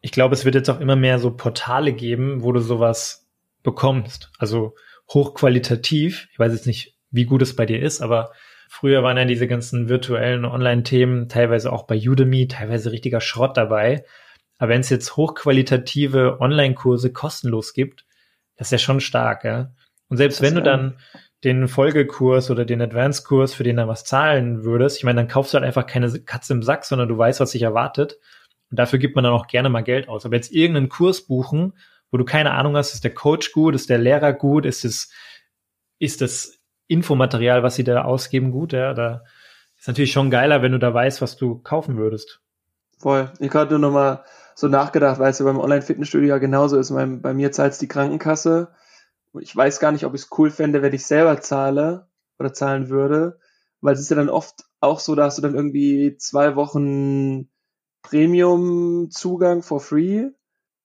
Ich 0.00 0.12
glaube, 0.12 0.34
es 0.34 0.44
wird 0.44 0.54
jetzt 0.54 0.70
auch 0.70 0.80
immer 0.80 0.96
mehr 0.96 1.18
so 1.18 1.30
Portale 1.30 1.92
geben, 1.92 2.42
wo 2.42 2.52
du 2.52 2.60
sowas 2.60 3.26
bekommst. 3.62 4.30
Also 4.38 4.74
hochqualitativ. 5.12 6.28
Ich 6.32 6.38
weiß 6.38 6.52
jetzt 6.52 6.66
nicht, 6.66 6.96
wie 7.10 7.24
gut 7.24 7.42
es 7.42 7.56
bei 7.56 7.66
dir 7.66 7.80
ist, 7.80 8.00
aber 8.00 8.30
Früher 8.68 9.02
waren 9.02 9.16
ja 9.16 9.24
diese 9.24 9.46
ganzen 9.46 9.88
virtuellen 9.88 10.44
Online-Themen 10.44 11.28
teilweise 11.28 11.72
auch 11.72 11.84
bei 11.84 11.96
Udemy, 11.96 12.48
teilweise 12.48 12.90
richtiger 12.90 13.20
Schrott 13.20 13.56
dabei. 13.56 14.04
Aber 14.58 14.70
wenn 14.70 14.80
es 14.80 14.90
jetzt 14.90 15.16
hochqualitative 15.16 16.38
Online-Kurse 16.40 17.12
kostenlos 17.12 17.72
gibt, 17.74 18.06
das 18.56 18.68
ist 18.68 18.72
ja 18.72 18.78
schon 18.78 19.00
stark, 19.00 19.44
ja. 19.44 19.72
Und 20.08 20.16
selbst 20.16 20.40
das 20.40 20.46
wenn 20.46 20.54
du 20.54 20.62
dann 20.62 20.98
den 21.44 21.68
Folgekurs 21.68 22.50
oder 22.50 22.64
den 22.64 22.80
Advanced-Kurs, 22.80 23.54
für 23.54 23.64
den 23.64 23.76
du 23.76 23.86
was 23.86 24.04
zahlen 24.04 24.64
würdest, 24.64 24.98
ich 24.98 25.04
meine, 25.04 25.20
dann 25.20 25.28
kaufst 25.28 25.52
du 25.52 25.56
halt 25.56 25.66
einfach 25.66 25.86
keine 25.86 26.10
Katze 26.20 26.54
im 26.54 26.62
Sack, 26.62 26.84
sondern 26.84 27.08
du 27.08 27.18
weißt, 27.18 27.40
was 27.40 27.50
sich 27.50 27.62
erwartet. 27.62 28.18
Und 28.70 28.78
dafür 28.78 28.98
gibt 28.98 29.14
man 29.14 29.24
dann 29.24 29.32
auch 29.32 29.46
gerne 29.46 29.68
mal 29.68 29.82
Geld 29.82 30.08
aus. 30.08 30.24
Aber 30.24 30.34
jetzt 30.34 30.52
irgendeinen 30.52 30.88
Kurs 30.88 31.26
buchen, 31.26 31.74
wo 32.10 32.16
du 32.16 32.24
keine 32.24 32.52
Ahnung 32.52 32.76
hast, 32.76 32.94
ist 32.94 33.04
der 33.04 33.14
Coach 33.14 33.52
gut, 33.52 33.74
ist 33.74 33.90
der 33.90 33.98
Lehrer 33.98 34.32
gut, 34.32 34.64
ist 34.64 34.84
es, 34.84 35.12
ist 35.98 36.20
das 36.20 36.58
Infomaterial, 36.88 37.62
was 37.62 37.74
sie 37.74 37.84
da 37.84 38.02
ausgeben, 38.02 38.52
gut, 38.52 38.72
ja, 38.72 38.94
da 38.94 39.24
ist 39.78 39.88
natürlich 39.88 40.12
schon 40.12 40.30
geiler, 40.30 40.62
wenn 40.62 40.72
du 40.72 40.78
da 40.78 40.92
weißt, 40.94 41.20
was 41.20 41.36
du 41.36 41.58
kaufen 41.58 41.96
würdest. 41.96 42.40
Voll. 42.98 43.30
Ich 43.40 43.50
gerade 43.50 43.70
nur 43.72 43.78
nochmal 43.78 44.24
so 44.56 44.68
nachgedacht, 44.68 45.18
weil 45.18 45.30
es 45.30 45.38
ja 45.38 45.44
beim 45.44 45.60
Online-Fitnessstudio 45.60 46.30
ja 46.30 46.38
genauso 46.38 46.78
ist. 46.78 46.90
Bei, 46.90 47.04
bei 47.04 47.34
mir 47.34 47.52
zahlt 47.52 47.78
die 47.80 47.88
Krankenkasse. 47.88 48.72
Ich 49.38 49.54
weiß 49.54 49.80
gar 49.80 49.92
nicht, 49.92 50.06
ob 50.06 50.14
ich 50.14 50.22
es 50.22 50.28
cool 50.38 50.50
fände, 50.50 50.80
wenn 50.80 50.94
ich 50.94 51.06
selber 51.06 51.38
zahle 51.42 52.08
oder 52.38 52.54
zahlen 52.54 52.88
würde, 52.88 53.38
weil 53.82 53.92
es 53.94 54.00
ist 54.00 54.08
ja 54.08 54.16
dann 54.16 54.30
oft 54.30 54.64
auch 54.80 54.98
so, 54.98 55.14
da 55.14 55.24
hast 55.24 55.36
du 55.36 55.42
dann 55.42 55.54
irgendwie 55.54 56.16
zwei 56.16 56.56
Wochen 56.56 57.50
Premium-Zugang 58.02 59.62
for 59.62 59.80
free 59.80 60.30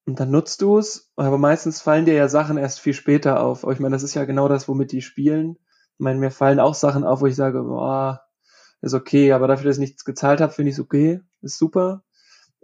und 0.06 0.20
dann 0.20 0.32
nutzt 0.32 0.62
du 0.62 0.78
es, 0.78 1.10
aber 1.16 1.38
meistens 1.38 1.82
fallen 1.82 2.04
dir 2.04 2.16
ja 2.16 2.28
Sachen 2.28 2.58
erst 2.58 2.82
viel 2.82 2.94
später 2.94 3.42
auf. 3.42 3.64
Aber 3.64 3.72
ich 3.72 3.80
meine, 3.80 3.96
das 3.96 4.04
ist 4.04 4.16
ja 4.16 4.26
genau 4.26 4.50
das, 4.50 4.68
womit 4.68 4.92
die 4.92 5.02
spielen. 5.02 5.58
Ich 5.94 6.00
meine, 6.00 6.20
mir 6.20 6.32
fallen 6.32 6.60
auch 6.60 6.76
Sachen 6.76 7.06
auf, 7.06 7.22
wo 7.22 7.28
ich 7.28 7.36
sage, 7.38 7.64
boah, 7.64 8.22
ist 8.82 8.94
okay, 8.96 9.32
aber 9.32 9.48
dafür, 9.48 9.68
dass 9.68 9.78
ich 9.78 9.82
nichts 9.82 10.04
gezahlt 10.04 10.42
habe, 10.42 10.52
finde 10.52 10.72
ich 10.72 10.76
es 10.76 10.82
okay, 10.82 11.22
ist 11.42 11.58
super. 11.58 12.04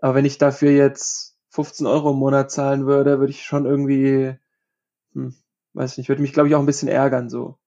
Aber 0.01 0.15
wenn 0.15 0.25
ich 0.25 0.38
dafür 0.38 0.71
jetzt 0.71 1.38
15 1.49 1.88
Euro 1.88 2.12
im 2.12 2.17
Monat 2.17 2.51
zahlen 2.51 2.86
würde, 2.86 3.19
würde 3.19 3.31
ich 3.31 3.43
schon 3.43 3.65
irgendwie, 3.65 4.36
hm, 5.13 5.36
weiß 5.73 5.97
nicht, 5.97 6.10
würde 6.10 6.21
mich, 6.21 6.33
glaube 6.33 6.49
ich, 6.49 6.55
auch 6.55 6.60
ein 6.60 6.65
bisschen 6.67 6.89
ärgern, 6.89 7.29
so. 7.29 7.57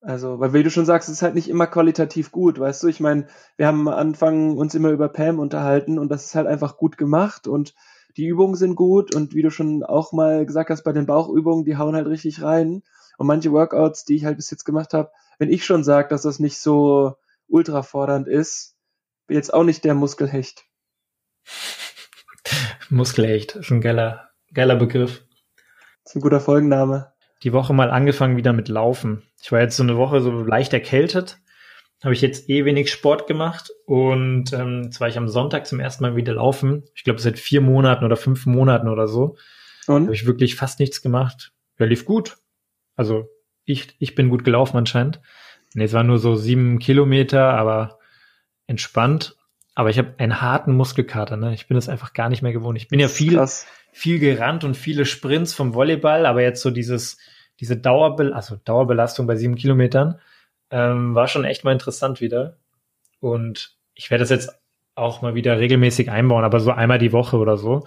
Also, 0.00 0.38
weil 0.38 0.52
wie 0.52 0.62
du 0.62 0.70
schon 0.70 0.86
sagst, 0.86 1.08
es 1.08 1.16
ist 1.16 1.22
halt 1.22 1.34
nicht 1.34 1.48
immer 1.48 1.66
qualitativ 1.66 2.30
gut, 2.30 2.58
weißt 2.60 2.82
du? 2.84 2.88
Ich 2.88 3.00
meine, 3.00 3.26
wir 3.56 3.66
haben 3.66 3.88
am 3.88 3.94
Anfang 3.94 4.56
uns 4.56 4.74
immer 4.74 4.90
über 4.90 5.08
Pam 5.08 5.40
unterhalten 5.40 5.98
und 5.98 6.08
das 6.08 6.26
ist 6.26 6.34
halt 6.36 6.46
einfach 6.46 6.76
gut 6.76 6.96
gemacht 6.96 7.48
und 7.48 7.74
die 8.16 8.26
Übungen 8.26 8.54
sind 8.54 8.76
gut 8.76 9.14
und 9.14 9.34
wie 9.34 9.42
du 9.42 9.50
schon 9.50 9.82
auch 9.82 10.12
mal 10.12 10.46
gesagt 10.46 10.70
hast, 10.70 10.84
bei 10.84 10.92
den 10.92 11.06
Bauchübungen, 11.06 11.64
die 11.64 11.76
hauen 11.76 11.94
halt 11.96 12.06
richtig 12.06 12.42
rein. 12.42 12.82
Und 13.16 13.26
manche 13.26 13.52
Workouts, 13.52 14.04
die 14.04 14.14
ich 14.14 14.24
halt 14.24 14.36
bis 14.36 14.50
jetzt 14.50 14.64
gemacht 14.64 14.94
habe, 14.94 15.10
wenn 15.38 15.50
ich 15.50 15.64
schon 15.64 15.82
sage, 15.82 16.08
dass 16.08 16.22
das 16.22 16.38
nicht 16.38 16.58
so 16.60 17.14
ultra 17.48 17.82
fordernd 17.82 18.28
ist, 18.28 18.76
bin 19.26 19.36
jetzt 19.36 19.52
auch 19.52 19.64
nicht 19.64 19.84
der 19.84 19.94
Muskelhecht. 19.94 20.67
Muskelhecht 22.90 23.56
ist 23.56 23.70
ein 23.70 23.80
geiler, 23.80 24.30
geiler 24.52 24.76
Begriff. 24.76 25.24
Das 26.04 26.12
ist 26.12 26.16
ein 26.16 26.22
guter 26.22 26.40
Folgenname. 26.40 27.12
Die 27.42 27.52
Woche 27.52 27.74
mal 27.74 27.90
angefangen 27.90 28.36
wieder 28.36 28.52
mit 28.52 28.68
Laufen. 28.68 29.22
Ich 29.42 29.52
war 29.52 29.60
jetzt 29.60 29.76
so 29.76 29.82
eine 29.82 29.96
Woche 29.96 30.20
so 30.20 30.30
leicht 30.30 30.72
erkältet. 30.72 31.38
Habe 32.02 32.14
ich 32.14 32.20
jetzt 32.20 32.48
eh 32.48 32.64
wenig 32.64 32.92
Sport 32.92 33.26
gemacht 33.26 33.70
und 33.84 34.52
ähm, 34.52 34.82
jetzt 34.84 35.00
war 35.00 35.08
ich 35.08 35.18
am 35.18 35.28
Sonntag 35.28 35.66
zum 35.66 35.80
ersten 35.80 36.04
Mal 36.04 36.16
wieder 36.16 36.34
laufen. 36.34 36.84
Ich 36.94 37.02
glaube 37.02 37.20
seit 37.20 37.38
vier 37.38 37.60
Monaten 37.60 38.04
oder 38.04 38.16
fünf 38.16 38.46
Monaten 38.46 38.88
oder 38.88 39.08
so. 39.08 39.36
Und? 39.88 40.04
Habe 40.04 40.14
ich 40.14 40.26
wirklich 40.26 40.54
fast 40.54 40.78
nichts 40.78 41.02
gemacht. 41.02 41.52
Ja, 41.78 41.86
lief 41.86 42.04
gut. 42.04 42.36
Also 42.94 43.28
ich, 43.64 43.96
ich 43.98 44.14
bin 44.14 44.28
gut 44.28 44.44
gelaufen 44.44 44.76
anscheinend. 44.76 45.20
Nee, 45.74 45.84
es 45.84 45.92
waren 45.92 46.06
nur 46.06 46.18
so 46.18 46.36
sieben 46.36 46.78
Kilometer, 46.78 47.54
aber 47.54 47.98
entspannt. 48.66 49.36
Aber 49.78 49.90
ich 49.90 49.98
habe 49.98 50.14
einen 50.18 50.40
harten 50.40 50.74
Muskelkater, 50.74 51.36
ne? 51.36 51.54
Ich 51.54 51.68
bin 51.68 51.76
das 51.76 51.88
einfach 51.88 52.12
gar 52.12 52.28
nicht 52.28 52.42
mehr 52.42 52.52
gewohnt. 52.52 52.76
Ich 52.76 52.88
bin 52.88 52.98
ja 52.98 53.06
viel, 53.06 53.40
viel 53.92 54.18
gerannt 54.18 54.64
und 54.64 54.76
viele 54.76 55.04
Sprints 55.04 55.54
vom 55.54 55.72
Volleyball, 55.72 56.26
aber 56.26 56.42
jetzt 56.42 56.62
so 56.62 56.72
dieses, 56.72 57.16
diese 57.60 57.76
Dauerbel 57.76 58.32
also 58.32 58.56
Dauerbelastung 58.56 59.28
bei 59.28 59.36
sieben 59.36 59.54
Kilometern, 59.54 60.18
ähm, 60.72 61.14
war 61.14 61.28
schon 61.28 61.44
echt 61.44 61.62
mal 61.62 61.70
interessant 61.70 62.20
wieder. 62.20 62.56
Und 63.20 63.76
ich 63.94 64.10
werde 64.10 64.22
das 64.22 64.30
jetzt 64.30 64.50
auch 64.96 65.22
mal 65.22 65.36
wieder 65.36 65.60
regelmäßig 65.60 66.10
einbauen, 66.10 66.42
aber 66.42 66.58
so 66.58 66.72
einmal 66.72 66.98
die 66.98 67.12
Woche 67.12 67.36
oder 67.36 67.56
so. 67.56 67.86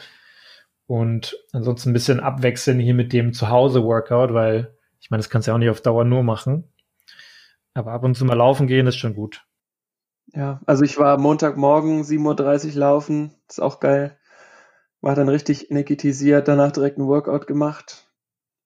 Und 0.88 1.38
ansonsten 1.52 1.90
ein 1.90 1.94
bisschen 1.94 2.22
abwechseln 2.22 2.80
hier 2.80 2.94
mit 2.94 3.12
dem 3.12 3.34
Zuhause-Workout, 3.34 4.34
weil 4.34 4.78
ich 5.02 5.10
meine, 5.10 5.20
das 5.20 5.30
kannst 5.30 5.46
du 5.46 5.52
ja 5.52 5.56
auch 5.56 5.60
nicht 5.60 5.70
auf 5.70 5.82
Dauer 5.82 6.06
nur 6.06 6.24
machen. 6.24 6.72
Aber 7.74 7.92
ab 7.92 8.06
und 8.06 8.16
zu 8.16 8.24
mal 8.24 8.38
laufen 8.38 8.68
gehen 8.68 8.88
ist 8.88 8.96
schon 8.96 9.14
gut. 9.14 9.44
Ja, 10.34 10.62
also 10.66 10.84
ich 10.84 10.98
war 10.98 11.18
Montagmorgen 11.18 12.04
7.30 12.04 12.68
Uhr 12.68 12.80
laufen, 12.80 13.36
ist 13.50 13.62
auch 13.62 13.80
geil. 13.80 14.18
War 15.02 15.16
dann 15.16 15.30
richtig 15.30 15.72
energetisiert, 15.72 16.48
danach 16.48 16.72
direkt 16.72 16.98
ein 16.98 17.08
Workout 17.08 17.48
gemacht. 17.48 18.08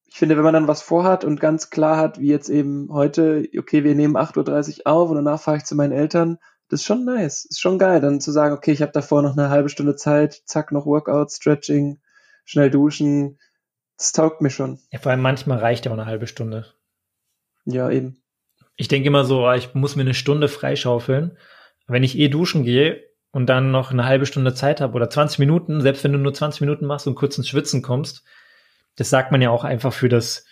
Ich 0.07 0.17
finde, 0.17 0.37
wenn 0.37 0.43
man 0.43 0.53
dann 0.53 0.67
was 0.67 0.81
vorhat 0.81 1.25
und 1.25 1.39
ganz 1.39 1.69
klar 1.69 1.97
hat, 1.97 2.19
wie 2.19 2.27
jetzt 2.27 2.49
eben 2.49 2.89
heute, 2.91 3.47
okay, 3.57 3.83
wir 3.83 3.95
nehmen 3.95 4.15
8.30 4.15 4.79
Uhr 4.79 4.87
auf 4.87 5.09
und 5.09 5.15
danach 5.15 5.41
fahre 5.41 5.57
ich 5.57 5.65
zu 5.65 5.75
meinen 5.75 5.91
Eltern, 5.91 6.37
Das 6.67 6.81
ist 6.81 6.85
schon 6.85 7.05
nice. 7.05 7.45
Ist 7.45 7.59
schon 7.59 7.77
geil, 7.77 8.01
dann 8.01 8.21
zu 8.21 8.31
sagen, 8.31 8.55
okay, 8.55 8.71
ich 8.71 8.81
habe 8.81 8.91
davor 8.91 9.21
noch 9.21 9.37
eine 9.37 9.49
halbe 9.49 9.69
Stunde 9.69 9.95
Zeit, 9.95 10.41
zack, 10.45 10.71
noch 10.71 10.85
Workout, 10.85 11.31
Stretching, 11.31 11.99
schnell 12.43 12.69
duschen. 12.71 13.39
Das 13.97 14.11
taugt 14.11 14.41
mir 14.41 14.49
schon. 14.49 14.79
Ja, 14.91 14.99
vor 14.99 15.11
allem 15.11 15.21
manchmal 15.21 15.59
reicht 15.59 15.85
ja 15.85 15.91
auch 15.91 15.97
eine 15.97 16.05
halbe 16.05 16.27
Stunde. 16.27 16.65
Ja, 17.65 17.89
eben. 17.89 18.21
Ich 18.75 18.87
denke 18.87 19.07
immer 19.07 19.25
so, 19.25 19.45
ah, 19.45 19.55
ich 19.55 19.73
muss 19.73 19.95
mir 19.95 20.01
eine 20.01 20.13
Stunde 20.13 20.47
freischaufeln. 20.47 21.37
Wenn 21.87 22.03
ich 22.03 22.17
eh 22.17 22.27
duschen 22.27 22.63
gehe 22.63 23.03
und 23.31 23.47
dann 23.47 23.71
noch 23.71 23.91
eine 23.91 24.05
halbe 24.05 24.25
Stunde 24.25 24.53
Zeit 24.53 24.81
habe 24.81 24.93
oder 24.93 25.09
20 25.09 25.39
Minuten, 25.39 25.81
selbst 25.81 26.03
wenn 26.03 26.13
du 26.13 26.17
nur 26.17 26.33
20 26.33 26.61
Minuten 26.61 26.85
machst 26.85 27.07
und 27.07 27.15
kurz 27.15 27.37
ins 27.37 27.47
Schwitzen 27.47 27.81
kommst, 27.81 28.23
das 28.95 29.09
sagt 29.09 29.31
man 29.31 29.41
ja 29.41 29.49
auch 29.49 29.63
einfach 29.63 29.93
für 29.93 30.09
das, 30.09 30.45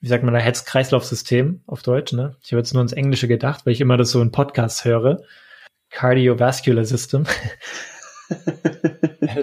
wie 0.00 0.08
sagt 0.08 0.22
man 0.22 0.34
da, 0.34 0.40
Herz-Kreislauf-System 0.40 1.62
auf 1.66 1.82
Deutsch, 1.82 2.12
ne? 2.12 2.36
Ich 2.42 2.52
habe 2.52 2.60
jetzt 2.60 2.74
nur 2.74 2.82
ins 2.82 2.92
Englische 2.92 3.26
gedacht, 3.28 3.64
weil 3.64 3.72
ich 3.72 3.80
immer 3.80 3.96
das 3.96 4.10
so 4.10 4.20
in 4.20 4.32
Podcasts 4.32 4.84
höre. 4.84 5.22
Cardiovascular 5.90 6.84
System. 6.84 7.24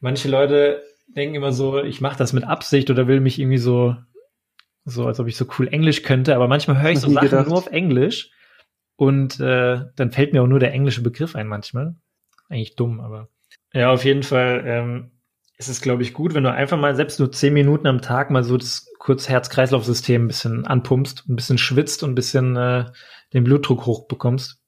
Manche 0.00 0.28
Leute 0.28 0.82
denken 1.14 1.36
immer 1.36 1.52
so, 1.52 1.82
ich 1.82 2.00
mache 2.00 2.18
das 2.18 2.32
mit 2.32 2.44
Absicht 2.44 2.90
oder 2.90 3.06
will 3.06 3.20
mich 3.20 3.38
irgendwie 3.38 3.58
so, 3.58 3.96
so 4.84 5.06
als 5.06 5.20
ob 5.20 5.28
ich 5.28 5.36
so 5.36 5.46
cool 5.58 5.68
Englisch 5.68 6.02
könnte, 6.02 6.34
aber 6.34 6.48
manchmal 6.48 6.80
höre 6.80 6.90
ich 6.90 7.00
so 7.00 7.10
Sachen 7.10 7.28
gedacht. 7.28 7.48
nur 7.48 7.58
auf 7.58 7.66
Englisch 7.68 8.30
und 8.96 9.40
äh, 9.40 9.84
dann 9.96 10.10
fällt 10.10 10.32
mir 10.32 10.42
auch 10.42 10.48
nur 10.48 10.60
der 10.60 10.72
englische 10.72 11.02
Begriff 11.02 11.36
ein 11.36 11.46
manchmal. 11.46 11.96
Eigentlich 12.48 12.76
dumm, 12.76 13.00
aber 13.00 13.28
ja, 13.72 13.90
auf 13.90 14.04
jeden 14.04 14.22
Fall 14.22 14.62
ähm, 14.66 15.10
ist 15.56 15.68
es, 15.68 15.80
glaube 15.80 16.02
ich, 16.02 16.12
gut, 16.12 16.34
wenn 16.34 16.44
du 16.44 16.52
einfach 16.52 16.78
mal 16.78 16.94
selbst 16.94 17.18
nur 17.18 17.32
zehn 17.32 17.54
Minuten 17.54 17.86
am 17.86 18.02
Tag 18.02 18.30
mal 18.30 18.44
so 18.44 18.56
das 18.56 18.92
kurz 18.98 19.28
Herz-Kreislauf-System 19.28 20.24
ein 20.24 20.28
bisschen 20.28 20.66
anpumpst, 20.66 21.28
ein 21.28 21.36
bisschen 21.36 21.58
schwitzt 21.58 22.02
und 22.02 22.12
ein 22.12 22.14
bisschen 22.14 22.56
äh, 22.56 22.86
den 23.32 23.44
Blutdruck 23.44 23.86
hochbekommst. 23.86 24.60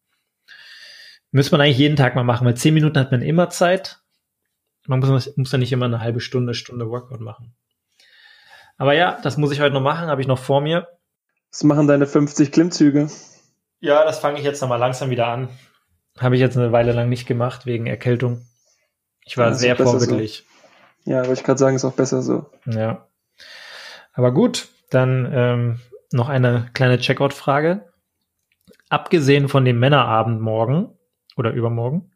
Müsste 1.30 1.52
man 1.52 1.60
eigentlich 1.60 1.78
jeden 1.78 1.96
Tag 1.96 2.14
mal 2.14 2.24
machen, 2.24 2.46
weil 2.46 2.56
zehn 2.56 2.74
Minuten 2.74 2.98
hat 2.98 3.10
man 3.10 3.22
immer 3.22 3.50
Zeit. 3.50 4.00
Man 4.86 5.00
muss, 5.00 5.36
muss 5.36 5.52
ja 5.52 5.58
nicht 5.58 5.72
immer 5.72 5.86
eine 5.86 6.00
halbe 6.00 6.20
Stunde, 6.20 6.54
Stunde 6.54 6.88
Workout 6.88 7.20
machen. 7.20 7.54
Aber 8.76 8.94
ja, 8.94 9.18
das 9.22 9.36
muss 9.36 9.52
ich 9.52 9.60
heute 9.60 9.74
noch 9.74 9.80
machen, 9.80 10.08
habe 10.08 10.20
ich 10.20 10.26
noch 10.26 10.38
vor 10.38 10.60
mir. 10.60 10.88
Was 11.50 11.62
machen 11.62 11.86
deine 11.86 12.06
50 12.06 12.50
Klimmzüge? 12.50 13.08
Ja, 13.80 14.04
das 14.04 14.18
fange 14.18 14.38
ich 14.38 14.44
jetzt 14.44 14.60
nochmal 14.60 14.78
langsam 14.78 15.10
wieder 15.10 15.28
an. 15.28 15.48
Habe 16.18 16.36
ich 16.36 16.40
jetzt 16.40 16.56
eine 16.56 16.72
Weile 16.72 16.92
lang 16.92 17.08
nicht 17.08 17.26
gemacht, 17.26 17.66
wegen 17.66 17.86
Erkältung. 17.86 18.46
Ich 19.24 19.36
war 19.36 19.48
ja, 19.48 19.54
sehr 19.54 19.76
vorbildlich. 19.76 20.44
So. 21.04 21.10
Ja, 21.10 21.18
wollte 21.18 21.34
ich 21.34 21.44
gerade 21.44 21.58
sagen, 21.58 21.76
ist 21.76 21.84
auch 21.84 21.92
besser 21.92 22.22
so. 22.22 22.46
Ja. 22.66 23.08
Aber 24.12 24.32
gut, 24.32 24.68
dann 24.90 25.30
ähm, 25.32 25.80
noch 26.12 26.28
eine 26.28 26.70
kleine 26.72 26.98
Checkout-Frage. 26.98 27.92
Abgesehen 28.88 29.48
von 29.48 29.64
dem 29.64 29.78
Männerabend 29.78 30.40
morgen 30.40 30.96
oder 31.36 31.52
übermorgen, 31.52 32.12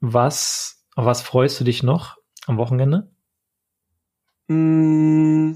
was, 0.00 0.86
auf 0.94 1.04
was 1.04 1.22
freust 1.22 1.58
du 1.60 1.64
dich 1.64 1.82
noch 1.82 2.16
am 2.46 2.56
Wochenende? 2.56 3.10
Mm, 4.46 5.54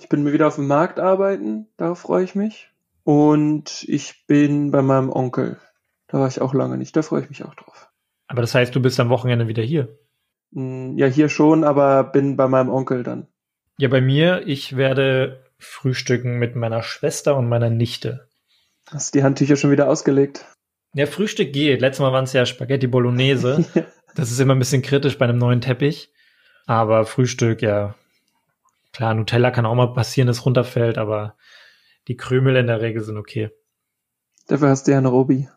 ich 0.00 0.08
bin 0.08 0.22
mir 0.22 0.32
wieder 0.32 0.46
auf 0.46 0.56
dem 0.56 0.66
Markt 0.66 0.98
arbeiten, 0.98 1.68
darauf 1.76 2.00
freue 2.00 2.24
ich 2.24 2.34
mich. 2.34 2.70
Und 3.04 3.84
ich 3.86 4.26
bin 4.26 4.70
bei 4.70 4.82
meinem 4.82 5.10
Onkel. 5.10 5.58
Da 6.08 6.20
war 6.20 6.28
ich 6.28 6.40
auch 6.40 6.54
lange 6.54 6.78
nicht, 6.78 6.96
da 6.96 7.02
freue 7.02 7.22
ich 7.22 7.28
mich 7.28 7.44
auch 7.44 7.54
drauf. 7.54 7.90
Aber 8.26 8.40
das 8.40 8.54
heißt, 8.54 8.74
du 8.74 8.80
bist 8.80 8.98
am 9.00 9.10
Wochenende 9.10 9.48
wieder 9.48 9.62
hier? 9.62 9.98
Mm, 10.52 10.96
ja, 10.96 11.06
hier 11.06 11.28
schon, 11.28 11.64
aber 11.64 12.04
bin 12.04 12.36
bei 12.36 12.48
meinem 12.48 12.70
Onkel 12.70 13.02
dann. 13.02 13.26
Ja, 13.78 13.88
bei 13.88 14.00
mir, 14.00 14.46
ich 14.46 14.76
werde 14.76 15.44
frühstücken 15.58 16.38
mit 16.38 16.56
meiner 16.56 16.82
Schwester 16.82 17.36
und 17.36 17.48
meiner 17.48 17.70
Nichte. 17.70 18.28
Hast 18.90 19.14
du 19.14 19.18
die 19.18 19.24
Handtücher 19.24 19.56
schon 19.56 19.70
wieder 19.70 19.88
ausgelegt? 19.88 20.46
Ja, 20.94 21.06
Frühstück 21.06 21.52
geht. 21.52 21.80
Letztes 21.80 22.00
Mal 22.00 22.12
waren 22.12 22.24
es 22.24 22.32
ja 22.32 22.46
Spaghetti 22.46 22.86
Bolognese. 22.86 23.64
das 24.14 24.30
ist 24.30 24.38
immer 24.38 24.54
ein 24.54 24.58
bisschen 24.58 24.82
kritisch 24.82 25.18
bei 25.18 25.24
einem 25.24 25.38
neuen 25.38 25.60
Teppich. 25.60 26.10
Aber 26.66 27.04
Frühstück, 27.04 27.62
ja. 27.62 27.94
Klar, 28.94 29.14
Nutella 29.14 29.50
kann 29.50 29.66
auch 29.66 29.74
mal 29.74 29.92
passieren, 29.92 30.28
dass 30.28 30.46
runterfällt, 30.46 30.98
aber 30.98 31.36
die 32.06 32.16
Krümel 32.16 32.56
in 32.56 32.68
der 32.68 32.80
Regel 32.80 33.02
sind 33.02 33.16
okay. 33.16 33.50
Dafür 34.46 34.68
hast 34.68 34.86
du 34.86 34.92
ja 34.92 34.98
einen 34.98 35.06
Robi. 35.06 35.48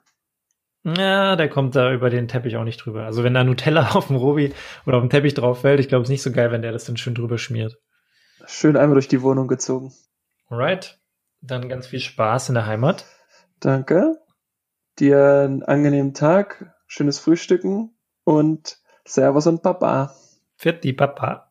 Ja, 0.83 1.35
der 1.35 1.49
kommt 1.49 1.75
da 1.75 1.93
über 1.93 2.09
den 2.09 2.27
Teppich 2.27 2.55
auch 2.57 2.63
nicht 2.63 2.77
drüber. 2.77 3.05
Also 3.05 3.23
wenn 3.23 3.33
da 3.33 3.43
Nutella 3.43 3.91
auf 3.93 4.07
dem 4.07 4.15
Robi 4.15 4.53
oder 4.85 4.97
auf 4.97 5.03
dem 5.03 5.09
Teppich 5.09 5.35
drauf 5.35 5.61
fällt, 5.61 5.79
ich 5.79 5.87
glaube, 5.87 6.03
es 6.03 6.07
ist 6.07 6.11
nicht 6.11 6.23
so 6.23 6.31
geil, 6.31 6.51
wenn 6.51 6.61
der 6.61 6.71
das 6.71 6.85
dann 6.85 6.97
schön 6.97 7.13
drüber 7.13 7.37
schmiert. 7.37 7.77
Schön 8.47 8.77
einmal 8.77 8.95
durch 8.95 9.07
die 9.07 9.21
Wohnung 9.21 9.47
gezogen. 9.47 9.93
Alright. 10.49 10.99
Dann 11.41 11.69
ganz 11.69 11.87
viel 11.87 11.99
Spaß 11.99 12.49
in 12.49 12.55
der 12.55 12.65
Heimat. 12.65 13.05
Danke. 13.59 14.15
Dir 14.97 15.41
einen 15.45 15.63
angenehmen 15.63 16.13
Tag, 16.13 16.73
schönes 16.87 17.19
Frühstücken 17.19 17.95
und 18.23 18.77
Servus 19.05 19.45
und 19.45 19.61
Papa. 19.61 20.15
Für 20.55 20.73
die 20.73 20.93
Papa. 20.93 21.46